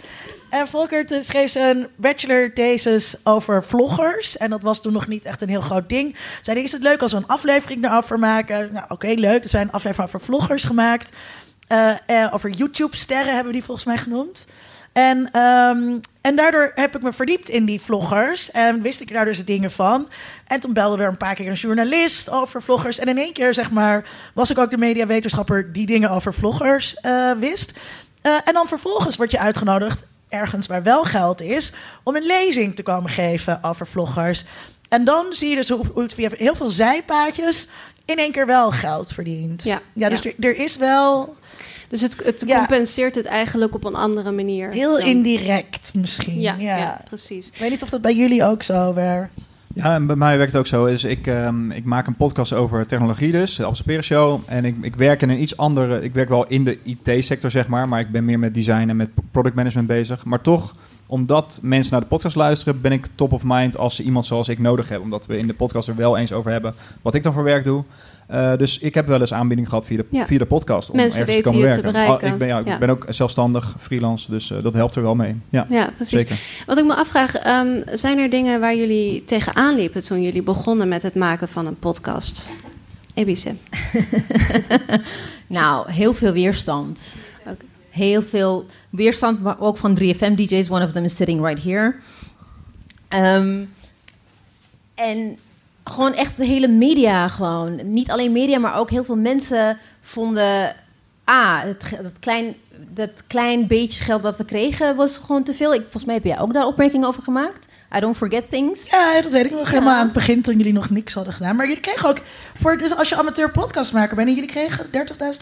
En 0.51 0.69
Volkert 0.69 1.11
eh, 1.11 1.21
schreef 1.21 1.51
zijn 1.51 1.89
bachelor 1.97 2.53
thesis 2.53 3.15
over 3.25 3.65
vloggers. 3.65 4.37
En 4.37 4.51
dat 4.51 4.63
was 4.63 4.83
toen 4.83 4.93
nog 4.93 5.07
niet 5.07 5.25
echt 5.25 5.43
een 5.43 5.49
heel 5.49 5.61
groot 5.61 5.89
ding. 5.89 6.17
Zei 6.43 6.63
is 6.63 6.73
het 6.73 6.83
leuk 6.83 7.03
als 7.03 7.13
we 7.13 7.19
een 7.19 7.27
aflevering 7.27 7.83
daarover 7.83 8.19
maken? 8.19 8.73
Nou, 8.73 8.85
oké, 8.89 9.09
leuk. 9.09 9.43
Er 9.43 9.49
zijn 9.49 9.67
een 9.67 9.73
aflevering 9.73 10.09
over 10.09 10.27
vloggers 10.27 10.65
gemaakt. 10.65 11.11
Eh, 11.69 11.95
eh, 12.07 12.35
over 12.35 12.51
YouTube-sterren 12.51 13.27
hebben 13.27 13.47
we 13.47 13.53
die 13.53 13.65
volgens 13.65 13.87
mij 13.87 13.97
genoemd. 13.97 14.47
En, 14.93 15.31
ehm, 15.33 15.99
en 16.21 16.37
daardoor 16.37 16.73
heb 16.75 16.97
ik 16.97 17.03
me 17.03 17.13
verdiept 17.13 17.49
in 17.49 17.65
die 17.65 17.81
vloggers. 17.81 18.51
En 18.51 18.83
wist 18.83 19.01
ik 19.01 19.13
daar 19.13 19.25
dus 19.25 19.45
dingen 19.45 19.71
van. 19.71 20.09
En 20.47 20.61
toen 20.61 20.73
belde 20.73 21.03
er 21.03 21.09
een 21.09 21.17
paar 21.17 21.35
keer 21.35 21.49
een 21.49 21.55
journalist 21.55 22.31
over 22.31 22.63
vloggers. 22.63 22.99
En 22.99 23.09
in 23.09 23.19
één 23.19 23.33
keer, 23.33 23.55
zeg 23.55 23.71
maar, 23.71 24.05
was 24.35 24.51
ik 24.51 24.59
ook 24.59 24.71
de 24.71 24.79
mediawetenschapper 24.79 25.73
die 25.73 25.87
dingen 25.87 26.11
over 26.11 26.35
vloggers 26.35 26.95
eh, 26.95 27.31
wist. 27.33 27.73
En 28.23 28.53
dan 28.53 28.69
vervolgens 28.69 29.17
word 29.17 29.31
je 29.31 29.39
uitgenodigd, 29.39 30.05
ergens 30.29 30.67
waar 30.67 30.83
wel 30.83 31.05
geld 31.05 31.41
is, 31.41 31.73
om 32.03 32.17
een 32.17 32.27
lezing 32.27 32.77
te 32.77 32.83
komen 32.83 33.11
geven 33.11 33.63
over 33.63 33.87
vloggers. 33.87 34.45
En 34.89 35.05
dan 35.05 35.27
zie 35.31 35.49
je 35.49 35.57
dus 35.57 35.69
hoe, 35.69 35.87
hoe 35.93 36.03
het 36.03 36.15
via 36.15 36.31
heel 36.37 36.55
veel 36.55 36.69
zijpaadjes 36.69 37.69
in 38.09 38.17
één 38.19 38.33
keer 38.33 38.47
wel 38.47 38.71
geld 38.71 39.13
verdient. 39.13 39.65
Ja, 39.65 39.81
ja 39.93 40.09
dus 40.09 40.23
ja. 40.23 40.31
Er, 40.41 40.45
er 40.49 40.57
is 40.57 40.77
wel 40.77 41.37
Dus 41.89 42.01
het, 42.01 42.25
het 42.25 42.45
Ja. 42.47 42.57
compenseert 42.59 43.15
het 43.15 43.27
eigenlijk 43.27 43.75
op 43.75 43.85
een 43.85 43.95
andere 43.95 44.31
manier. 44.33 44.71
heel 44.71 44.99
dan- 44.99 45.07
indirect 45.07 45.95
misschien. 45.95 46.41
Ja, 46.41 46.55
Ja, 46.59 46.77
ja. 46.77 47.01
precies. 47.09 47.47
Ik 47.49 47.59
weet 47.59 47.71
niet 47.71 47.83
of 47.83 47.89
dat 47.91 48.01
bij 48.01 48.15
jullie 48.15 48.45
ook 48.45 48.63
zo 48.63 48.95
werkt. 48.95 49.47
Ja, 49.75 49.95
en 49.95 50.07
bij 50.07 50.17
mij 50.17 50.37
werkt 50.37 50.53
het 50.53 50.61
ook 50.61 50.67
zo. 50.67 50.85
Is 50.85 51.05
ik, 51.05 51.27
ehm, 51.27 51.71
ik 51.71 51.85
maak 51.85 52.07
een 52.07 52.17
podcast 52.17 52.53
over 52.53 52.87
technologie 52.87 53.33
dus, 53.33 53.57
de 53.57 53.67
Observeren 53.67 54.05
Show. 54.05 54.41
En 54.47 54.65
ik, 54.65 54.77
ik 54.81 54.97
werk 54.97 55.23
in 55.23 55.29
een 55.29 55.43
iets 55.43 55.57
andere... 55.57 56.03
Ik 56.03 56.13
werk 56.15 56.29
wel 56.29 56.47
in 56.47 56.65
de 56.65 56.79
IT-sector, 56.85 57.51
zeg 57.51 57.67
maar. 57.69 57.89
Maar 57.89 58.01
ik 58.01 58.11
ben 58.11 58.25
meer 58.25 58.39
met 58.39 58.55
design 58.55 58.89
en 58.89 58.97
met 58.97 59.09
product 59.31 59.55
management 59.55 59.87
bezig. 59.89 60.25
Maar 60.25 60.41
toch, 60.41 60.75
omdat 61.11 61.59
mensen 61.63 61.93
naar 61.93 62.01
de 62.01 62.07
podcast 62.07 62.37
luisteren... 62.37 62.81
ben 62.81 62.93
ik 62.93 63.07
top 63.15 63.33
of 63.33 63.43
mind 63.45 63.77
als 63.79 63.95
ze 63.97 64.03
iemand 64.03 64.27
zoals 64.27 64.49
ik 64.49 64.59
nodig 64.59 64.89
hebben. 64.89 65.05
Omdat 65.05 65.27
we 65.27 65.39
in 65.39 65.47
de 65.47 65.55
podcast 65.55 65.89
er 65.89 65.97
wel 65.97 66.17
eens 66.17 66.33
over 66.33 66.51
hebben 66.51 66.75
wat 67.03 67.15
ik 67.15 67.23
dan 67.23 67.33
voor 67.33 67.43
werk 67.45 67.65
doe. 67.65 67.85
Eh, 68.27 68.57
dus 68.57 68.79
ik 68.79 68.95
heb 68.95 69.07
wel 69.07 69.21
eens 69.21 69.33
aanbieding 69.33 69.69
gehad 69.69 69.87
via 69.87 69.97
de, 69.97 70.05
Ja. 70.11 70.27
via 70.27 70.39
de 70.39 70.47
podcast. 70.47 70.91
Om 70.91 70.97
Mensen 70.97 71.21
ergens 71.21 71.37
te 71.39 71.43
komen 71.43 71.61
werken. 71.63 71.83
bereiken. 71.83 72.27
Oh, 72.27 72.33
ik, 72.33 72.39
ben, 72.39 72.49
ja, 72.49 72.59
ik 72.59 72.67
Ja. 72.67 72.79
ben 72.79 72.91
ook 72.91 73.05
zelfstandig, 73.09 73.75
freelance. 73.81 74.31
Dus 74.31 74.51
eh, 74.51 74.63
dat 74.63 74.75
helpt 74.75 74.95
er 74.95 75.03
wel 75.03 75.15
mee. 75.15 75.37
Ja, 75.49 75.67
Ja, 75.69 75.91
precies. 75.97 76.19
zeker. 76.19 76.41
Wat 76.67 76.79
ik 76.79 76.85
me 76.85 76.95
afvraag, 76.97 77.35
ehm, 77.35 77.83
zijn 77.93 78.19
er 78.19 78.31
dingen 78.31 78.61
waar 78.61 78.77
jullie 78.77 79.25
tegenaan 79.25 79.75
liepen 79.75 80.05
toen 80.05 80.23
jullie 80.23 80.43
begonnen 80.43 80.89
met 80.89 81.03
het 81.03 81.15
maken 81.15 81.49
van 81.49 81.67
een 81.67 81.79
podcast? 81.79 82.51
Ebice. 83.15 83.55
Nou, 85.47 85.91
heel 85.93 86.13
veel 86.15 86.33
weerstand. 86.33 87.27
Heel 87.99 88.23
veel 88.23 88.67
weerstand, 88.91 89.43
maar 89.43 89.61
ook 89.61 89.77
van 89.77 89.99
3FM 89.99 90.35
DJ's. 90.35 90.71
One 90.71 90.85
of 90.85 90.93
them 90.93 91.05
is 91.05 91.17
sitting 91.17 91.45
right 91.45 91.63
here. 91.63 91.95
Ehm, 93.09 93.65
en 94.95 95.39
gewoon 95.85 96.15
echt 96.15 96.37
de 96.37 96.45
hele 96.45 96.69
media 96.69 97.29
gewoon. 97.29 97.93
Niet 97.93 98.11
alleen 98.11 98.33
media, 98.33 98.59
maar 98.59 98.77
ook 98.77 98.91
heel 98.91 99.05
veel 99.05 99.17
mensen 99.17 99.79
vonden... 100.01 100.77
Ah, 101.25 101.63
het, 101.63 101.99
dat, 102.03 102.19
klein, 102.21 102.55
dat 102.95 103.11
klein 103.27 103.67
beetje 103.67 104.03
geld 104.03 104.23
dat 104.23 104.37
we 104.37 104.45
kregen 104.45 104.97
was 104.97 105.19
gewoon 105.19 105.43
te 105.43 105.55
veel. 105.55 105.75
Ik, 105.75 105.81
volgens 105.81 106.05
mij 106.05 106.15
heb 106.15 106.25
jij 106.25 106.41
ook 106.41 106.53
daar 106.53 106.67
opmerkingen 106.67 107.09
over 107.09 107.23
gemaakt. 107.23 107.68
I 107.97 108.01
don't 108.01 108.17
forget 108.17 108.45
things. 108.51 108.81
Ja, 108.91 109.21
dat 109.23 109.33
weet 109.33 109.45
ik 109.45 109.51
nog 109.51 109.71
helemaal 109.71 109.97
aan 109.97 110.05
het 110.05 110.13
begin 110.13 110.43
toen 110.43 110.57
jullie 110.57 110.73
nog 110.73 110.91
niks 110.91 111.15
hadden 111.15 111.33
gedaan. 111.35 111.57
Maar 111.57 111.67
jullie 111.67 111.81
kregen 111.83 112.09
ook, 112.09 112.21
voor, 112.57 112.79
dus 112.79 112.97
als 112.97 113.09
je 113.09 113.17
amateur 113.17 113.51
podcastmaker 113.51 114.17
bent, 114.17 114.29
en 114.29 114.35
jullie 114.35 114.51
kregen 114.51 114.87
30.000 114.87 114.91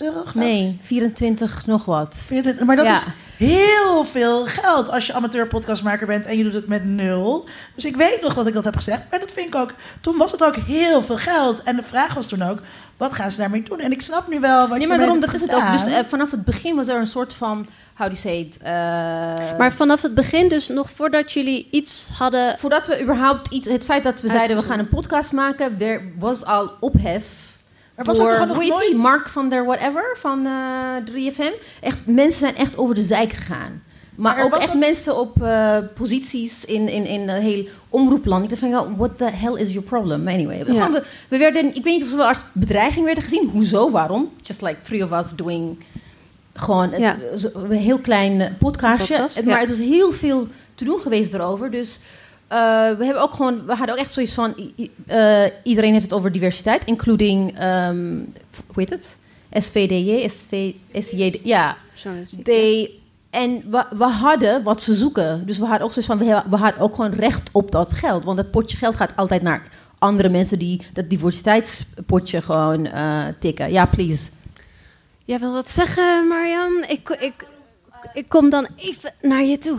euro? 0.03 0.23
geloof? 0.25 0.35
Nee, 0.35 0.79
24 0.83 1.67
nog 1.67 1.85
wat. 1.85 2.15
24, 2.27 2.67
Maar 2.67 2.77
dat 2.77 2.85
Ja. 2.85 2.93
is 2.93 3.05
heel 3.37 4.05
veel 4.05 4.45
geld 4.47 4.91
als 4.91 5.07
je 5.07 5.13
amateur 5.13 5.47
podcastmaker 5.47 6.07
bent 6.07 6.27
en 6.27 6.37
je 6.39 6.43
doet 6.45 6.53
het 6.53 6.67
met 6.67 6.85
nul. 6.85 7.45
Dus 7.75 7.85
ik 7.85 7.97
weet 7.97 8.21
nog 8.23 8.35
dat 8.35 8.47
ik 8.47 8.55
dat 8.55 8.65
heb 8.65 8.77
gezegd. 8.77 9.03
Maar 9.11 9.21
dat 9.21 9.33
vind 9.33 9.47
ik 9.47 9.55
ook, 9.55 9.73
toen 10.01 10.17
was 10.17 10.33
het 10.33 10.45
ook 10.45 10.57
heel 10.57 11.03
veel 11.03 11.17
geld. 11.17 11.63
En 11.63 11.77
de 11.77 11.83
vraag 11.83 12.15
was 12.15 12.27
toen 12.27 12.43
ook, 12.43 12.59
wat 12.97 13.15
gaan 13.15 13.31
ze 13.31 13.39
daarmee 13.39 13.63
doen? 13.63 13.81
En 13.81 13.93
ik 13.93 14.03
snap 14.03 14.29
nu 14.29 14.41
wel 14.41 14.61
wat 14.61 14.71
Nee, 14.71 14.81
je 14.81 14.87
maar 14.87 14.99
daarom, 14.99 15.21
dat 15.21 15.35
is 15.35 15.41
het 15.41 15.55
ook. 15.55 15.73
Dus 15.73 15.85
eh, 15.85 15.99
vanaf 16.09 16.31
het 16.31 16.45
begin 16.45 16.77
was 16.77 16.89
er 16.89 16.97
een 16.97 17.07
soort 17.07 17.35
van, 17.35 17.67
how 17.97 18.07
do 18.09 18.15
you 18.15 18.17
say 18.17 18.39
it? 18.39 18.57
eh, 18.63 18.73
Maar 19.59 19.73
vanaf 19.73 20.03
het 20.03 20.15
begin, 20.15 20.49
dus 20.49 20.69
nog 20.69 20.91
voordat 20.91 21.33
jullie 21.33 21.69
iets 21.71 22.11
hadden... 22.19 22.59
voordat 22.59 22.87
we 22.87 23.03
überhaupt 23.03 23.53
iets, 23.53 23.69
het 23.69 23.85
feit 23.85 24.05
dat 24.05 24.21
we 24.21 24.29
zeiden 24.29 24.57
we 24.57 24.63
gaan 24.63 24.79
een 24.79 24.89
podcast 24.89 25.33
maken, 25.33 25.81
er 25.81 26.03
was 26.19 26.45
al 26.45 26.71
ophef. 26.81 27.27
Er 27.97 28.05
was 28.05 28.21
ook 28.21 28.29
door, 28.29 28.47
nog 28.47 28.57
hoe 28.57 28.65
heet 28.65 28.79
die? 28.79 28.91
nooit- 28.91 29.03
Mark 29.03 29.29
van 29.29 29.49
der 29.49 29.65
whatever 29.65 30.17
van 30.19 30.47
eh 30.47 30.53
3FM. 31.05 31.53
Echt, 31.81 32.01
mensen 32.05 32.39
zijn 32.41 32.57
echt 32.57 32.77
over 32.77 32.95
de 32.95 33.03
zijk 33.05 33.33
gegaan. 33.33 33.83
Maar, 34.15 34.37
Maar 34.37 34.45
ook 34.45 34.55
echt 34.57 34.69
ook- 34.69 34.75
mensen 34.79 35.17
op 35.19 35.43
eh, 35.43 35.77
posities 35.95 36.65
in, 36.65 36.89
in, 36.89 37.07
in 37.07 37.29
een 37.29 37.43
heel 37.43 37.67
omroepland. 37.89 38.45
Ik 38.45 38.49
dacht 38.61 38.61
van, 38.73 38.97
what 38.97 39.19
the 39.19 39.25
hell 39.31 39.53
is 39.55 39.69
your 39.73 39.83
problem? 39.87 40.29
Anyway, 40.29 40.65
we, 40.65 40.73
Ja. 40.73 40.85
gewoon, 40.85 41.01
we, 41.01 41.07
we 41.29 41.39
werden, 41.39 41.67
ik 41.75 41.85
weet 41.85 41.95
niet 41.95 42.03
of 42.03 42.13
we 42.15 42.25
als 42.25 42.45
bedreiging 42.53 43.05
werden 43.05 43.25
gezien. 43.25 43.49
Hoezo, 43.53 43.91
waarom? 43.91 44.31
Just 44.43 44.63
like 44.63 44.77
three 44.83 45.05
of 45.05 45.13
us 45.13 45.31
doing 45.35 45.85
gewoon 46.55 46.91
Ja. 46.99 47.17
een 47.55 47.71
heel 47.71 47.99
klein 47.99 48.41
eh, 48.41 48.51
podcastje. 48.59 49.07
Podcast, 49.15 49.37
Het- 49.37 49.45
ja. 49.45 49.51
maar 49.51 49.61
het 49.61 49.69
was 49.69 49.79
heel 49.79 50.13
veel 50.13 50.49
te 50.75 50.85
doen 50.85 51.01
geweest 51.01 51.35
erover. 51.35 51.71
Dus 51.71 51.99
eh, 52.49 52.59
we 52.99 53.05
hebben 53.05 53.23
ook 53.23 53.35
gewoon, 53.35 53.67
we 53.67 53.75
hadden 53.75 53.95
ook 53.95 54.01
echt 54.01 54.13
zoiets 54.13 54.33
van, 54.35 54.55
eh, 55.07 55.45
iedereen 55.63 55.93
heeft 55.93 56.05
het 56.05 56.13
over 56.13 56.33
diversiteit, 56.33 56.85
including, 56.85 57.59
ehm, 57.59 58.07
hoe 58.67 58.75
heet 58.75 58.91
het? 58.91 59.17
SVDJ, 59.53 60.29
SV, 60.29 60.73
SJD, 60.93 61.39
ja. 61.45 61.77
They, 62.45 62.91
en 63.31 63.63
we, 63.71 63.85
we 63.97 64.05
hadden 64.05 64.63
wat 64.63 64.83
ze 64.83 64.95
zoeken. 64.95 65.47
Dus 65.47 65.59
we 65.59 65.65
hadden 65.65 65.83
ook 65.87 65.93
zoiets 65.93 66.11
van, 66.13 66.19
we, 66.19 66.25
hebben- 66.25 66.51
we 66.51 66.57
hadden 66.57 66.81
ook 66.81 66.95
gewoon 66.95 67.13
recht 67.13 67.49
op 67.53 67.71
dat 67.71 67.93
geld. 67.93 68.25
Want 68.25 68.37
dat 68.37 68.51
potje 68.51 68.77
geld 68.77 68.97
gaat 68.97 69.17
altijd 69.17 69.43
naar 69.43 69.63
andere 69.99 70.29
mensen 70.29 70.59
die 70.59 70.81
dat 70.93 71.11
diversiteitspotje 71.11 72.43
gewoon 72.43 72.87
eh, 72.87 73.25
tikken. 73.41 73.73
Ja, 73.73 73.87
please. 73.87 74.29
Jij 75.25 75.39
wil 75.39 75.53
wat 75.53 75.71
zeggen, 75.71 76.29
Marian? 76.29 76.85
Ik, 76.89 77.09
ik, 77.21 77.47
ik 78.15 78.29
kom 78.29 78.51
dan 78.51 78.67
even 78.77 79.13
naar 79.23 79.43
je 79.45 79.59
toe. 79.59 79.79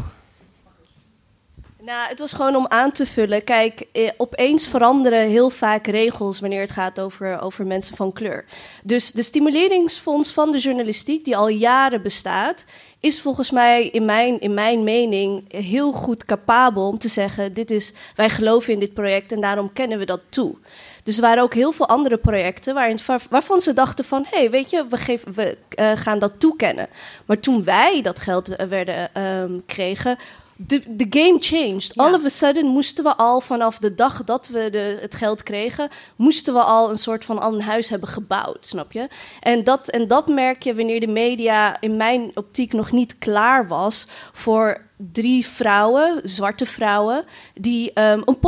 Nou, 1.88 2.10
het 2.10 2.20
was 2.20 2.34
gewoon 2.34 2.56
om 2.56 2.66
aan 2.68 2.92
te 2.92 3.06
vullen. 3.06 3.44
Kijk, 3.44 3.84
eh, 3.92 4.10
opeens 4.18 4.68
veranderen 4.68 5.28
heel 5.28 5.50
vaak 5.50 5.88
regels 5.88 6.40
wanneer 6.40 6.62
het 6.62 6.72
gaat 6.72 7.00
over, 7.00 7.42
over 7.42 7.66
mensen 7.66 7.96
van 7.96 8.14
kleur. 8.14 8.46
Dus 8.84 9.12
de 9.12 9.24
stimuleringsfonds 9.24 10.32
van 10.32 10.52
de 10.52 10.58
journalistiek, 10.58 11.26
die 11.26 11.38
al 11.38 11.48
jaren 11.48 12.02
bestaat, 12.02 12.66
is 13.00 13.22
volgens 13.22 13.52
mij 13.52 13.88
in 13.88 14.06
mijn, 14.06 14.40
in 14.40 14.54
mijn 14.54 14.84
mening 14.84 15.54
heel 15.54 15.92
goed 15.92 16.26
capabel 16.26 16.88
om 16.88 16.98
te 16.98 17.08
zeggen: 17.08 17.54
dit 17.54 17.72
is, 17.72 17.94
wij 18.16 18.30
geloven 18.30 18.74
in 18.74 18.80
dit 18.80 18.94
project 18.94 19.32
en 19.32 19.42
daarom 19.42 19.74
kennen 19.74 19.98
we 19.98 20.06
dat 20.06 20.22
toe. 20.30 20.56
Dus 21.04 21.16
er 21.16 21.22
waren 21.22 21.44
ook 21.44 21.54
heel 21.54 21.72
veel 21.72 21.88
andere 21.88 22.18
projecten 22.18 22.74
waarin, 22.74 23.00
waar- 23.06 23.22
waarvan 23.30 23.62
ze 23.62 23.74
dachten 23.74 24.06
van... 24.06 24.26
hé, 24.30 24.38
hey, 24.38 24.50
weet 24.50 24.70
je, 24.70 24.86
we, 24.90 24.98
geven, 24.98 25.34
we 25.34 25.58
eh, 25.70 25.92
gaan 25.96 26.20
dat 26.20 26.40
toekennen. 26.40 26.88
Maar 27.26 27.40
toen 27.40 27.64
wij 27.64 28.02
dat 28.02 28.20
geld 28.20 28.56
eh, 28.56 28.68
werden, 28.68 29.14
ehm, 29.14 29.60
kregen... 29.66 30.18
De, 30.60 30.82
de 30.88 31.06
game 31.10 31.38
changed. 31.40 31.92
Ja. 31.94 32.04
All 32.04 32.14
of 32.14 32.26
a 32.26 32.30
sudden 32.30 32.66
moesten 32.66 33.04
we 33.04 33.16
al 33.16 33.42
vanaf 33.42 33.78
de 33.78 33.96
dag 33.96 34.24
dat 34.24 34.48
we 34.48 34.70
de, 34.70 34.98
het 35.02 35.16
geld 35.16 35.44
kregen... 35.44 35.90
moesten 36.16 36.54
we 36.54 36.62
al 36.62 36.90
een 36.90 36.98
soort 36.98 37.26
van 37.26 37.40
al 37.40 37.54
een 37.54 37.62
huis 37.62 37.90
hebben 37.90 38.10
gebouwd, 38.10 38.68
snap 38.68 38.92
je? 38.92 39.08
En 39.40 39.64
dat, 39.64 39.88
en 39.88 40.08
dat 40.08 40.28
merk 40.28 40.64
je 40.64 40.76
wanneer 40.76 41.00
de 41.00 41.08
media 41.08 41.82
in 41.82 41.98
mijn 41.98 42.32
optiek 42.34 42.74
nog 42.74 42.92
niet 42.92 43.18
klaar 43.18 43.68
was... 43.68 44.06
voor 44.32 44.86
drie 44.98 45.46
vrouwen, 45.46 46.20
zwarte 46.24 46.66
vrouwen, 46.66 47.26
die 47.54 47.94
ehm, 47.94 48.22
een 48.26 48.40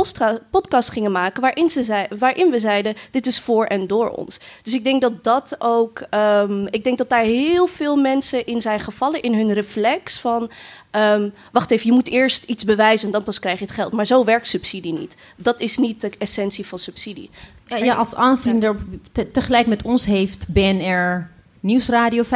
podcast 0.50 0.90
gingen 0.90 1.12
maken 1.12 1.42
waarin, 1.42 1.70
ze 1.70 1.84
zei, 1.84 2.06
waarin 2.18 2.50
we 2.50 2.58
zeiden: 2.58 2.94
dit 3.10 3.26
is 3.26 3.40
voor 3.40 3.64
en 3.64 3.86
door 3.86 4.08
ons. 4.08 4.38
Dus 4.62 4.74
ik 4.74 4.84
denk 4.84 5.00
dat 5.00 5.24
dat 5.24 5.56
ook, 5.58 6.06
ehm, 6.10 6.66
ik 6.66 6.84
denk 6.84 6.98
dat 6.98 7.08
daar 7.08 7.22
heel 7.22 7.66
veel 7.66 7.96
mensen 7.96 8.46
in 8.46 8.60
zijn 8.60 8.80
gevallen 8.80 9.22
in 9.22 9.34
hun 9.34 9.52
reflex 9.52 10.18
van. 10.18 10.50
Ehm, 10.90 11.28
wacht 11.52 11.70
even, 11.70 11.86
je 11.86 11.92
moet 11.92 12.08
eerst 12.08 12.44
iets 12.44 12.64
bewijzen 12.64 13.06
en 13.06 13.12
dan 13.12 13.22
pas 13.24 13.38
krijg 13.38 13.58
je 13.58 13.64
het 13.64 13.74
geld. 13.74 13.92
Maar 13.92 14.06
zo 14.06 14.24
werkt 14.24 14.48
subsidie 14.48 14.92
niet. 14.92 15.16
Dat 15.36 15.60
is 15.60 15.78
niet 15.78 16.00
de 16.00 16.10
essentie 16.18 16.66
van 16.66 16.78
subsidie. 16.78 17.30
Ja, 17.66 17.76
ja, 17.76 17.94
als 17.94 18.14
aanvulling 18.14 18.60
daarop, 18.60 18.80
te- 19.12 19.30
tegelijk 19.30 19.66
met 19.66 19.82
ons 19.82 20.04
heeft 20.04 20.48
BNR 20.48 21.30
Nieuwsradio 21.60 22.22
50.000 22.22 22.28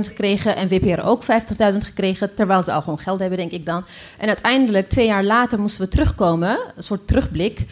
gekregen 0.00 0.56
en 0.56 0.68
WPR 0.68 1.00
ook 1.00 1.22
50.000 1.22 1.28
gekregen, 1.78 2.34
terwijl 2.34 2.62
ze 2.62 2.72
al 2.72 2.80
gewoon 2.80 2.98
geld 2.98 3.18
hebben, 3.18 3.38
denk 3.38 3.50
ik 3.52 3.66
dan. 3.66 3.84
En 4.18 4.28
uiteindelijk, 4.28 4.88
twee 4.88 5.06
jaar 5.06 5.24
later, 5.24 5.60
moesten 5.60 5.84
we 5.84 5.88
terugkomen, 5.88 6.58
een 6.76 6.82
soort 6.82 7.06
terugblik. 7.08 7.66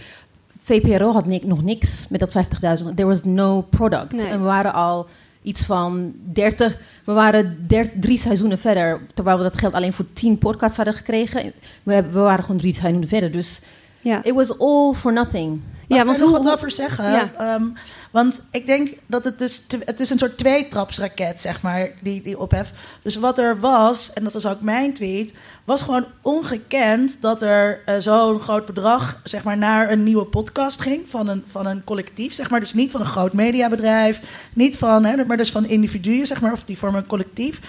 VPRO 0.63 1.13
had 1.13 1.27
nog 1.27 1.63
niks 1.63 2.07
met 2.09 2.21
dat 2.21 2.31
50.000. 2.31 2.95
There 2.95 3.09
was 3.09 3.23
no 3.25 3.61
product. 3.61 4.13
Nee. 4.13 4.27
En 4.27 4.39
we 4.39 4.45
waren 4.45 4.75
al 4.75 5.07
iets 5.47 5.63
van 5.63 6.15
30, 6.33 6.79
we 7.05 7.13
waren 7.13 7.67
drie 8.01 8.19
seizoenen 8.19 8.59
verder, 8.59 9.01
terwijl 9.15 9.37
we 9.37 9.43
dat 9.43 9.59
geld 9.59 9.75
alleen 9.75 9.93
voor 9.93 10.13
10 10.13 10.39
podcasts 10.39 10.77
hadden 10.77 10.95
gekregen. 10.95 11.53
We, 11.83 12.03
we 12.03 12.19
waren 12.19 12.45
gewoon 12.45 12.61
drie 12.61 12.75
seizoenen 12.75 13.09
verder, 13.09 13.33
dus 13.33 13.61
Ja, 14.07 14.25
it 14.25 14.35
was 14.35 14.59
all 14.59 14.93
for 14.93 15.13
nothing. 15.13 15.61
ja 15.87 15.97
Mag 15.97 16.05
want 16.07 16.19
ik 16.19 16.25
er 16.25 16.29
hoe... 16.31 16.37
nog 16.37 16.45
wat 16.45 16.55
over 16.55 16.71
zeggen? 16.71 17.11
Ja. 17.11 17.31
Ehm, 17.39 17.65
want 18.11 18.43
ik 18.51 18.67
denk 18.67 18.89
dat 19.07 19.25
het 19.25 19.39
dus... 19.39 19.67
te- 19.67 19.79
het 19.85 20.01
is 20.01 20.11
een 20.11 20.19
soort 20.19 20.39
tweetrapsraket, 20.39 21.41
zeg 21.41 21.63
maar, 21.63 21.91
die, 22.03 22.23
die 22.23 22.39
ophef. 22.39 22.73
Dus 23.03 23.17
wat 23.17 23.39
er 23.39 23.61
was, 23.61 24.13
en 24.13 24.25
dat 24.25 24.33
was 24.33 24.47
ook 24.47 24.61
mijn 24.61 24.95
tweet... 24.95 25.33
was 25.65 25.83
gewoon 25.83 26.05
ongekend 26.23 27.17
dat 27.21 27.43
er 27.43 27.83
eh, 27.85 27.95
zo'n 27.99 28.41
groot 28.41 28.67
bedrag... 28.67 29.21
zeg 29.25 29.43
maar, 29.45 29.57
naar 29.57 29.91
een 29.91 30.05
nieuwe 30.05 30.25
podcast 30.25 30.81
ging 30.81 31.03
van 31.09 31.29
een, 31.29 31.45
van 31.51 31.67
een 31.67 31.85
collectief. 31.85 32.33
Zeg 32.33 32.51
maar. 32.51 32.61
Dus 32.61 32.75
niet 32.75 32.91
van 32.91 33.01
een 33.01 33.07
groot 33.07 33.33
mediabedrijf, 33.33 34.21
niet 34.53 34.77
van... 34.79 35.05
Hè, 35.05 35.25
maar 35.25 35.37
dus 35.37 35.51
van 35.51 35.67
individuen, 35.67 36.27
zeg 36.27 36.41
maar, 36.41 36.53
of 36.53 36.65
die 36.65 36.79
vormen 36.79 37.01
een 37.01 37.07
collectief. 37.07 37.61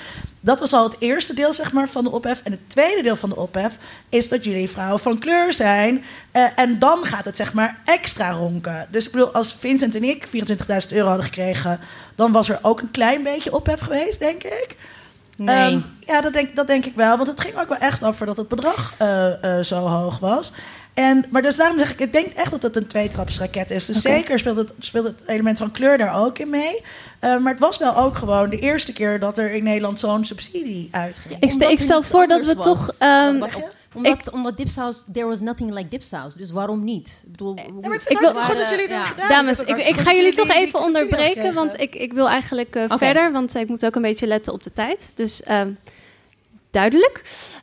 Dat 0.48 0.60
was 0.60 0.74
al 0.74 0.84
het 0.84 0.96
eerste 1.00 1.34
deel 1.34 1.54
zeg 1.54 1.72
maar, 1.72 1.90
van 1.90 2.04
de 2.04 2.12
ophef. 2.12 2.42
En 2.44 2.52
het 2.52 2.70
tweede 2.70 3.02
deel 3.02 3.16
van 3.16 3.30
de 3.30 3.36
ophef 3.36 3.78
is 4.10 4.30
dat 4.30 4.44
jullie 4.44 4.70
vrouwen 4.70 5.00
van 5.00 5.20
kleur 5.20 5.54
zijn. 5.54 6.04
Eh, 6.32 6.46
en 6.56 6.80
dan 6.80 7.06
gaat 7.06 7.26
het 7.26 7.38
zeg 7.38 7.54
maar 7.54 7.80
extra 7.86 8.30
ronken. 8.30 8.88
Dus 8.92 9.06
ik 9.06 9.12
bedoel, 9.12 9.34
als 9.34 9.54
Vincent 9.60 9.96
en 9.96 10.04
ik 10.04 10.28
24.000 10.28 10.92
euro 10.92 11.08
hadden 11.08 11.26
gekregen... 11.26 11.80
dan 12.16 12.32
was 12.32 12.50
er 12.50 12.60
ook 12.62 12.82
een 12.82 12.92
klein 12.92 13.24
beetje 13.24 13.54
ophef 13.54 13.80
geweest, 13.80 14.20
denk 14.20 14.44
ik. 14.44 14.76
Nee. 15.38 15.56
Ehm, 15.56 15.80
ja, 16.00 16.22
dat 16.22 16.34
denk, 16.34 16.56
dat 16.56 16.68
denk 16.68 16.86
ik 16.86 16.96
wel. 16.96 17.16
Want 17.16 17.28
het 17.28 17.42
ging 17.42 17.60
ook 17.60 17.70
wel 17.70 17.78
echt 17.78 18.04
over 18.04 18.26
dat 18.26 18.38
het 18.38 18.48
bedrag 18.48 18.94
eh, 18.98 19.58
eh, 19.58 19.64
zo 19.64 19.76
hoog 19.76 20.20
was. 20.20 20.52
En, 20.98 21.26
maar 21.30 21.42
dus 21.42 21.56
daarom 21.56 21.80
zeg 21.80 21.92
ik, 21.92 22.00
ik 22.00 22.12
denk 22.12 22.34
echt 22.34 22.52
dat 22.52 22.64
het 22.64 22.76
een 22.76 22.88
tweetrapsraket 22.88 23.72
is. 23.72 23.86
Dus 23.86 24.02
zeker 24.02 24.40
speelt 24.40 24.58
het, 24.58 24.74
speelt 24.80 25.06
het 25.06 25.24
element 25.26 25.58
van 25.58 25.72
kleur 25.72 25.98
daar 25.98 26.26
ook 26.26 26.40
in 26.40 26.50
mee. 26.50 26.82
Eh, 27.20 27.38
maar 27.38 27.52
het 27.52 27.62
was 27.62 27.78
wel 27.78 27.96
ook 27.98 28.16
gewoon 28.16 28.50
de 28.50 28.60
eerste 28.60 28.94
keer 28.94 29.20
dat 29.20 29.38
er 29.38 29.52
in 29.52 29.64
Nederland 29.64 30.00
zo'n 30.00 30.26
subsidie 30.26 30.88
uitging. 30.92 31.36
Ik 31.40 31.50
stel, 31.50 31.70
ik 31.72 31.80
stel 31.80 32.04
voor 32.04 32.28
dat 32.28 32.44
we 32.46 32.56
toch... 32.56 32.96
ehm, 33.00 33.36
je? 33.36 33.68
Omdat, 33.94 34.32
omdat 34.32 34.58
Dipsaus, 34.58 35.04
there 35.14 35.26
was 35.26 35.40
nothing 35.40 35.74
like 35.74 35.88
Dipsaus. 35.88 36.34
Dus 36.34 36.52
waarom 36.52 36.84
niet? 36.84 37.22
Ik 37.26 37.32
bedoel, 37.32 37.56
Ja, 37.56 37.64
maar 37.82 37.94
ik 37.94 38.02
vind 38.02 38.20
het 38.20 38.30
Ik 38.30 38.36
goed 38.36 38.58
dat 38.58 38.70
jullie 38.70 38.86
het 38.86 38.94
Ja. 38.94 39.04
hebben 39.04 39.24
gedaan. 39.24 39.46
Dames, 39.46 39.60
ik, 39.64 39.78
ik 39.78 39.96
ga 39.96 40.14
jullie 40.14 40.34
toch 40.34 40.50
even 40.50 40.80
onderbreken, 40.80 41.54
want 41.54 41.80
ik, 41.82 41.96
ik 41.96 42.14
wil 42.14 42.30
eigenlijk 42.30 42.76
eh, 42.76 42.84
verder, 42.98 43.32
want 43.32 43.56
ik 43.56 43.68
moet 43.68 43.86
ook 43.86 43.96
een 43.96 44.02
beetje 44.02 44.28
letten 44.28 44.54
op 44.54 44.64
de 44.64 44.74
tijd. 44.74 45.12
Dus 45.16 45.44
ehm, 45.44 45.70
duidelijk. 46.72 47.22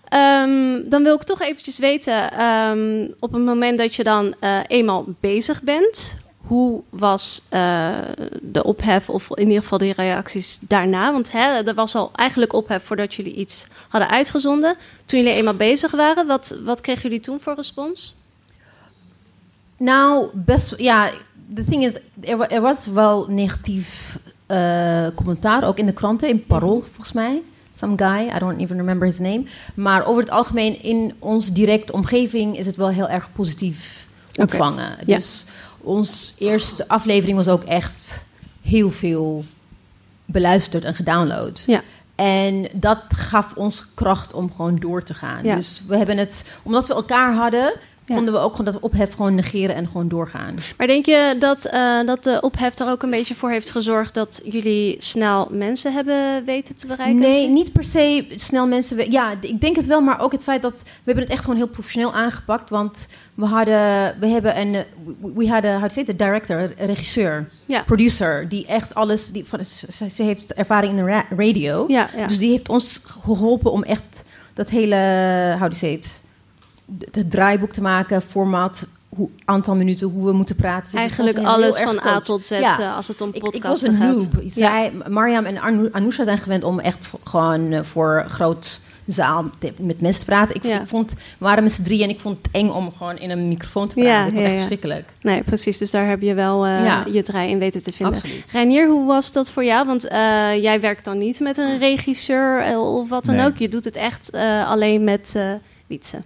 Ehm, 0.08 0.80
dan 0.88 1.02
wil 1.02 1.14
ik 1.14 1.22
toch 1.22 1.40
eventjes 1.42 1.78
weten, 1.78 2.32
ehm, 2.32 3.08
op 3.18 3.32
het 3.32 3.42
moment 3.44 3.78
dat 3.78 3.94
je 3.94 4.04
dan 4.04 4.34
eh, 4.40 4.58
eenmaal 4.66 5.04
bezig 5.20 5.62
bent, 5.62 6.16
hoe 6.46 6.82
was 6.90 7.42
eh, 7.48 7.88
de 8.42 8.64
ophef, 8.64 9.10
of 9.10 9.30
in 9.36 9.46
ieder 9.46 9.62
geval 9.62 9.78
de 9.78 9.92
reacties 9.92 10.58
daarna? 10.60 11.12
Want 11.12 11.32
hè, 11.32 11.62
er 11.62 11.74
was 11.74 11.94
al 11.94 12.10
eigenlijk 12.14 12.52
ophef 12.52 12.82
voordat 12.82 13.14
jullie 13.14 13.34
iets 13.34 13.66
hadden 13.88 14.10
uitgezonden. 14.10 14.76
Toen 15.04 15.18
jullie 15.22 15.34
eenmaal 15.34 15.54
bezig 15.54 15.90
waren, 15.90 16.26
wat, 16.26 16.58
wat 16.64 16.80
kregen 16.80 17.02
jullie 17.02 17.20
toen 17.20 17.40
voor 17.40 17.54
respons? 17.54 18.14
Nou, 19.78 20.28
best, 20.32 20.74
ja, 20.76 21.10
the 21.54 21.64
thing 21.64 21.84
is, 21.84 21.98
er, 22.20 22.36
wa- 22.36 22.60
was 22.60 22.86
wel 22.86 23.26
negatief 23.28 24.18
eh, 24.46 25.06
commentaar, 25.14 25.66
ook 25.66 25.78
in 25.78 25.86
de 25.86 25.92
kranten, 25.92 26.28
in 26.28 26.46
Parool 26.46 26.80
volgens 26.80 27.12
mij. 27.12 27.42
Some 27.84 27.96
guy, 27.96 28.34
I 28.36 28.38
don't 28.38 28.60
even 28.60 28.76
remember 28.76 29.06
his 29.06 29.18
name. 29.18 29.44
Maar 29.74 30.06
over 30.06 30.22
het 30.22 30.30
algemeen 30.30 30.82
in 30.82 31.12
ons 31.18 31.52
direct 31.52 31.90
omgeving 31.90 32.58
is 32.58 32.66
het 32.66 32.76
wel 32.76 32.88
heel 32.88 33.08
erg 33.08 33.28
positief 33.32 34.06
ontvangen. 34.34 34.96
Dus 35.04 35.44
onze 35.80 36.32
eerste 36.38 36.88
aflevering 36.88 37.36
was 37.36 37.48
ook 37.48 37.64
echt 37.64 38.24
heel 38.62 38.90
veel 38.90 39.44
beluisterd 40.24 40.84
en 40.84 40.94
gedownload. 40.94 41.62
Ja. 41.66 41.82
En 42.14 42.68
dat 42.72 42.98
gaf 43.08 43.54
ons 43.54 43.86
kracht 43.94 44.32
om 44.32 44.52
gewoon 44.56 44.76
door 44.76 45.02
te 45.02 45.14
gaan. 45.14 45.44
Ja. 45.44 45.54
Dus 45.54 45.82
we 45.86 45.96
hebben 45.96 46.18
het, 46.18 46.44
omdat 46.62 46.86
we 46.86 46.94
elkaar 46.94 47.34
hadden, 47.34 47.74
Ja. 48.06 48.14
konden 48.14 48.34
we 48.34 48.40
ook 48.40 48.56
gewoon 48.56 48.72
dat 48.72 48.82
ophef 48.82 49.12
gewoon 49.14 49.34
negeren 49.34 49.74
en 49.74 49.86
gewoon 49.86 50.08
doorgaan. 50.08 50.54
Maar 50.76 50.86
denk 50.86 51.06
je 51.06 51.36
dat, 51.38 51.64
eh, 51.64 52.00
dat 52.06 52.24
de 52.24 52.38
ophef 52.40 52.78
er 52.78 52.88
ook 52.88 53.02
een 53.02 53.10
beetje 53.10 53.34
voor 53.34 53.50
heeft 53.50 53.70
gezorgd 53.70 54.14
dat 54.14 54.40
jullie 54.44 54.96
snel 54.98 55.48
mensen 55.50 55.92
hebben 55.92 56.44
weten 56.44 56.76
te 56.76 56.86
bereiken? 56.86 57.18
Nee, 57.20 57.48
niet 57.48 57.72
per 57.72 57.84
se 57.84 58.24
snel 58.34 58.66
mensen. 58.66 59.10
Ja, 59.10 59.32
ik 59.40 59.60
denk 59.60 59.76
het 59.76 59.86
wel, 59.86 60.00
maar 60.00 60.20
ook 60.20 60.32
het 60.32 60.42
feit 60.42 60.62
dat 60.62 60.80
we 60.82 60.88
hebben 61.04 61.24
het 61.24 61.32
echt 61.32 61.42
gewoon 61.42 61.56
heel 61.56 61.68
professioneel 61.68 62.12
aangepakt. 62.14 62.70
Want 62.70 63.06
we 63.34 63.44
hadden, 63.44 64.14
we 64.20 64.26
hebben 64.28 64.60
een, 64.60 64.74
eh, 64.74 64.80
we- 65.34 65.48
hadden, 65.48 65.90
say 65.90 66.02
it, 66.02 66.06
de 66.06 66.16
director, 66.16 66.72
regisseur, 66.78 67.48
Ja. 67.66 67.82
producer, 67.82 68.48
die 68.48 68.66
echt 68.66 68.94
alles, 68.94 69.30
die, 69.30 69.44
van, 69.44 69.60
ze, 70.10 70.22
heeft 70.22 70.52
ervaring 70.52 70.92
in 70.92 71.04
de 71.04 71.10
ra- 71.10 71.26
radio. 71.36 71.84
Ja, 71.88 72.08
ja. 72.16 72.26
Dus 72.26 72.38
die 72.38 72.50
heeft 72.50 72.68
ons 72.68 73.00
geholpen 73.04 73.72
om 73.72 73.82
echt 73.82 74.22
dat 74.54 74.68
hele, 74.70 74.96
say 75.70 75.90
it, 75.90 76.02
d- 76.02 76.22
het 77.10 77.30
draaiboek 77.30 77.72
te 77.72 77.80
maken, 77.82 78.22
format, 78.22 78.86
hoe, 79.08 79.28
aantal 79.44 79.74
minuten, 79.74 80.08
hoe 80.08 80.26
we 80.26 80.32
moeten 80.32 80.56
praten. 80.56 80.90
Dus 80.90 81.00
Eigenlijk 81.00 81.38
alles 81.38 81.80
van 81.80 82.00
A 82.06 82.20
tot 82.20 82.44
Z 82.44 82.50
Ja. 82.50 82.78
eh, 82.80 82.96
als 82.96 83.08
het 83.08 83.20
om 83.20 83.28
Ik, 83.28 83.34
ik 83.34 83.42
was 83.42 83.50
podcasten 83.52 83.88
een 83.90 83.96
gaat. 83.96 84.16
noob. 84.16 84.42
Zij, 84.52 84.92
Mariam 85.08 85.44
en 85.44 85.92
Anousha 85.92 86.24
zijn 86.24 86.38
gewend 86.38 86.64
om 86.64 86.78
echt 86.80 87.10
gewoon 87.24 87.72
eh, 87.72 87.82
voor 87.82 88.24
groot 88.28 88.80
zaal 89.06 89.44
met 89.80 90.00
mensen 90.00 90.20
te 90.20 90.26
praten. 90.26 90.54
Ik, 90.54 90.64
Ja. 90.64 90.80
ik 90.80 90.86
vond, 90.86 91.12
we 91.12 91.18
waren 91.38 91.62
met 91.62 91.72
z'n 91.72 91.82
drieën 91.82 92.02
en 92.02 92.08
ik 92.10 92.20
vond 92.20 92.36
het 92.42 92.48
eng 92.52 92.68
om 92.70 92.92
gewoon 92.96 93.16
in 93.18 93.30
een 93.30 93.48
microfoon 93.48 93.88
te 93.88 93.94
praten. 93.94 94.12
Ja, 94.12 94.22
vond 94.22 94.30
het 94.30 94.40
ja, 94.40 94.44
echt 94.44 94.52
ja. 94.52 94.58
verschrikkelijk. 94.58 95.08
Nee, 95.20 95.42
precies. 95.42 95.78
Dus 95.78 95.90
daar 95.90 96.08
heb 96.08 96.20
je 96.22 96.34
wel 96.34 96.66
eh, 96.66 96.84
Ja. 96.84 97.04
je 97.12 97.22
draai 97.22 97.50
in 97.50 97.58
weten 97.58 97.82
te 97.82 97.92
vinden. 97.92 98.14
Absoluut. 98.14 98.50
Reinier, 98.52 98.88
hoe 98.88 99.06
was 99.06 99.32
dat 99.32 99.50
voor 99.50 99.64
jou? 99.64 99.86
Want 99.86 100.04
eh, 100.08 100.18
jij 100.62 100.80
werkt 100.80 101.04
dan 101.04 101.18
niet 101.18 101.40
met 101.40 101.56
een 101.58 101.78
regisseur 101.78 102.78
of 102.78 103.08
wat 103.08 103.24
dan 103.24 103.34
Nee. 103.36 103.46
ook. 103.46 103.56
Je 103.56 103.68
doet 103.68 103.84
het 103.84 103.96
echt 103.96 104.30
eh, 104.30 104.68
alleen 104.70 105.04
met 105.04 105.36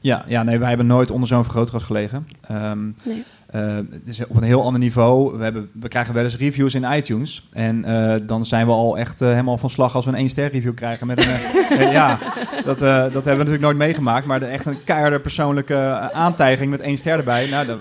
Ja, 0.00 0.24
ja, 0.26 0.42
nee, 0.42 0.58
wij 0.58 0.68
hebben 0.68 0.86
nooit 0.86 1.10
onder 1.10 1.28
zo'n 1.28 1.42
vergrootglas 1.44 1.82
gelegen. 1.82 2.28
Ehm, 2.48 2.78
Nee. 3.02 3.24
is 4.04 4.26
op 4.26 4.36
een 4.36 4.42
heel 4.42 4.62
ander 4.64 4.80
niveau. 4.80 5.36
We, 5.38 5.44
hebben, 5.44 5.70
we 5.72 5.88
krijgen 5.88 6.14
wel 6.14 6.24
eens 6.24 6.36
reviews 6.36 6.74
in 6.74 6.92
iTunes. 6.92 7.48
En 7.52 7.84
eh, 7.84 8.20
dan 8.26 8.44
zijn 8.46 8.66
we 8.66 8.72
al 8.72 8.98
echt 8.98 9.20
eh, 9.20 9.28
helemaal 9.28 9.58
van 9.58 9.70
slag 9.70 9.94
als 9.94 10.04
we 10.04 10.10
een 10.10 10.16
1 10.16 10.28
ster 10.28 10.50
review 10.52 10.74
krijgen. 10.74 11.06
Met 11.06 11.24
een, 11.26 11.90
ja, 11.90 12.18
dat, 12.64 12.82
eh, 12.82 12.96
dat 12.96 13.12
hebben 13.12 13.22
we 13.24 13.36
natuurlijk 13.36 13.60
nooit 13.62 13.76
meegemaakt. 13.76 14.26
Maar 14.26 14.40
de, 14.40 14.46
echt 14.46 14.66
een 14.66 14.84
keiharde 14.84 15.20
persoonlijke 15.20 15.76
aantijging 16.12 16.70
met 16.70 16.80
1 16.80 16.98
ster 16.98 17.18
erbij. 17.18 17.48
Nou, 17.50 17.66
dat, 17.66 17.78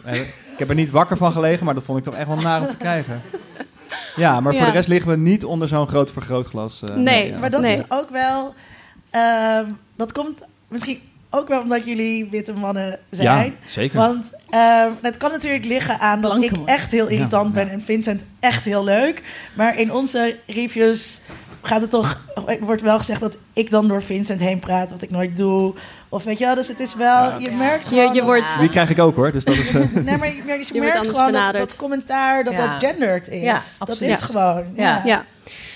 ik 0.51 0.57
heb 0.57 0.69
er 0.69 0.75
niet 0.75 0.91
wakker 0.91 1.17
van 1.17 1.31
gelegen, 1.31 1.65
maar 1.65 1.73
dat 1.73 1.83
vond 1.83 1.97
ik 1.97 2.03
toch 2.03 2.15
echt 2.15 2.27
wel 2.27 2.37
naar 2.41 2.61
om 2.61 2.67
te 2.67 2.77
krijgen. 2.77 3.21
Ja, 4.15 4.39
maar 4.39 4.55
voor 4.55 4.65
de 4.65 4.71
rest 4.71 4.87
liggen 4.87 5.11
we 5.11 5.17
niet 5.17 5.45
onder 5.45 5.67
zo'n 5.67 5.87
groot 5.87 6.11
vergrootglas. 6.11 6.83
eh, 6.83 6.95
Nee, 6.95 7.27
ja. 7.31 7.39
Maar 7.39 7.49
dat 7.49 7.61
Nee. 7.61 7.71
is 7.73 7.83
ook 7.89 8.09
wel... 8.09 8.53
ehm, 9.09 9.65
dat 9.95 10.11
komt 10.11 10.45
misschien 10.67 10.99
ook 11.29 11.47
wel 11.47 11.61
omdat 11.61 11.85
jullie 11.85 12.27
witte 12.31 12.53
mannen 12.53 12.99
zijn. 13.09 13.45
Ja, 13.45 13.69
zeker. 13.69 13.97
Want 13.97 14.31
ehm, 14.49 14.89
het 15.01 15.17
kan 15.17 15.31
natuurlijk 15.31 15.65
liggen 15.65 15.99
aan 15.99 16.21
dat 16.21 16.31
Blanke 16.31 16.47
ik 16.53 16.57
man. 16.57 16.67
echt 16.67 16.91
heel 16.91 17.07
irritant 17.07 17.47
Ja, 17.47 17.53
ben 17.53 17.65
ja. 17.65 17.71
en 17.71 17.81
Vincent 17.81 18.25
echt 18.39 18.65
heel 18.65 18.83
leuk. 18.83 19.23
Maar 19.55 19.79
in 19.79 19.93
onze 19.93 20.35
reviews 20.47 21.21
gaat 21.61 21.81
het 21.81 21.89
toch, 21.89 22.21
wordt 22.59 22.81
wel 22.81 22.97
gezegd 22.97 23.19
dat 23.21 23.37
ik 23.53 23.69
dan 23.69 23.87
door 23.87 24.01
Vincent 24.03 24.41
heen 24.41 24.59
praat, 24.59 24.91
wat 24.91 25.01
ik 25.01 25.09
nooit 25.09 25.37
doe. 25.37 25.73
Of 26.09 26.23
weet 26.23 26.37
je 26.37 26.45
wel, 26.45 26.55
dus 26.55 26.67
het 26.67 26.79
is 26.79 26.95
wel, 26.95 27.23
Ja. 27.23 27.35
je 27.39 27.49
Ja. 27.49 27.55
merkt 27.55 27.83
Je- 27.83 27.89
gewoon... 27.89 28.07
je 28.13 28.13
dat- 28.19 28.23
wordt- 28.29 28.59
Die 28.59 28.69
krijg 28.69 28.89
ik 28.89 28.99
ook 28.99 29.15
hoor, 29.15 29.31
dus 29.31 29.43
dat 29.43 29.55
is... 29.55 29.73
eh, 29.75 29.81
Nee, 29.93 30.17
maar 30.17 30.27
je, 30.27 30.41
merkt- 30.45 30.57
dus 30.59 30.67
je 30.67 30.81
Je 30.81 31.05
gewoon 31.05 31.31
dat, 31.31 31.53
dat 31.53 31.75
commentaar 31.75 32.43
dat 32.43 32.53
Ja. 32.53 32.67
dat 32.79 32.89
gendered 32.89 33.29
is. 33.29 33.41
Ja, 33.41 33.59
dat 33.85 34.01
is 34.01 34.09
Ja. 34.19 34.25
gewoon. 34.25 34.65
Ja. 34.75 35.25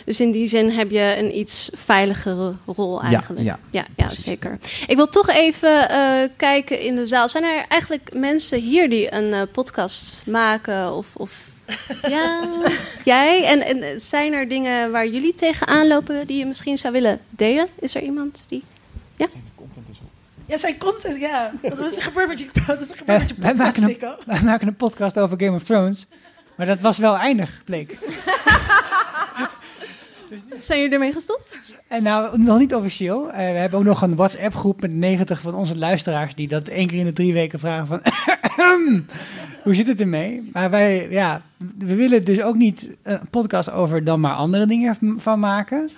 Ja. 0.01 0.05
Ja. 0.05 0.05
Dus 0.05 0.19
in 0.19 0.31
die 0.31 0.47
zin 0.47 0.69
heb 0.69 0.91
je 0.91 1.15
een 1.17 1.37
iets 1.37 1.69
veiligere 1.75 2.53
rol 2.65 3.01
eigenlijk. 3.01 3.45
ja. 3.45 3.59
ja, 3.71 3.85
ja, 3.95 4.09
zeker. 4.09 4.57
Ik 4.87 4.95
wil 4.95 5.07
toch 5.07 5.29
even 5.29 5.89
eh, 5.89 6.29
kijken 6.35 6.79
in 6.79 6.95
de 6.95 7.07
zaal. 7.07 7.29
Zijn 7.29 7.43
er 7.43 7.65
eigenlijk 7.67 8.09
mensen 8.13 8.59
hier 8.59 8.89
die 8.89 9.13
een 9.13 9.33
eh, 9.33 9.41
podcast 9.51 10.23
maken? 10.27 10.95
Of, 10.95 11.07
of... 11.15 11.49
Ja, 12.09 12.47
jij? 13.03 13.45
En, 13.45 13.65
en 13.65 14.01
zijn 14.01 14.33
er 14.33 14.47
dingen 14.47 14.91
waar 14.91 15.07
jullie 15.07 15.33
tegenaan 15.33 15.87
lopen 15.87 16.27
die 16.27 16.37
je 16.37 16.45
misschien 16.45 16.77
zou 16.77 16.93
willen 16.93 17.19
delen? 17.29 17.67
Is 17.79 17.95
er 17.95 18.01
iemand 18.01 18.45
die... 18.47 18.63
Ja, 20.51 20.57
zijn 20.57 20.77
content, 20.77 21.17
ja. 21.19 21.51
Wat 21.61 21.79
is 21.79 21.97
er 21.97 22.03
gebeurd 22.03 22.27
met 22.27 22.39
je, 22.39 22.49
wat 22.67 22.79
is 22.79 22.89
er 22.91 22.97
gebeurd 22.97 23.21
Eh, 23.21 23.27
met 23.27 23.29
je 23.29 23.41
wij, 23.41 23.51
podcast, 23.51 23.57
maken 23.57 23.83
een, 23.83 23.89
Sikko? 23.89 24.15
wij 24.33 24.41
maken 24.41 24.67
een 24.67 24.75
podcast 24.75 25.17
over 25.17 25.39
Game 25.39 25.55
of 25.55 25.63
Thrones. 25.63 26.07
Maar 26.55 26.65
dat 26.65 26.79
was 26.79 26.97
wel 26.97 27.17
eindig, 27.17 27.61
bleek. 27.65 27.97
Zijn 30.59 30.79
jullie 30.79 30.93
ermee 30.93 31.13
gestopt? 31.13 31.59
En 31.87 32.03
nou, 32.03 32.39
nog 32.39 32.59
niet 32.59 32.75
officieel. 32.75 33.31
Eh, 33.31 33.37
we 33.37 33.57
hebben 33.57 33.79
ook 33.79 33.85
nog 33.85 34.01
een 34.01 34.15
WhatsApp-groep 34.15 34.81
met 34.81 34.93
90 34.93 35.41
van 35.41 35.55
onze 35.55 35.77
luisteraars... 35.77 36.35
die 36.35 36.47
dat 36.47 36.67
één 36.67 36.87
keer 36.87 36.99
in 36.99 37.05
de 37.05 37.13
drie 37.13 37.33
weken 37.33 37.59
vragen 37.59 37.87
van... 37.87 38.01
Hoe 39.63 39.75
zit 39.75 39.87
het 39.87 40.01
ermee? 40.01 40.49
Maar 40.53 40.69
wij, 40.69 41.07
ja, 41.09 41.41
we 41.77 41.95
willen 41.95 42.25
dus 42.25 42.41
ook 42.41 42.55
niet 42.55 42.97
een 43.03 43.29
podcast 43.29 43.71
over 43.71 44.03
dan 44.03 44.19
maar 44.19 44.33
andere 44.33 44.65
dingen 44.65 44.97
van 45.17 45.39
maken. 45.39 45.89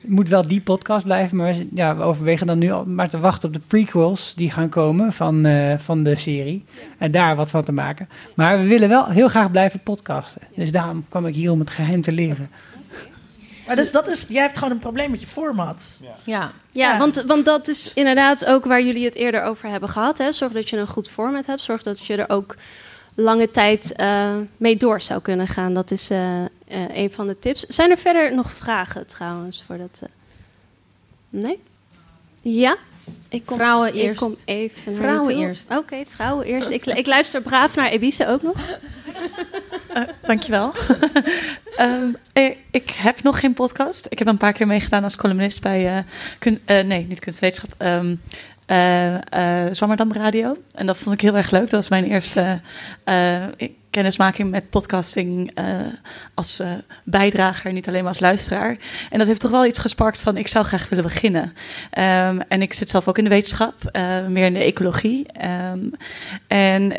Het 0.00 0.10
moet 0.10 0.28
wel 0.28 0.46
die 0.46 0.60
podcast 0.60 1.04
blijven, 1.04 1.36
maar 1.36 1.52
we, 1.52 1.68
ja, 1.74 1.96
we 1.96 2.02
overwegen 2.02 2.46
dan 2.46 2.58
nu 2.58 2.70
al 2.70 2.84
maar 2.84 3.10
te 3.10 3.18
wachten 3.18 3.48
op 3.48 3.54
de 3.54 3.60
prequels 3.66 4.34
die 4.34 4.50
gaan 4.50 4.68
komen 4.68 5.12
van, 5.12 5.44
eh, 5.44 5.78
van 5.78 6.02
de 6.02 6.16
serie. 6.16 6.64
En 6.98 7.10
daar 7.10 7.36
wat 7.36 7.50
van 7.50 7.64
te 7.64 7.72
maken. 7.72 8.08
Maar 8.34 8.58
we 8.58 8.66
willen 8.66 8.88
wel 8.88 9.06
heel 9.06 9.28
graag 9.28 9.50
blijven 9.50 9.80
podcasten. 9.80 10.42
Dus 10.54 10.72
daarom 10.72 11.04
kwam 11.08 11.26
ik 11.26 11.34
hier 11.34 11.50
om 11.50 11.60
het 11.60 11.70
geheim 11.70 12.00
te 12.00 12.12
leren. 12.12 12.50
Maar 13.66 13.76
dus 13.76 13.92
dat 13.92 14.08
is, 14.08 14.26
jij 14.28 14.42
hebt 14.42 14.56
gewoon 14.56 14.72
een 14.72 14.78
probleem 14.78 15.10
met 15.10 15.20
je 15.20 15.26
format. 15.26 15.98
Ja. 16.00 16.14
Ja, 16.24 16.52
Ja. 16.70 16.98
Want, 16.98 17.22
want 17.26 17.44
dat 17.44 17.68
is 17.68 17.90
inderdaad 17.94 18.44
ook 18.44 18.64
waar 18.64 18.82
jullie 18.82 19.04
het 19.04 19.14
eerder 19.14 19.42
over 19.42 19.68
hebben 19.68 19.88
gehad. 19.88 20.18
Hè? 20.18 20.32
Zorg 20.32 20.52
dat 20.52 20.70
je 20.70 20.76
een 20.76 20.86
goed 20.86 21.08
format 21.08 21.46
hebt. 21.46 21.60
Zorg 21.60 21.82
dat 21.82 22.06
je 22.06 22.16
er 22.16 22.28
ook 22.28 22.56
lange 23.14 23.50
tijd 23.50 23.92
eh, 23.92 24.34
mee 24.56 24.76
door 24.76 25.00
zou 25.00 25.20
kunnen 25.20 25.46
gaan. 25.46 25.74
Dat 25.74 25.90
is 25.90 26.10
eh, 26.10 26.44
eh, 26.44 26.48
een 26.68 27.10
van 27.12 27.26
de 27.26 27.38
tips. 27.38 27.60
Zijn 27.60 27.90
er 27.90 27.98
verder 27.98 28.34
nog 28.34 28.50
vragen 28.52 29.06
trouwens? 29.06 29.62
Voor 29.66 29.78
dat, 29.78 30.00
eh, 30.02 30.08
Nee? 31.28 31.62
Ja? 32.42 32.76
Ik 33.28 33.46
kom, 33.46 33.56
Vrouwen 33.56 33.88
Ik 33.88 33.94
eerst. 33.94 34.18
kom 34.20 34.36
even 34.44 34.92
naar 34.92 35.02
Vrouwen 35.02 35.36
eerst. 35.36 35.66
Oké, 35.76 35.96
vrouwen 36.08 36.46
eerst. 36.46 36.70
Ik, 36.70 36.86
ik 36.86 37.06
luister 37.06 37.42
braaf 37.42 37.76
naar 37.76 37.88
Ebise 37.88 38.26
ook 38.28 38.42
nog. 38.42 38.56
Dankjewel. 40.22 40.72
Ehm 41.76 42.08
ik, 42.32 42.58
ik 42.70 42.90
heb 42.90 43.22
nog 43.22 43.40
geen 43.40 43.52
podcast. 43.54 44.06
Ik 44.10 44.18
heb 44.18 44.28
een 44.28 44.36
paar 44.36 44.52
keer 44.52 44.66
meegedaan 44.66 45.04
als 45.04 45.16
columnist 45.16 45.60
bij... 45.62 45.96
eh, 45.96 46.02
kun, 46.38 46.60
eh, 46.64 46.84
nee, 46.84 47.06
niet 47.08 47.20
kunstwetenschap. 47.20 47.74
ehm 47.78 48.14
eh 48.66 49.14
eh 49.66 49.72
Zwammerdam 49.74 50.12
Radio. 50.12 50.56
En 50.74 50.86
dat 50.86 50.96
vond 50.98 51.14
ik 51.14 51.20
heel 51.20 51.36
erg 51.36 51.50
leuk. 51.50 51.62
Dat 51.62 51.70
was 51.70 51.88
mijn 51.88 52.04
eerste 52.04 52.60
eh, 53.04 53.44
kennismaking 53.96 54.50
met 54.50 54.70
podcasting 54.70 55.50
eh, 55.54 55.64
als 56.34 56.58
eh, 56.58 56.70
bijdrager, 57.04 57.72
niet 57.72 57.88
alleen 57.88 58.00
maar 58.00 58.12
als 58.12 58.20
luisteraar. 58.20 58.78
En 59.10 59.18
dat 59.18 59.26
heeft 59.26 59.40
toch 59.40 59.50
wel 59.50 59.66
iets 59.66 59.78
gesparkt 59.78 60.20
van 60.20 60.36
ik 60.36 60.48
zou 60.48 60.64
graag 60.64 60.88
willen 60.88 61.04
beginnen. 61.04 61.52
Ehm, 61.90 62.40
en 62.48 62.62
ik 62.62 62.72
zit 62.72 62.90
zelf 62.90 63.08
ook 63.08 63.18
in 63.18 63.24
de 63.24 63.30
wetenschap, 63.30 63.74
eh, 63.92 64.26
meer 64.26 64.44
in 64.44 64.54
de 64.54 64.64
ecologie. 64.64 65.26
Ehm, 65.32 65.78
en 66.46 66.92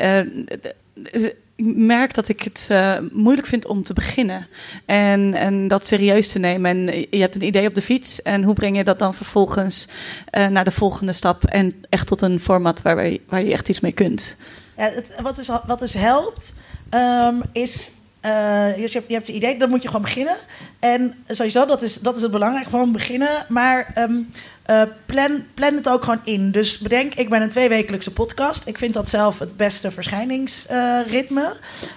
ik 1.12 1.34
merk 1.76 2.14
dat 2.14 2.28
ik 2.28 2.42
het 2.42 2.70
moeilijk 3.12 3.46
vind 3.46 3.66
om 3.66 3.82
te 3.82 3.92
beginnen. 3.92 4.46
En, 4.86 5.34
en 5.34 5.68
dat 5.68 5.86
serieus 5.86 6.28
te 6.28 6.38
nemen. 6.38 6.70
En 6.70 7.06
je 7.10 7.20
hebt 7.20 7.34
een 7.34 7.46
idee 7.46 7.66
op 7.66 7.74
de 7.74 7.82
fiets. 7.82 8.22
En 8.22 8.42
hoe 8.42 8.54
breng 8.54 8.76
je 8.76 8.84
dat 8.84 8.98
dan 8.98 9.14
vervolgens 9.14 9.88
naar 10.30 10.64
de 10.64 10.70
volgende 10.70 11.12
stap? 11.12 11.44
En 11.44 11.74
echt 11.88 12.06
tot 12.06 12.22
een 12.22 12.40
format 12.40 12.82
waar, 12.82 13.16
waar 13.28 13.42
je 13.42 13.52
echt 13.52 13.68
iets 13.68 13.80
mee 13.80 13.92
kunt. 13.92 14.36
Ja, 14.78 14.92
wat, 15.22 15.38
is, 15.38 15.50
wat 15.66 15.78
dus 15.78 15.94
helpt, 15.94 16.54
ehm, 16.90 17.34
is... 17.52 17.90
eh, 18.20 18.66
dus 18.76 18.92
je, 18.92 18.98
hebt, 18.98 19.08
je 19.08 19.14
hebt 19.14 19.26
je 19.26 19.32
idee, 19.32 19.58
dan 19.58 19.68
moet 19.68 19.82
je 19.82 19.88
gewoon 19.88 20.02
beginnen. 20.02 20.36
En 20.78 21.14
sowieso, 21.28 21.66
dat 21.66 21.82
is, 21.82 22.00
dat 22.00 22.16
is 22.16 22.22
het 22.22 22.30
belangrijke, 22.30 22.70
gewoon 22.70 22.92
beginnen. 22.92 23.46
Maar 23.48 23.90
ehm, 23.94 24.14
eh, 24.62 24.82
plan, 25.06 25.44
plan 25.54 25.74
het 25.74 25.88
ook 25.88 26.04
gewoon 26.04 26.20
in. 26.24 26.50
Dus 26.50 26.78
bedenk, 26.78 27.14
ik 27.14 27.28
ben 27.28 27.42
een 27.42 27.48
tweewekelijkse 27.48 28.12
podcast. 28.12 28.66
Ik 28.66 28.78
vind 28.78 28.94
dat 28.94 29.08
zelf 29.08 29.38
het 29.38 29.56
beste 29.56 29.90
verschijningsritme. 29.90 31.52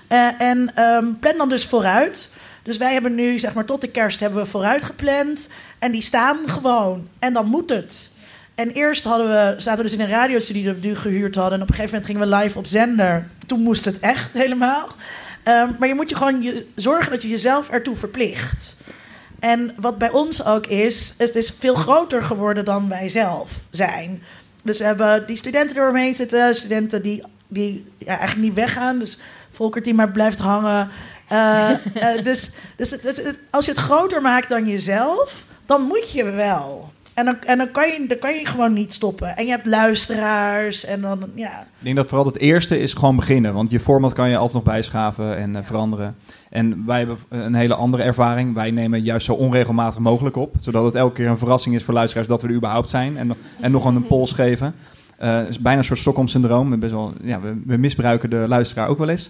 Eh, 0.08 0.42
en 0.42 0.72
ehm, 0.76 1.06
plan 1.20 1.38
dan 1.38 1.50
dus 1.50 1.66
vooruit. 1.66 2.30
Dus 2.64 2.78
wij 2.78 2.94
hebben 2.94 3.16
nu, 3.16 3.40
zeg 3.40 3.54
maar, 3.54 3.66
tot 3.66 3.82
de 3.82 3.88
kerst 3.88 4.20
hebben 4.20 4.44
we 4.44 4.50
vooruit 4.50 4.84
gepland. 4.84 5.50
En 5.80 5.92
die 5.92 6.02
staan 6.02 6.38
gewoon. 6.46 7.08
En 7.20 7.34
dan 7.34 7.48
moet 7.48 7.70
het. 7.70 8.12
En 8.56 8.70
eerst 8.70 9.04
hadden 9.04 9.28
we, 9.28 9.54
zaten 9.58 9.78
we 9.84 9.90
dus 9.90 9.94
in 10.00 10.00
een 10.06 10.10
radiostudio 10.10 10.76
die 10.80 10.92
we 10.92 10.98
gehuurd 10.98 11.36
hadden. 11.36 11.54
En 11.54 11.62
op 11.64 11.70
een 11.70 11.76
gegeven 11.76 12.00
moment 12.00 12.12
gingen 12.20 12.30
we 12.40 12.44
live 12.44 12.58
op 12.58 12.66
zender. 12.66 13.28
Toen 13.48 13.60
moest 13.62 13.86
het 13.86 14.00
echt 14.00 14.34
helemaal. 14.34 14.88
Ehm, 15.44 15.70
maar 15.80 15.88
je 15.88 15.96
moet 15.96 16.10
je 16.10 16.16
gewoon 16.16 16.42
je, 16.42 16.66
zorgen 16.76 17.12
dat 17.12 17.22
je 17.22 17.30
jezelf 17.30 17.70
ertoe 17.70 17.96
verplicht. 17.96 18.76
En 19.40 19.74
wat 19.78 19.98
bij 19.98 20.10
ons 20.12 20.46
ook 20.46 20.68
is, 20.68 21.14
het 21.18 21.36
is 21.36 21.54
veel 21.60 21.76
groter 21.76 22.24
geworden 22.24 22.66
dan 22.66 22.90
wij 22.90 23.10
zelf 23.10 23.50
zijn. 23.70 24.24
Dus 24.64 24.78
we 24.78 24.84
hebben 24.84 25.28
die 25.28 25.36
studenten 25.38 25.78
er 25.78 25.90
omheen 25.90 26.16
zitten, 26.16 26.56
studenten 26.56 27.02
die, 27.02 27.24
die 27.48 27.86
ja, 27.98 28.18
eigenlijk 28.18 28.42
niet 28.42 28.54
weggaan. 28.54 29.00
Dus 29.00 29.18
Volkert 29.52 29.84
die 29.84 29.94
maar 29.94 30.12
blijft 30.12 30.40
hangen. 30.40 30.90
Eh, 31.28 31.70
eh, 31.94 32.24
dus 32.24 32.50
dus 32.76 32.92
het- 32.92 33.04
het- 33.04 33.24
het- 33.24 33.38
als 33.50 33.66
je 33.66 33.72
het 33.72 33.80
groter 33.80 34.22
maakt 34.22 34.50
dan 34.50 34.68
jezelf, 34.68 35.46
dan 35.66 35.82
moet 35.82 36.12
je 36.12 36.32
wel. 36.32 36.92
En 37.22 37.28
dan, 37.28 37.38
en 37.42 37.58
dan, 37.58 37.72
kan 37.72 37.88
je, 37.88 38.06
dan 38.08 38.18
kan 38.18 38.36
je 38.36 38.46
gewoon 38.46 38.74
niet 38.74 38.94
stoppen. 38.94 39.38
En 39.38 39.46
je 39.46 39.52
hebt 39.52 39.66
luisteraars 39.66 40.86
en 40.86 41.02
dan, 41.02 41.20
ja. 41.36 41.60
Ik 41.60 41.84
denk 41.84 41.96
dat 41.96 42.08
vooral 42.08 42.26
het 42.26 42.38
eerste 42.38 42.80
is 42.80 42.94
gewoon 42.94 43.16
beginnen. 43.16 43.54
Want 43.54 43.72
je 43.72 43.80
format 43.80 44.14
kan 44.14 44.30
je 44.30 44.36
altijd 44.36 44.54
nog 44.54 44.74
bijschaven 44.74 45.38
en 45.38 45.56
eh, 45.56 45.64
veranderen. 45.64 46.16
En 46.50 46.86
wij 46.86 46.98
hebben 46.98 47.18
een 47.30 47.54
hele 47.54 47.74
andere 47.74 48.04
ervaring. 48.04 48.54
Wij 48.54 48.72
nemen 48.72 49.02
juist 49.02 49.26
zo 49.26 49.34
onregelmatig 49.34 50.00
mogelijk 50.00 50.36
op. 50.36 50.56
Zodat 50.60 50.86
het 50.86 50.96
elke 50.96 51.14
keer 51.14 51.28
een 51.28 51.38
verrassing 51.38 51.76
is 51.76 51.84
voor 51.84 51.94
luisteraars 51.94 52.28
dat 52.28 52.42
we 52.42 52.48
er 52.48 52.54
überhaupt 52.54 52.90
zijn. 52.90 53.18
En, 53.18 53.34
en 53.60 53.72
nog 53.72 53.86
een 53.86 54.08
pols 54.08 54.32
geven. 54.32 54.76
Het 55.18 55.50
is 55.50 55.60
bijna 55.60 55.80
een 55.80 55.86
soort 55.86 56.00
Stockholm-syndroom. 56.00 56.80
Best 56.80 56.92
wel, 56.92 57.14
ja, 57.22 57.42
we, 57.42 57.62
we 57.66 57.78
misbruiken 57.78 58.30
de 58.30 58.46
luisteraar 58.48 58.88
ook 58.88 58.98
wel 58.98 59.10
eens. 59.10 59.30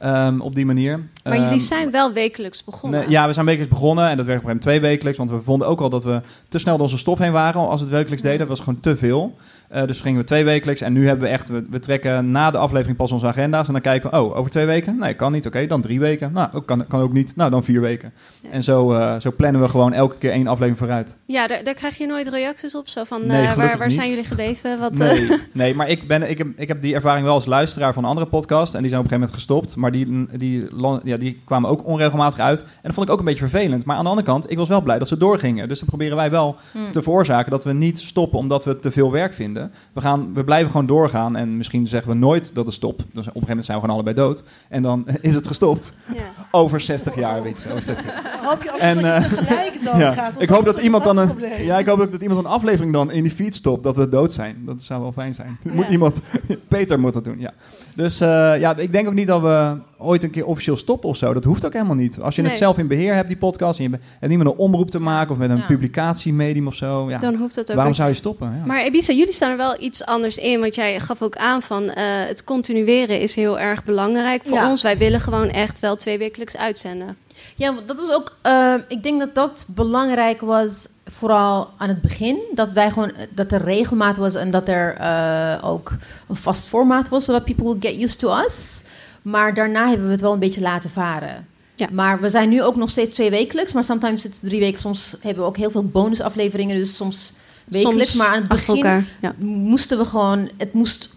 Ehm, 0.00 0.40
op 0.40 0.54
die 0.54 0.66
manier. 0.66 0.98
Maar 1.24 1.32
jullie 1.34 1.48
Ehm, 1.48 1.58
zijn 1.58 1.90
wel 1.90 2.12
wekelijks 2.12 2.64
begonnen. 2.64 3.00
Nee, 3.00 3.10
ja, 3.10 3.26
we 3.26 3.32
zijn 3.32 3.46
wekelijks 3.46 3.74
begonnen 3.74 4.08
en 4.08 4.16
dat 4.16 4.26
werd 4.26 4.38
op 4.38 4.44
een 4.44 4.50
gegeven 4.50 4.70
moment 4.70 4.80
twee 4.80 4.80
wekelijks. 4.80 5.18
Want 5.18 5.30
we 5.30 5.40
vonden 5.50 5.68
ook 5.68 5.80
al 5.80 5.90
dat 5.90 6.04
we 6.04 6.20
te 6.48 6.58
snel 6.58 6.74
door 6.74 6.82
onze 6.82 6.98
stof 6.98 7.18
heen 7.18 7.32
waren 7.32 7.60
als 7.68 7.80
we 7.80 7.86
het 7.86 7.96
wekelijks 7.96 8.22
deden. 8.22 8.38
Dat 8.38 8.48
was 8.48 8.58
gewoon 8.60 8.80
te 8.80 8.96
veel. 8.96 9.36
Eh, 9.70 9.86
dus 9.86 10.00
gingen 10.00 10.20
we 10.20 10.26
twee 10.26 10.44
wekelijks 10.44 10.80
en 10.80 10.92
nu 10.92 11.06
hebben 11.06 11.24
we 11.24 11.30
echt, 11.30 11.48
we, 11.48 11.66
we 11.70 11.78
trekken 11.78 12.30
na 12.30 12.50
de 12.50 12.58
aflevering 12.58 12.96
pas 12.96 13.12
onze 13.12 13.26
agenda's. 13.26 13.66
En 13.66 13.72
dan 13.72 13.82
kijken 13.82 14.10
we, 14.10 14.16
oh, 14.16 14.36
over 14.36 14.50
twee 14.50 14.66
weken? 14.66 14.98
Nee, 14.98 15.14
kan 15.14 15.32
niet. 15.32 15.46
Oké, 15.46 15.66
dan 15.66 15.80
drie 15.80 16.00
weken. 16.00 16.32
Nou, 16.32 16.48
ook, 16.52 16.66
kan, 16.66 16.86
kan 16.86 17.00
ook 17.00 17.12
niet. 17.12 17.36
Nou, 17.36 17.50
dan 17.50 17.64
vier 17.64 17.80
weken. 17.80 18.12
Ja. 18.42 18.50
En 18.50 18.62
zo, 18.62 18.92
eh, 18.94 19.20
zo 19.20 19.32
plannen 19.36 19.60
we 19.60 19.68
gewoon 19.68 19.92
elke 19.92 20.18
keer 20.18 20.30
één 20.30 20.46
aflevering 20.46 20.78
vooruit. 20.78 21.16
Ja, 21.26 21.46
daar, 21.46 21.64
daar 21.64 21.74
krijg 21.74 21.98
je 21.98 22.06
nooit 22.06 22.28
reacties 22.28 22.74
op. 22.74 22.88
Zo 22.88 23.04
van, 23.04 23.26
Nee, 23.26 23.46
eh, 23.46 23.54
waar, 23.54 23.78
waar 23.78 23.90
zijn 23.90 24.08
jullie 24.08 24.24
gebleven? 24.24 24.78
Wat, 24.78 24.92
Nee, 24.92 25.28
nee 25.52 25.74
maar 25.74 25.88
ik, 25.88 26.08
ben, 26.08 26.30
ik, 26.30 26.38
heb, 26.38 26.46
ik 26.56 26.68
heb 26.68 26.82
die 26.82 26.94
ervaring 26.94 27.24
wel 27.24 27.34
als 27.34 27.46
luisteraar 27.46 27.92
van 27.92 28.04
andere 28.04 28.26
podcasts. 28.26 28.74
En 28.74 28.80
die 28.80 28.90
zijn 28.90 29.02
op 29.04 29.12
een 29.12 29.18
gegeven 29.18 29.34
moment 29.44 29.64
gestopt. 29.64 29.76
Maar 29.76 29.92
die, 29.92 30.26
die, 30.38 30.68
ja, 31.04 31.16
die 31.16 31.40
kwamen 31.44 31.70
ook 31.70 31.86
onregelmatig 31.86 32.40
uit. 32.40 32.60
En 32.60 32.66
dat 32.82 32.94
vond 32.94 33.06
ik 33.06 33.12
ook 33.12 33.18
een 33.18 33.24
beetje 33.24 33.48
vervelend. 33.48 33.84
Maar 33.84 33.96
aan 33.96 34.04
de 34.04 34.10
andere 34.10 34.26
kant, 34.26 34.50
ik 34.50 34.58
was 34.58 34.68
wel 34.68 34.80
blij 34.82 34.98
dat 34.98 35.08
ze 35.08 35.16
doorgingen. 35.16 35.68
Dus 35.68 35.78
dan 35.78 35.88
proberen 35.88 36.16
wij 36.16 36.30
wel 36.30 36.56
Hmm. 36.72 36.92
te 36.92 37.02
veroorzaken 37.02 37.50
dat 37.50 37.64
we 37.64 37.72
niet 37.72 37.98
stoppen 37.98 38.38
omdat 38.38 38.64
we 38.64 38.76
te 38.76 38.90
veel 38.90 39.10
werk 39.12 39.34
vinden. 39.34 39.59
We, 39.92 40.00
gaan, 40.00 40.34
we 40.34 40.44
blijven 40.44 40.70
gewoon 40.70 40.86
doorgaan. 40.86 41.36
En 41.36 41.56
misschien 41.56 41.86
zeggen 41.86 42.10
we 42.12 42.18
nooit 42.18 42.54
dat 42.54 42.66
het 42.66 42.74
stopt. 42.74 42.98
Dus 42.98 43.08
op 43.08 43.16
een 43.16 43.24
gegeven 43.24 43.48
moment 43.48 43.66
zijn 43.66 43.78
we 43.78 43.84
gewoon 43.84 43.96
allebei 43.96 44.26
dood. 44.26 44.42
En 44.68 44.82
dan 44.82 45.06
is 45.20 45.34
het 45.34 45.46
gestopt. 45.46 45.92
ja. 46.14 46.20
Over 46.50 46.80
60 46.80 47.14
jaar, 47.14 47.42
weet 47.42 47.62
je. 47.62 47.70
Over 47.70 47.82
60 47.82 48.06
jaar. 48.06 48.38
Hoop 48.48 48.62
je 48.62 48.72
ook 48.72 48.78
En, 48.78 49.02
dat 49.02 49.22
je 49.22 49.36
tegelijk 49.36 49.70
Ja, 49.96 50.12
gaat. 50.12 50.42
ik 50.42 50.48
hoop 50.48 50.64
dat 50.64 50.78
iemand 50.78 51.04
dan 51.04 51.16
een, 51.16 51.30
ja, 51.62 51.78
ik 51.78 51.86
hoop 51.86 52.00
ook 52.00 52.10
dat 52.10 52.22
iemand 52.22 52.40
een 52.40 52.50
aflevering 52.50 52.92
dan 52.92 53.10
in 53.10 53.22
die 53.22 53.32
feed 53.32 53.54
stopt 53.54 53.82
dat 53.82 53.96
we 53.96 54.08
dood 54.08 54.32
zijn. 54.32 54.62
Dat 54.66 54.82
zou 54.82 55.00
wel 55.02 55.12
fijn 55.12 55.34
zijn. 55.34 55.58
Moet 55.62 55.88
iemand, 55.88 56.20
Peter 56.68 57.00
moet 57.00 57.12
dat 57.12 57.24
doen, 57.24 57.38
ja. 57.38 57.52
Dus 57.94 58.20
eh, 58.20 58.28
ja, 58.60 58.76
ik 58.76 58.92
denk 58.92 59.08
ook 59.08 59.14
niet 59.14 59.26
dat 59.26 59.40
we 59.40 59.76
ooit 59.98 60.22
een 60.22 60.30
keer 60.30 60.46
officieel 60.46 60.76
stoppen 60.76 61.08
of 61.08 61.16
zo. 61.16 61.32
Dat 61.32 61.44
hoeft 61.44 61.66
ook 61.66 61.72
helemaal 61.72 61.94
niet. 61.94 62.20
Als 62.20 62.36
je 62.36 62.42
het 62.42 62.54
zelf 62.54 62.78
in 62.78 62.86
beheer 62.86 63.14
hebt, 63.14 63.28
die 63.28 63.36
podcast, 63.36 63.78
en 63.78 63.84
je 63.84 63.98
hebt 64.18 64.28
niet 64.32 64.38
met 64.38 64.46
een 64.52 64.58
omroep 64.58 64.90
te 64.90 65.00
maken 65.00 65.32
of 65.32 65.38
met 65.38 65.50
een 65.50 65.66
publicatiemedium 65.66 66.66
of 66.66 66.74
zo. 66.74 67.10
Ja. 67.10 67.18
Dan 67.18 67.34
hoeft 67.34 67.56
het 67.56 67.70
ook 67.70 67.76
Waarom 67.76 67.94
zou 67.94 68.08
je 68.08 68.14
stoppen? 68.14 68.52
Ja. 68.58 68.66
Maar 68.66 68.82
Ebisa, 68.82 69.12
jullie 69.12 69.32
staan 69.32 69.49
er 69.50 69.56
wel 69.56 69.76
iets 69.82 70.04
anders 70.04 70.36
in. 70.38 70.60
Want 70.60 70.74
jij 70.74 71.00
gaf 71.00 71.22
ook 71.22 71.36
aan 71.36 71.62
van 71.62 71.90
eh, 71.90 72.04
het 72.26 72.44
continueren 72.44 73.20
is 73.20 73.34
heel 73.34 73.58
erg 73.58 73.84
belangrijk 73.84 74.42
voor 74.44 74.56
Ja. 74.56 74.70
ons. 74.70 74.82
Wij 74.82 74.98
willen 74.98 75.20
gewoon 75.20 75.48
echt 75.50 75.78
wel 75.80 75.96
twee 75.96 76.18
wekelijks 76.18 76.56
uitzenden. 76.56 77.16
Ja, 77.56 77.74
dat 77.86 77.98
was 77.98 78.10
ook. 78.10 78.36
eh, 78.42 78.74
ik 78.88 79.02
denk 79.02 79.18
dat 79.20 79.34
dat 79.34 79.64
belangrijk 79.68 80.40
was, 80.40 80.86
vooral 81.06 81.70
aan 81.76 81.88
het 81.88 82.00
begin. 82.00 82.38
Dat 82.54 82.72
wij 82.72 82.90
gewoon 82.90 83.12
dat 83.30 83.52
er 83.52 83.62
regelmaat 83.62 84.16
was 84.16 84.34
en 84.34 84.50
dat 84.50 84.68
er 84.68 84.94
eh, 84.96 85.58
ook 85.62 85.92
een 86.28 86.36
vast 86.36 86.64
formaat 86.66 87.08
was, 87.08 87.24
zodat 87.24 87.44
people 87.44 87.64
would 87.64 87.86
get 87.86 88.00
used 88.02 88.18
to 88.18 88.38
us. 88.44 88.80
Maar 89.22 89.54
daarna 89.54 89.88
hebben 89.88 90.06
we 90.06 90.12
het 90.12 90.20
wel 90.20 90.32
een 90.32 90.38
beetje 90.38 90.60
laten 90.60 90.90
varen. 90.90 91.46
Ja. 91.74 91.88
Maar 91.92 92.20
we 92.20 92.30
zijn 92.30 92.48
nu 92.48 92.62
ook 92.62 92.76
nog 92.76 92.90
steeds 92.90 93.14
twee 93.14 93.30
wekelijks, 93.30 93.72
maar 93.72 93.84
sometimes 93.84 94.22
het 94.22 94.40
drie 94.40 94.60
weken. 94.60 94.80
Soms 94.80 95.16
hebben 95.20 95.42
we 95.42 95.48
ook 95.48 95.56
heel 95.56 95.70
veel 95.70 95.84
bonusafleveringen, 95.84 96.76
dus 96.76 96.96
soms 96.96 97.32
wekelijks. 97.70 98.10
Soms 98.12 98.14
maar 98.24 98.34
aan 98.34 98.40
het 98.40 98.48
begin 98.48 98.74
elkaar. 98.76 99.04
Ja. 99.20 99.34
moesten 99.38 99.98
we 99.98 100.04
gewoon, 100.04 100.50
het 100.56 100.72
moest 100.72 101.10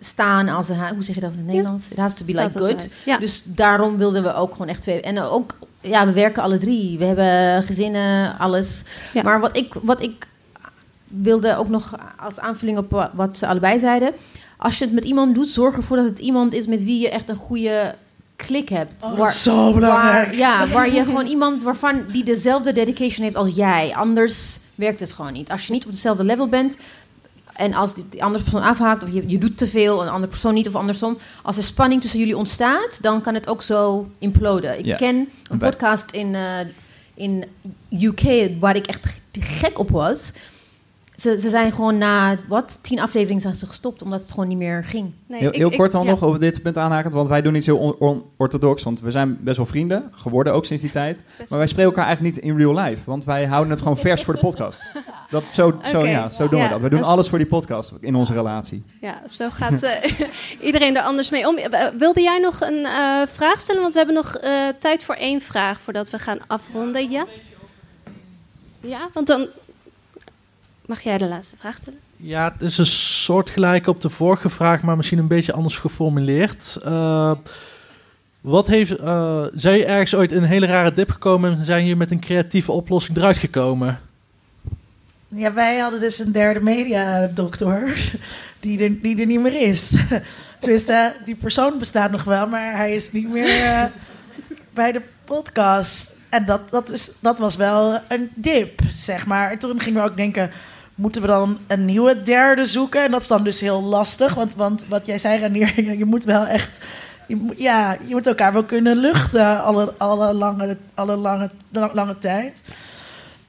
staan 0.00 0.48
als 0.48 0.68
een, 0.68 0.76
hoe 0.94 1.02
zeg 1.04 1.14
je 1.14 1.20
dat 1.20 1.30
in 1.32 1.36
het 1.38 1.46
Nederlands? 1.46 1.88
It 1.90 1.96
has 1.96 2.14
to 2.14 2.24
be 2.24 2.30
Staat 2.30 2.54
like 2.54 2.66
good. 2.78 2.96
Ja. 3.04 3.18
Dus 3.18 3.42
daarom 3.44 3.96
wilden 3.96 4.22
we 4.22 4.34
ook 4.34 4.52
gewoon 4.52 4.68
echt 4.68 4.82
twee. 4.82 5.00
En 5.00 5.20
ook, 5.22 5.58
ja, 5.80 6.06
we 6.06 6.12
werken 6.12 6.42
alle 6.42 6.58
drie. 6.58 6.98
We 6.98 7.04
hebben 7.04 7.62
gezinnen, 7.62 8.38
alles. 8.38 8.82
Ja. 9.12 9.22
Maar 9.22 9.40
wat 9.40 9.56
ik, 9.56 9.74
wat 9.82 10.02
ik 10.02 10.26
wilde 11.06 11.56
ook 11.56 11.68
nog 11.68 11.92
als 12.16 12.38
aanvulling 12.38 12.78
op 12.78 12.90
wa- 12.90 13.10
wat 13.14 13.36
ze 13.36 13.46
allebei 13.46 13.78
zeiden. 13.78 14.12
Als 14.56 14.78
je 14.78 14.84
het 14.84 14.94
met 14.94 15.04
iemand 15.04 15.34
doet, 15.34 15.48
zorg 15.48 15.76
ervoor 15.76 15.96
dat 15.96 16.06
het 16.06 16.18
iemand 16.18 16.54
is 16.54 16.66
met 16.66 16.84
wie 16.84 17.00
je 17.00 17.10
echt 17.10 17.28
een 17.28 17.36
goede 17.36 17.94
klik 18.36 18.68
hebt. 18.68 18.92
Oh, 19.00 19.16
dat 19.16 19.28
is 19.28 19.42
zo 19.42 19.74
belangrijk. 19.74 20.26
Waar, 20.26 20.36
ja, 20.36 20.68
waar 20.68 20.94
je 20.94 21.04
gewoon 21.04 21.26
iemand 21.26 21.62
waarvan 21.62 22.04
die 22.12 22.24
dezelfde 22.24 22.72
dedication 22.72 23.24
heeft 23.24 23.36
als 23.36 23.54
jij. 23.54 23.94
Anders 23.94 24.58
werkt 24.78 25.00
het 25.00 25.12
gewoon 25.12 25.32
niet. 25.32 25.50
Als 25.50 25.66
je 25.66 25.72
niet 25.72 25.84
op 25.84 25.90
dezelfde 25.90 26.24
level 26.24 26.48
bent 26.48 26.76
en 27.52 27.74
als 27.74 27.94
die, 27.94 28.22
andere 28.22 28.42
persoon 28.42 28.62
afhaakt 28.62 29.02
of 29.02 29.12
je, 29.12 29.22
je 29.26 29.38
doet 29.38 29.58
te 29.58 29.66
veel 29.66 29.98
en 29.98 30.04
de 30.06 30.12
andere 30.12 30.30
persoon 30.30 30.54
niet 30.54 30.68
of 30.68 30.74
andersom. 30.74 31.18
Als 31.42 31.56
er 31.56 31.62
spanning 31.62 32.00
tussen 32.00 32.18
jullie 32.18 32.36
ontstaat, 32.36 33.02
dan 33.02 33.20
kan 33.20 33.34
het 33.34 33.48
ook 33.48 33.62
zo 33.62 34.10
imploden. 34.18 34.86
Ik 34.86 34.96
ken 34.96 35.28
een 35.48 35.58
podcast 35.58 36.10
in, 36.10 36.34
eh, 36.34 36.58
in 37.14 37.44
UK 37.90 38.50
waar 38.60 38.76
ik 38.76 38.86
echt 38.86 39.16
gek 39.40 39.78
op 39.78 39.90
was. 39.90 40.32
Ze, 41.18 41.40
ze 41.40 41.48
zijn 41.48 41.72
gewoon 41.72 41.98
na, 41.98 42.36
wat, 42.48 42.78
tien 42.82 43.00
afleveringen 43.00 43.42
zijn 43.42 43.56
ze 43.56 43.66
gestopt 43.66 44.02
omdat 44.02 44.20
het 44.20 44.30
gewoon 44.30 44.48
niet 44.48 44.58
meer 44.58 44.84
ging. 44.84 45.12
Nee, 45.26 45.40
heel 45.40 45.48
ik- 45.48 45.54
heel 45.54 45.70
ik- 45.70 45.78
kort 45.78 45.90
dan 45.92 46.04
ja. 46.04 46.10
nog 46.10 46.22
over 46.22 46.40
dit 46.40 46.62
punt 46.62 46.78
aanhakend, 46.78 47.14
want 47.14 47.28
wij 47.28 47.42
doen 47.42 47.54
iets 47.54 47.66
heel 47.66 47.78
on- 47.78 47.96
onorthodox. 47.98 48.82
Want 48.82 49.00
we 49.00 49.10
zijn 49.10 49.38
best 49.40 49.56
wel 49.56 49.66
vrienden, 49.66 50.10
geworden 50.14 50.52
ook 50.52 50.64
sinds 50.64 50.82
die 50.82 50.92
tijd. 50.92 51.22
Best 51.38 51.50
Maar 51.50 51.58
wij 51.58 51.68
spreken 51.68 51.90
elkaar 51.90 52.06
eigenlijk 52.06 52.34
niet 52.36 52.44
in 52.44 52.56
real 52.56 52.74
life, 52.74 53.02
want 53.04 53.24
wij 53.24 53.46
houden 53.46 53.70
het 53.70 53.80
gewoon 53.82 53.98
vers 53.98 54.22
voor 54.22 54.34
de 54.34 54.40
podcast. 54.40 54.82
Dat, 55.30 55.42
zo, 55.52 55.78
zo, 55.84 56.06
ja, 56.06 56.30
zo 56.30 56.48
doen 56.48 56.58
Ja, 56.58 56.64
we 56.64 56.70
dat. 56.72 56.80
We 56.80 56.88
doen 56.88 56.98
dus- 56.98 57.08
alles 57.08 57.28
voor 57.28 57.38
die 57.38 57.46
podcast 57.46 57.92
in 58.00 58.14
onze 58.14 58.32
relatie. 58.32 58.82
Ja, 59.00 59.22
zo 59.26 59.48
gaat 59.50 59.82
eh, 59.82 60.10
iedereen 60.68 60.96
er 60.96 61.02
anders 61.02 61.30
mee 61.30 61.48
om. 61.48 61.56
Eh, 61.56 61.88
Wilde 61.98 62.20
jij 62.20 62.38
nog 62.38 62.60
een 62.60 62.84
eh, 62.84 63.22
vraag 63.26 63.60
stellen? 63.60 63.80
Want 63.80 63.92
we 63.92 63.98
hebben 63.98 64.16
nog 64.16 64.34
eh, 64.36 64.52
tijd 64.78 65.04
voor 65.04 65.14
één 65.14 65.40
vraag 65.40 65.80
voordat 65.80 66.10
we 66.10 66.18
gaan 66.18 66.38
afronden. 66.46 67.10
Ja? 67.10 67.26
Ja, 68.80 69.08
want 69.12 69.26
dan 69.26 69.46
mag 70.88 71.00
jij 71.00 71.18
de 71.18 71.28
laatste 71.28 71.56
vraag 71.56 71.76
stellen. 71.76 71.98
Ja, 72.16 72.52
het 72.52 72.62
is 72.62 72.78
een 72.78 72.86
soortgelijk 72.86 73.86
op 73.86 74.00
de 74.00 74.10
vorige 74.10 74.50
vraag, 74.50 74.82
maar 74.82 74.96
misschien 74.96 75.18
een 75.18 75.26
beetje 75.26 75.52
anders 75.52 75.76
geformuleerd. 75.76 76.78
Eh, 76.84 77.32
wat 78.40 78.66
heeft, 78.66 78.96
eh, 78.96 79.44
zijn 79.54 79.76
je 79.76 79.84
ergens 79.84 80.14
ooit 80.14 80.32
in 80.32 80.42
een 80.42 80.48
hele 80.48 80.66
rare 80.66 80.92
dip 80.92 81.10
gekomen 81.10 81.50
en 81.50 81.64
zijn 81.64 81.86
je 81.86 81.96
met 81.96 82.10
een 82.10 82.20
creatieve 82.20 82.72
oplossing 82.72 83.16
eruit 83.16 83.38
gekomen? 83.38 84.00
Ja, 85.28 85.52
wij 85.52 85.78
hadden 85.78 86.00
dus 86.00 86.18
een 86.18 86.32
derde 86.32 86.60
mediadokter 86.60 88.10
die 88.60 88.82
er, 88.82 89.00
die 89.00 89.20
er 89.20 89.26
niet 89.26 89.40
meer 89.40 89.60
is. 89.60 89.94
Dus 90.60 90.84
eh, 90.84 91.06
die 91.24 91.34
persoon 91.34 91.78
bestaat 91.78 92.10
nog 92.10 92.24
wel, 92.24 92.46
maar 92.46 92.76
hij 92.76 92.94
is 92.94 93.12
niet 93.12 93.28
meer 93.28 93.64
eh, 93.64 93.84
bij 94.74 94.92
de 94.92 95.02
podcast. 95.24 96.14
En 96.28 96.44
dat, 96.44 96.70
dat, 96.70 96.90
is, 96.90 97.12
dat 97.20 97.38
was 97.38 97.56
wel 97.56 98.00
een 98.08 98.30
dip, 98.34 98.80
zeg 98.94 99.26
maar. 99.26 99.50
En 99.50 99.58
toen 99.58 99.80
gingen 99.80 100.02
we 100.02 100.10
ook 100.10 100.16
denken, 100.16 100.50
moeten 100.98 101.20
we 101.20 101.26
dan 101.26 101.58
een 101.66 101.84
nieuwe 101.84 102.22
derde 102.22 102.66
zoeken? 102.66 103.04
En 103.04 103.10
dat 103.10 103.20
is 103.20 103.26
dan 103.26 103.44
dus 103.44 103.60
heel 103.60 103.82
lastig, 103.82 104.34
want, 104.34 104.54
want 104.54 104.86
wat 104.86 105.06
jij 105.06 105.18
zei, 105.18 105.40
Ranier, 105.40 105.82
je 105.98 106.04
moet 106.04 106.24
wel 106.24 106.46
echt... 106.46 106.84
Je, 107.26 107.52
ja, 107.56 107.96
je 108.06 108.14
moet 108.14 108.26
elkaar 108.26 108.52
wel 108.52 108.64
kunnen 108.64 108.96
luchten 108.96 109.62
alle, 109.62 109.94
alle, 109.98 110.32
lange, 110.32 110.76
alle 110.94 111.16
lange, 111.16 111.50
lange 111.70 112.18
tijd. 112.18 112.62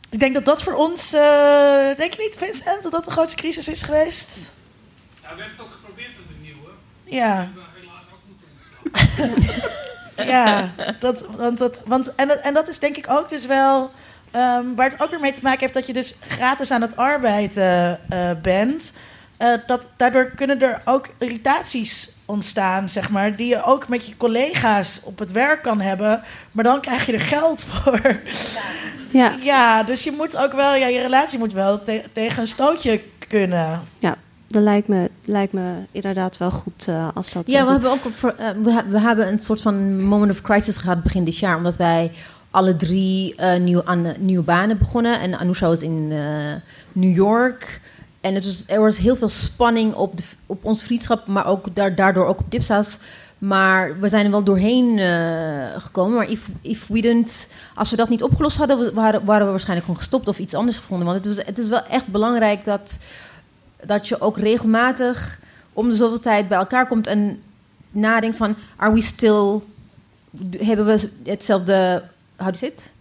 Ik 0.09 0.19
denk 0.19 0.33
dat 0.33 0.45
dat 0.45 0.63
voor 0.63 0.73
ons, 0.73 1.13
eh, 1.13 1.97
denk 1.97 2.13
je 2.13 2.21
niet, 2.21 2.35
Vincent, 2.37 2.83
dat 2.83 2.91
dat 2.91 3.05
de 3.05 3.11
grootste 3.11 3.41
crisis 3.41 3.67
is 3.67 3.83
geweest? 3.83 4.51
Ja, 5.21 5.35
we 5.35 5.41
hebben 5.41 5.57
het 5.57 5.65
ook 5.65 5.71
geprobeerd 5.71 6.09
met 6.09 6.35
een 6.35 6.41
nieuwe. 6.41 6.69
Ja, 7.03 7.47
We 7.53 7.79
helaas 7.79 8.05
ook 8.13 8.21
moeten 8.27 9.35
ontslaan. 9.35 10.27
ja. 10.35 10.71
Dat, 10.99 11.25
want 11.35 11.57
dat, 11.57 11.81
want, 11.85 12.15
en, 12.15 12.43
en 12.43 12.53
dat 12.53 12.67
is 12.67 12.79
denk 12.79 12.97
ik 12.97 13.09
ook 13.09 13.29
dus 13.29 13.45
wel, 13.45 13.91
ehm, 14.31 14.65
waar 14.75 14.89
het 14.89 15.01
ook 15.01 15.09
weer 15.09 15.19
mee 15.19 15.33
te 15.33 15.39
maken 15.43 15.59
heeft 15.59 15.73
dat 15.73 15.87
je 15.87 15.93
dus 15.93 16.15
gratis 16.27 16.71
aan 16.71 16.81
het 16.81 16.97
arbeiden 16.97 17.99
eh, 18.09 18.29
bent. 18.41 18.93
Eh, 19.37 19.53
dat, 19.67 19.89
daardoor 19.97 20.31
kunnen 20.35 20.61
er 20.61 20.81
ook 20.85 21.07
irritaties 21.17 22.15
ontstaan, 22.25 22.89
zeg 22.89 23.09
maar, 23.09 23.35
die 23.35 23.47
je 23.47 23.63
ook 23.63 23.87
met 23.87 24.05
je 24.05 24.17
collega's 24.17 25.01
op 25.03 25.19
het 25.19 25.31
werk 25.31 25.61
kan 25.61 25.81
hebben, 25.81 26.21
maar 26.51 26.63
dan 26.63 26.81
krijg 26.81 27.05
je 27.05 27.13
er 27.13 27.19
geld 27.19 27.63
voor. 27.69 28.19
Ja, 29.11 29.35
Ja, 29.41 29.83
dus 29.83 30.03
je 30.03 30.11
moet 30.11 30.37
ook 30.37 30.53
wel, 30.53 30.75
ja, 30.75 30.87
je 30.87 31.01
relatie 31.01 31.39
moet 31.39 31.53
wel 31.53 31.79
te- 31.79 32.03
tegen 32.11 32.41
een 32.41 32.47
stootje 32.47 33.01
kunnen. 33.27 33.81
dat 34.49 34.63
lijkt 34.63 34.87
me, 34.87 35.11
lijkt 35.25 35.53
me 35.53 35.73
inderdaad 35.91 36.37
wel 36.37 36.51
goed 36.51 36.87
eh, 36.87 37.07
als 37.13 37.31
dat... 37.31 37.49
Ja, 37.49 37.59
eh, 37.59 37.65
we 37.65 37.71
hebben 37.71 37.91
ook 37.91 38.05
eh, 38.37 38.81
we 38.89 38.99
hebben 38.99 39.27
een 39.27 39.39
soort 39.39 39.61
van 39.61 40.03
moment 40.03 40.31
of 40.31 40.41
crisis 40.41 40.77
gehad 40.77 41.03
begin 41.03 41.23
dit 41.23 41.37
jaar, 41.37 41.57
omdat 41.57 41.75
wij 41.75 42.11
alle 42.51 42.75
drie 42.75 43.35
eh, 43.35 43.59
nieuw, 43.59 43.81
aan 43.85 44.13
nieuwe 44.19 44.43
banen 44.43 44.77
begonnen. 44.77 45.19
En 45.19 45.37
Anousha 45.37 45.67
was 45.67 45.81
in 45.81 46.07
eh, 46.11 46.53
New 46.91 47.15
York. 47.15 47.81
En 48.21 48.33
het 48.35 48.45
was, 48.45 48.63
er 48.67 48.81
was 48.81 48.97
heel 48.97 49.15
veel 49.15 49.29
spanning 49.29 49.93
op, 49.93 50.17
de, 50.17 50.23
op 50.45 50.65
ons 50.65 50.83
vriendschap, 50.83 51.27
maar 51.27 51.45
ook 51.45 51.75
daar, 51.75 51.95
daardoor 51.95 52.25
ook 52.25 52.39
op 52.39 52.51
Dipsaus. 52.51 52.97
Maar 53.37 53.99
we 53.99 54.09
zijn 54.09 54.25
er 54.25 54.31
wel 54.31 54.43
doorheen 54.43 54.99
eh, 54.99 55.81
gekomen. 55.81 56.15
Maar 56.15 56.29
if, 56.29 56.47
if 56.61 56.87
we 56.87 57.01
didn't, 57.01 57.47
als 57.75 57.89
we 57.89 57.95
dat 57.95 58.09
niet 58.09 58.23
opgelost 58.23 58.57
hadden, 58.57 58.93
waren, 58.93 59.25
waren 59.25 59.45
we 59.45 59.51
waarschijnlijk 59.51 59.85
gewoon 59.85 60.01
gestopt 60.01 60.27
of 60.27 60.39
iets 60.39 60.53
anders 60.53 60.77
gevonden. 60.77 61.07
Want 61.07 61.25
het 61.25 61.37
is, 61.37 61.45
het 61.45 61.57
is 61.57 61.67
wel 61.67 61.85
echt 61.85 62.07
belangrijk 62.07 62.65
dat, 62.65 62.97
dat 63.85 64.07
je 64.07 64.21
ook 64.21 64.37
regelmatig 64.37 65.39
om 65.73 65.89
de 65.89 65.95
zoveel 65.95 66.19
tijd 66.19 66.47
bij 66.47 66.57
elkaar 66.57 66.87
komt 66.87 67.07
en 67.07 67.41
nadenkt 67.91 68.37
van, 68.37 68.55
are 68.75 68.93
we 68.93 69.01
still, 69.01 69.59
hebben 70.57 70.85
we 70.85 71.09
hetzelfde, 71.23 72.03
how 72.39 72.51
do 72.51 72.57
you 72.57 72.57
say 72.57 72.67
it? 72.69 72.91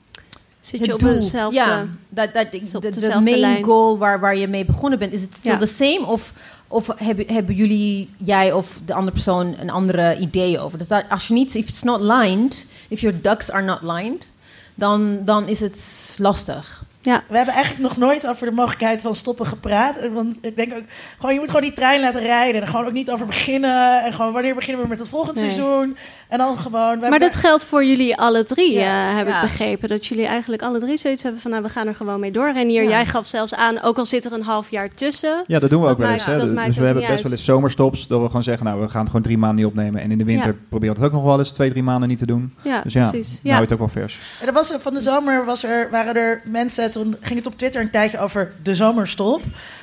Zit 0.60 0.84
je 0.84 0.94
op 0.94 1.00
doel. 1.00 1.12
dezelfde... 1.12 1.56
Ja, 1.56 1.86
dat, 2.08 2.32
dat, 2.32 2.50
de, 2.50 3.20
main 3.22 3.38
lijn. 3.38 3.64
goal 3.64 3.98
waar, 3.98 4.20
waar 4.20 4.36
je 4.36 4.48
mee 4.48 4.64
begonnen 4.64 4.98
bent, 4.98 5.12
is 5.12 5.22
het 5.22 5.34
still 5.34 5.52
Ja. 5.52 5.58
the 5.58 5.66
same? 5.66 6.06
Of, 6.06 6.32
of 6.68 6.90
hebben, 6.96 7.26
hebben 7.34 7.54
jullie, 7.54 8.10
jij 8.16 8.52
of 8.52 8.80
de 8.86 8.94
andere 8.94 9.12
persoon, 9.12 9.54
een 9.60 9.70
andere 9.70 10.18
idee 10.18 10.58
over? 10.58 10.78
Dus 10.78 10.88
dat, 10.88 11.04
als 11.08 11.28
je 11.28 11.34
niet, 11.34 11.54
if 11.54 11.68
it's 11.68 11.82
not 11.82 12.00
lined, 12.00 12.66
if 12.88 13.00
your 13.00 13.22
ducks 13.22 13.50
are 13.50 13.64
not 13.64 13.78
lined, 13.82 14.26
dan, 14.74 15.24
dan 15.24 15.48
is 15.48 15.60
het 15.60 16.14
lastig. 16.18 16.84
Ja. 17.08 17.22
We 17.28 17.36
hebben 17.36 17.54
eigenlijk 17.54 17.82
nog 17.88 17.96
nooit 17.96 18.26
over 18.26 18.46
de 18.46 18.52
mogelijkheid 18.52 19.00
van 19.00 19.14
stoppen 19.14 19.46
gepraat. 19.46 20.08
Want 20.12 20.36
ik 20.40 20.56
denk 20.56 20.74
ook, 20.74 20.82
gewoon, 21.18 21.32
je 21.34 21.40
moet 21.40 21.48
gewoon 21.48 21.62
die 21.64 21.72
trein 21.72 22.00
laten 22.00 22.20
rijden. 22.20 22.60
En 22.62 22.68
gewoon 22.68 22.86
ook 22.86 22.92
niet 22.92 23.10
over 23.10 23.26
beginnen. 23.26 24.04
En 24.04 24.12
gewoon, 24.12 24.32
wanneer 24.32 24.54
beginnen 24.54 24.82
we 24.82 24.88
met 24.88 24.98
het 24.98 25.08
volgende 25.08 25.40
Nee. 25.40 25.50
seizoen? 25.50 25.96
En 26.28 26.38
dan 26.38 26.58
gewoon... 26.58 27.00
we 27.00 27.08
Maar 27.08 27.18
dat 27.18 27.36
geldt 27.36 27.64
voor 27.64 27.84
jullie 27.84 28.16
alle 28.16 28.44
drie, 28.44 28.72
Ja. 28.72 29.10
eh, 29.10 29.16
heb 29.16 29.26
Ja. 29.28 29.34
ik 29.36 29.40
begrepen. 29.42 29.88
Dat 29.88 30.06
jullie 30.06 30.26
eigenlijk 30.26 30.62
alle 30.62 30.78
drie 30.78 30.96
zoiets 30.96 31.22
hebben 31.22 31.40
van... 31.40 31.50
nou, 31.50 31.62
we 31.62 31.68
gaan 31.68 31.86
er 31.86 31.94
gewoon 31.94 32.20
mee 32.20 32.30
door. 32.30 32.48
En 32.48 32.68
hier, 32.68 32.82
Ja. 32.82 32.88
jij 32.88 33.06
gaf 33.06 33.26
zelfs 33.26 33.54
aan, 33.54 33.82
ook 33.82 33.98
al 33.98 34.06
zit 34.06 34.24
er 34.24 34.32
een 34.32 34.42
half 34.42 34.70
jaar 34.70 34.88
tussen... 34.88 35.44
Ja, 35.46 35.58
dat 35.58 35.70
doen 35.70 35.80
we 35.80 35.86
Dat 35.86 35.94
ook 35.96 36.02
wel 36.02 36.12
eens. 36.12 36.24
Hè? 36.24 36.54
Dus 36.66 36.76
we 36.76 36.84
hebben 36.84 37.06
best 37.06 37.22
wel 37.22 37.32
eens 37.32 37.44
zomerstops. 37.44 38.06
Dat 38.06 38.20
we 38.20 38.26
gewoon 38.26 38.42
zeggen, 38.42 38.66
nou, 38.66 38.80
we 38.80 38.88
gaan 38.88 39.00
het 39.00 39.08
gewoon 39.08 39.22
drie 39.24 39.38
maanden 39.38 39.56
niet 39.56 39.66
opnemen. 39.66 40.00
En 40.02 40.10
in 40.10 40.18
de 40.18 40.24
winter 40.24 40.50
Ja. 40.50 40.56
proberen 40.68 40.94
we 40.94 41.00
het 41.02 41.10
ook 41.10 41.16
nog 41.16 41.26
wel 41.28 41.38
eens 41.38 41.50
twee, 41.50 41.70
drie 41.70 41.82
maanden 41.82 42.08
niet 42.08 42.18
te 42.18 42.26
doen. 42.26 42.54
Ja, 42.62 42.80
Dus 42.82 42.92
ja, 42.92 43.08
precies. 43.10 43.40
nou 43.42 43.60
het 43.60 43.72
ook 43.72 43.78
wel 43.78 43.88
vers. 43.88 44.18
En 44.40 44.46
er 44.46 44.52
was 44.52 44.72
er, 44.72 44.80
van 44.80 44.94
de 44.94 45.00
zomer 45.00 45.44
was 45.44 45.64
er, 45.64 45.88
waren 45.90 46.14
er 46.16 46.40
mensen, 46.44 46.90
toen 47.02 47.16
ging 47.20 47.38
het 47.38 47.46
op 47.46 47.58
Twitter 47.58 47.80
een 47.80 47.90
tijdje 47.90 48.18
over 48.18 48.52
de 48.62 48.74
zomerstop. 48.74 49.42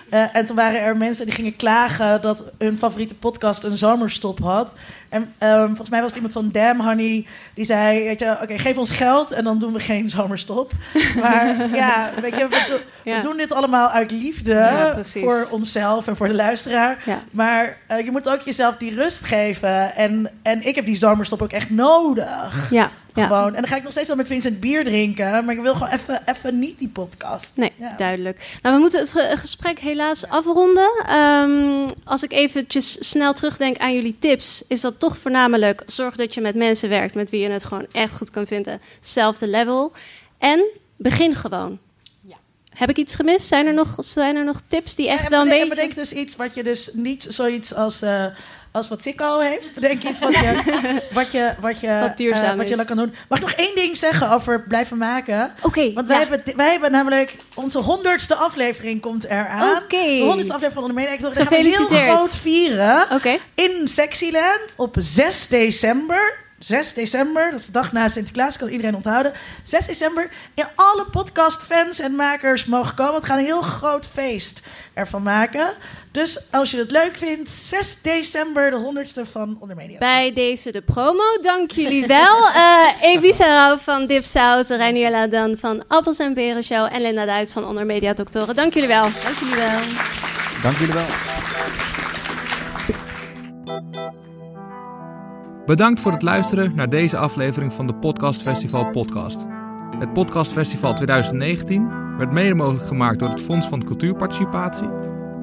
Eh, 0.10 0.24
en 0.36 0.46
toen 0.46 0.56
waren 0.56 0.80
er 0.82 0.98
mensen 0.98 1.26
die 1.26 1.34
gingen 1.34 1.56
klagen 1.56 2.22
dat 2.22 2.44
hun 2.58 2.78
favoriete 2.78 3.16
podcast 3.16 3.64
een 3.64 3.78
zomerstop 3.78 4.40
had. 4.40 4.76
En 5.10 5.34
ehm, 5.38 5.68
volgens 5.68 5.90
mij 5.90 6.00
was 6.00 6.08
het 6.08 6.16
iemand 6.16 6.34
van 6.34 6.50
Damn 6.52 6.82
Honey 6.82 7.26
die 7.54 7.66
zei, 7.66 8.04
weet 8.04 8.20
je, 8.20 8.38
oké, 8.42 8.58
geef 8.58 8.78
ons 8.78 8.92
geld 8.92 9.32
en 9.32 9.44
dan 9.44 9.60
doen 9.60 9.74
we 9.74 9.80
geen 9.80 10.10
zomerstop. 10.10 10.72
Maar 11.22 11.76
ja, 11.76 12.10
weet 12.22 12.36
je, 12.36 12.48
we, 12.48 12.82
Ja. 13.04 13.22
doen 13.22 13.38
dit 13.38 13.52
allemaal 13.54 13.90
uit 13.90 14.12
liefde 14.12 14.54
Ja, 14.54 14.98
voor 15.04 15.48
onszelf 15.52 16.08
en 16.08 16.16
voor 16.16 16.28
de 16.28 16.34
luisteraar. 16.36 17.04
Ja. 17.06 17.20
Maar 17.32 17.78
eh, 17.88 18.06
je 18.06 18.12
moet 18.12 18.30
ook 18.30 18.42
jezelf 18.42 18.78
die 18.78 18.96
rust 18.96 19.26
geven. 19.26 19.96
En, 19.96 20.32
en 20.42 20.68
ik 20.68 20.76
heb 20.76 20.86
die 20.86 20.96
zomerstop 20.96 21.42
ook 21.42 21.52
echt 21.52 21.70
nodig. 21.70 22.68
Ja. 22.72 22.90
Gewoon. 23.24 23.48
En 23.48 23.62
dan 23.62 23.68
ga 23.68 23.76
ik 23.76 23.84
nog 23.84 23.92
steeds 23.92 24.08
wel 24.08 24.16
met 24.18 24.28
Vincent 24.28 24.60
bier 24.60 24.84
drinken. 24.84 25.46
Maar 25.46 25.56
ik 25.56 25.62
wil 25.62 25.74
gewoon 25.74 25.90
even, 25.94 26.22
even 26.26 26.60
niet 26.60 26.80
die 26.80 26.88
podcast. 26.90 27.58
Nee, 27.58 27.72
duidelijk. 27.98 28.58
Nou, 28.62 28.76
we 28.76 28.82
moeten 28.82 29.00
het 29.00 29.12
ge- 29.12 29.34
gesprek 29.38 29.80
helaas 29.80 30.28
afronden. 30.28 30.92
Ehm, 31.08 31.88
als 32.04 32.24
ik 32.24 32.32
eventjes 32.32 33.10
snel 33.10 33.34
terugdenk 33.34 33.78
aan 33.78 33.94
jullie 33.94 34.16
tips, 34.20 34.64
is 34.68 34.82
dat 34.82 35.00
toch 35.00 35.18
voornamelijk 35.18 35.84
zorg 35.86 36.16
dat 36.16 36.34
je 36.34 36.42
met 36.42 36.56
mensen 36.56 36.90
werkt 36.90 37.16
met 37.16 37.30
wie 37.30 37.42
je 37.42 37.50
het 37.50 37.66
gewoon 37.66 37.86
echt 37.92 38.14
goed 38.14 38.32
kan 38.32 38.48
vinden. 38.48 38.82
Hetzelfde 39.00 39.48
level. 39.48 39.92
En 40.38 40.66
begin 40.98 41.36
gewoon. 41.36 41.80
Heb 42.76 42.90
ik 42.90 42.98
iets 42.98 43.16
gemist? 43.16 43.48
Zijn 43.48 43.66
er 43.66 43.74
nog, 43.74 43.96
zijn 44.00 44.36
er 44.36 44.44
nog 44.44 44.62
tips 44.68 44.96
die 44.96 45.10
echt 45.10 45.30
wel 45.30 45.42
een 45.42 45.48
beetje... 45.50 45.68
bedenk 45.68 45.96
dus 45.96 46.14
iets 46.14 46.36
wat 46.36 46.56
je 46.56 46.64
dus 46.64 46.90
niet 46.94 47.28
zoiets 47.30 47.74
als, 47.74 48.02
eh, 48.02 48.26
als 48.72 48.88
wat 48.88 49.02
Sikko 49.02 49.40
heeft. 49.40 49.74
Bedenk 49.74 50.04
iets 50.04 50.22
wat 50.22 50.34
je, 50.34 50.62
wat 51.14 51.32
je, 51.32 51.54
wat 51.60 51.80
je, 51.80 52.00
Wat 52.00 52.18
duurzaam 52.18 52.52
eh, 52.52 52.56
wat 52.56 52.68
je 52.68 52.86
kan 52.86 52.98
doen. 52.98 53.14
Mag 53.30 53.40
ik 53.40 53.46
nog 53.46 53.54
één 53.56 53.76
ding 53.76 53.98
zeggen 53.98 54.30
over 54.30 54.64
blijven 54.64 54.98
maken? 54.98 55.54
Oké, 55.62 55.94
Want 55.94 56.08
wij, 56.08 56.20
ja. 56.20 56.28
hebben, 56.28 56.56
wij 56.56 56.72
hebben 56.72 56.92
namelijk 56.92 57.36
onze 57.54 57.80
honderdste 57.80 58.36
aflevering 58.36 59.02
komt 59.02 59.26
eraan. 59.26 59.78
Oké. 59.78 60.06
De 60.06 60.24
honderdste 60.24 60.54
aflevering 60.54 60.74
van 60.74 60.84
Onder 60.84 61.04
Media. 61.04 61.18
Dat 61.18 61.34
gaan 61.34 61.48
we 61.48 61.56
heel 61.56 62.16
groot 62.16 62.36
vieren. 62.36 63.06
Oké. 63.12 63.38
in 63.56 63.88
Sexyland 63.88 64.74
op 64.78 64.96
6 65.00 65.48
december. 65.48 66.45
6 66.60 66.94
december, 66.94 67.52
dat 67.52 67.60
is 67.60 67.66
de 67.66 67.72
dag 67.72 67.92
na 67.92 68.08
Sinterklaas, 68.08 68.58
kan 68.58 68.68
iedereen 68.68 68.96
onthouden. 68.96 69.34
6 69.64 69.86
december. 69.86 70.30
En 70.54 70.70
alle 70.76 71.06
podcastfans 71.12 72.00
en 72.00 72.16
makers 72.16 72.66
mogen 72.66 72.96
komen. 72.96 73.22
We 73.22 73.28
gaan 73.28 73.38
een 73.38 73.46
heel 73.46 73.62
groot 73.62 74.08
feest 74.14 74.62
ervan 74.94 75.24
maken. 75.24 75.70
Dus 76.12 76.40
als 76.52 76.72
je 76.72 76.78
het 76.78 76.92
leuk 76.92 77.16
vindt, 77.18 77.52
6 77.52 78.02
december, 78.02 78.72
de 78.72 79.06
100ste 79.06 79.32
van 79.32 79.58
Onder 79.60 79.76
Media. 79.76 79.98
Bij 79.98 80.34
deze 80.34 80.72
de 80.72 80.82
promo, 80.82 81.24
dank 81.42 81.72
jullie 81.72 82.08
wel. 82.08 82.34
Eh 82.56 83.02
Evisa 83.02 83.46
Rauw 83.46 83.78
van 83.78 84.06
Dipsaus, 84.06 84.68
Reinier 84.68 85.12
Ladan 85.12 85.58
van 85.58 85.84
Appels 85.88 86.20
en 86.20 86.34
Beren 86.34 86.64
Show 86.64 86.88
en 86.92 87.02
Linda 87.02 87.26
Duits 87.26 87.54
van 87.54 87.66
Onder 87.66 87.86
Media 87.86 88.14
Doctoren. 88.14 88.56
Dank 88.56 88.74
jullie 88.74 88.90
wel. 88.90 89.04
Dank 89.24 89.36
jullie 89.40 89.56
wel. 89.56 89.80
Dank 90.64 90.78
jullie 90.78 90.94
wel. 90.94 91.45
Bedankt 95.66 96.00
voor 96.00 96.12
het 96.12 96.22
luisteren 96.22 96.76
naar 96.76 96.90
deze 96.90 97.18
aflevering 97.18 97.74
van 97.74 97.88
de 97.88 97.96
Podcast 97.96 98.42
Festival 98.42 98.92
podcast. 98.92 99.46
Het 100.00 100.14
Podcast 100.14 100.52
Festival 100.52 100.94
2019 100.94 102.18
werd 102.18 102.32
mede 102.32 102.54
mogelijk 102.54 102.86
gemaakt 102.86 103.20
door 103.20 103.30
het 103.30 103.42
Fonds 103.42 103.68
van 103.68 103.84
Cultuurparticipatie, 103.84 104.90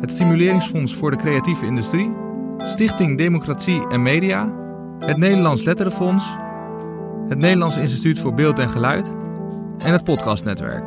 het 0.00 0.10
Stimuleringsfonds 0.10 0.94
voor 0.94 1.10
de 1.10 1.16
Creatieve 1.16 1.66
Industrie, 1.66 2.12
Stichting 2.58 3.18
Democratie 3.18 3.88
en 3.88 4.02
Media, 4.02 4.52
het 4.98 5.16
Nederlands 5.16 5.62
Letterenfonds, 5.62 6.36
het 7.28 7.38
Nederlands 7.38 7.76
Instituut 7.76 8.18
voor 8.18 8.34
Beeld 8.34 8.58
en 8.58 8.70
Geluid 8.70 9.12
en 9.78 9.92
het 9.92 10.04
Podcastnetwerk. 10.04 10.84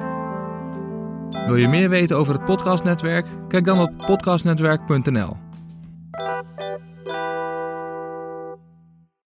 Wil 1.47 1.55
je 1.55 1.67
meer 1.67 1.89
weten 1.89 2.17
over 2.17 2.33
het 2.33 2.45
podcastnetwerk? 2.45 3.27
Kijk 3.47 3.65
dan 3.65 3.81
op 3.81 3.91
podcastnetwerk.nl. 4.05 5.44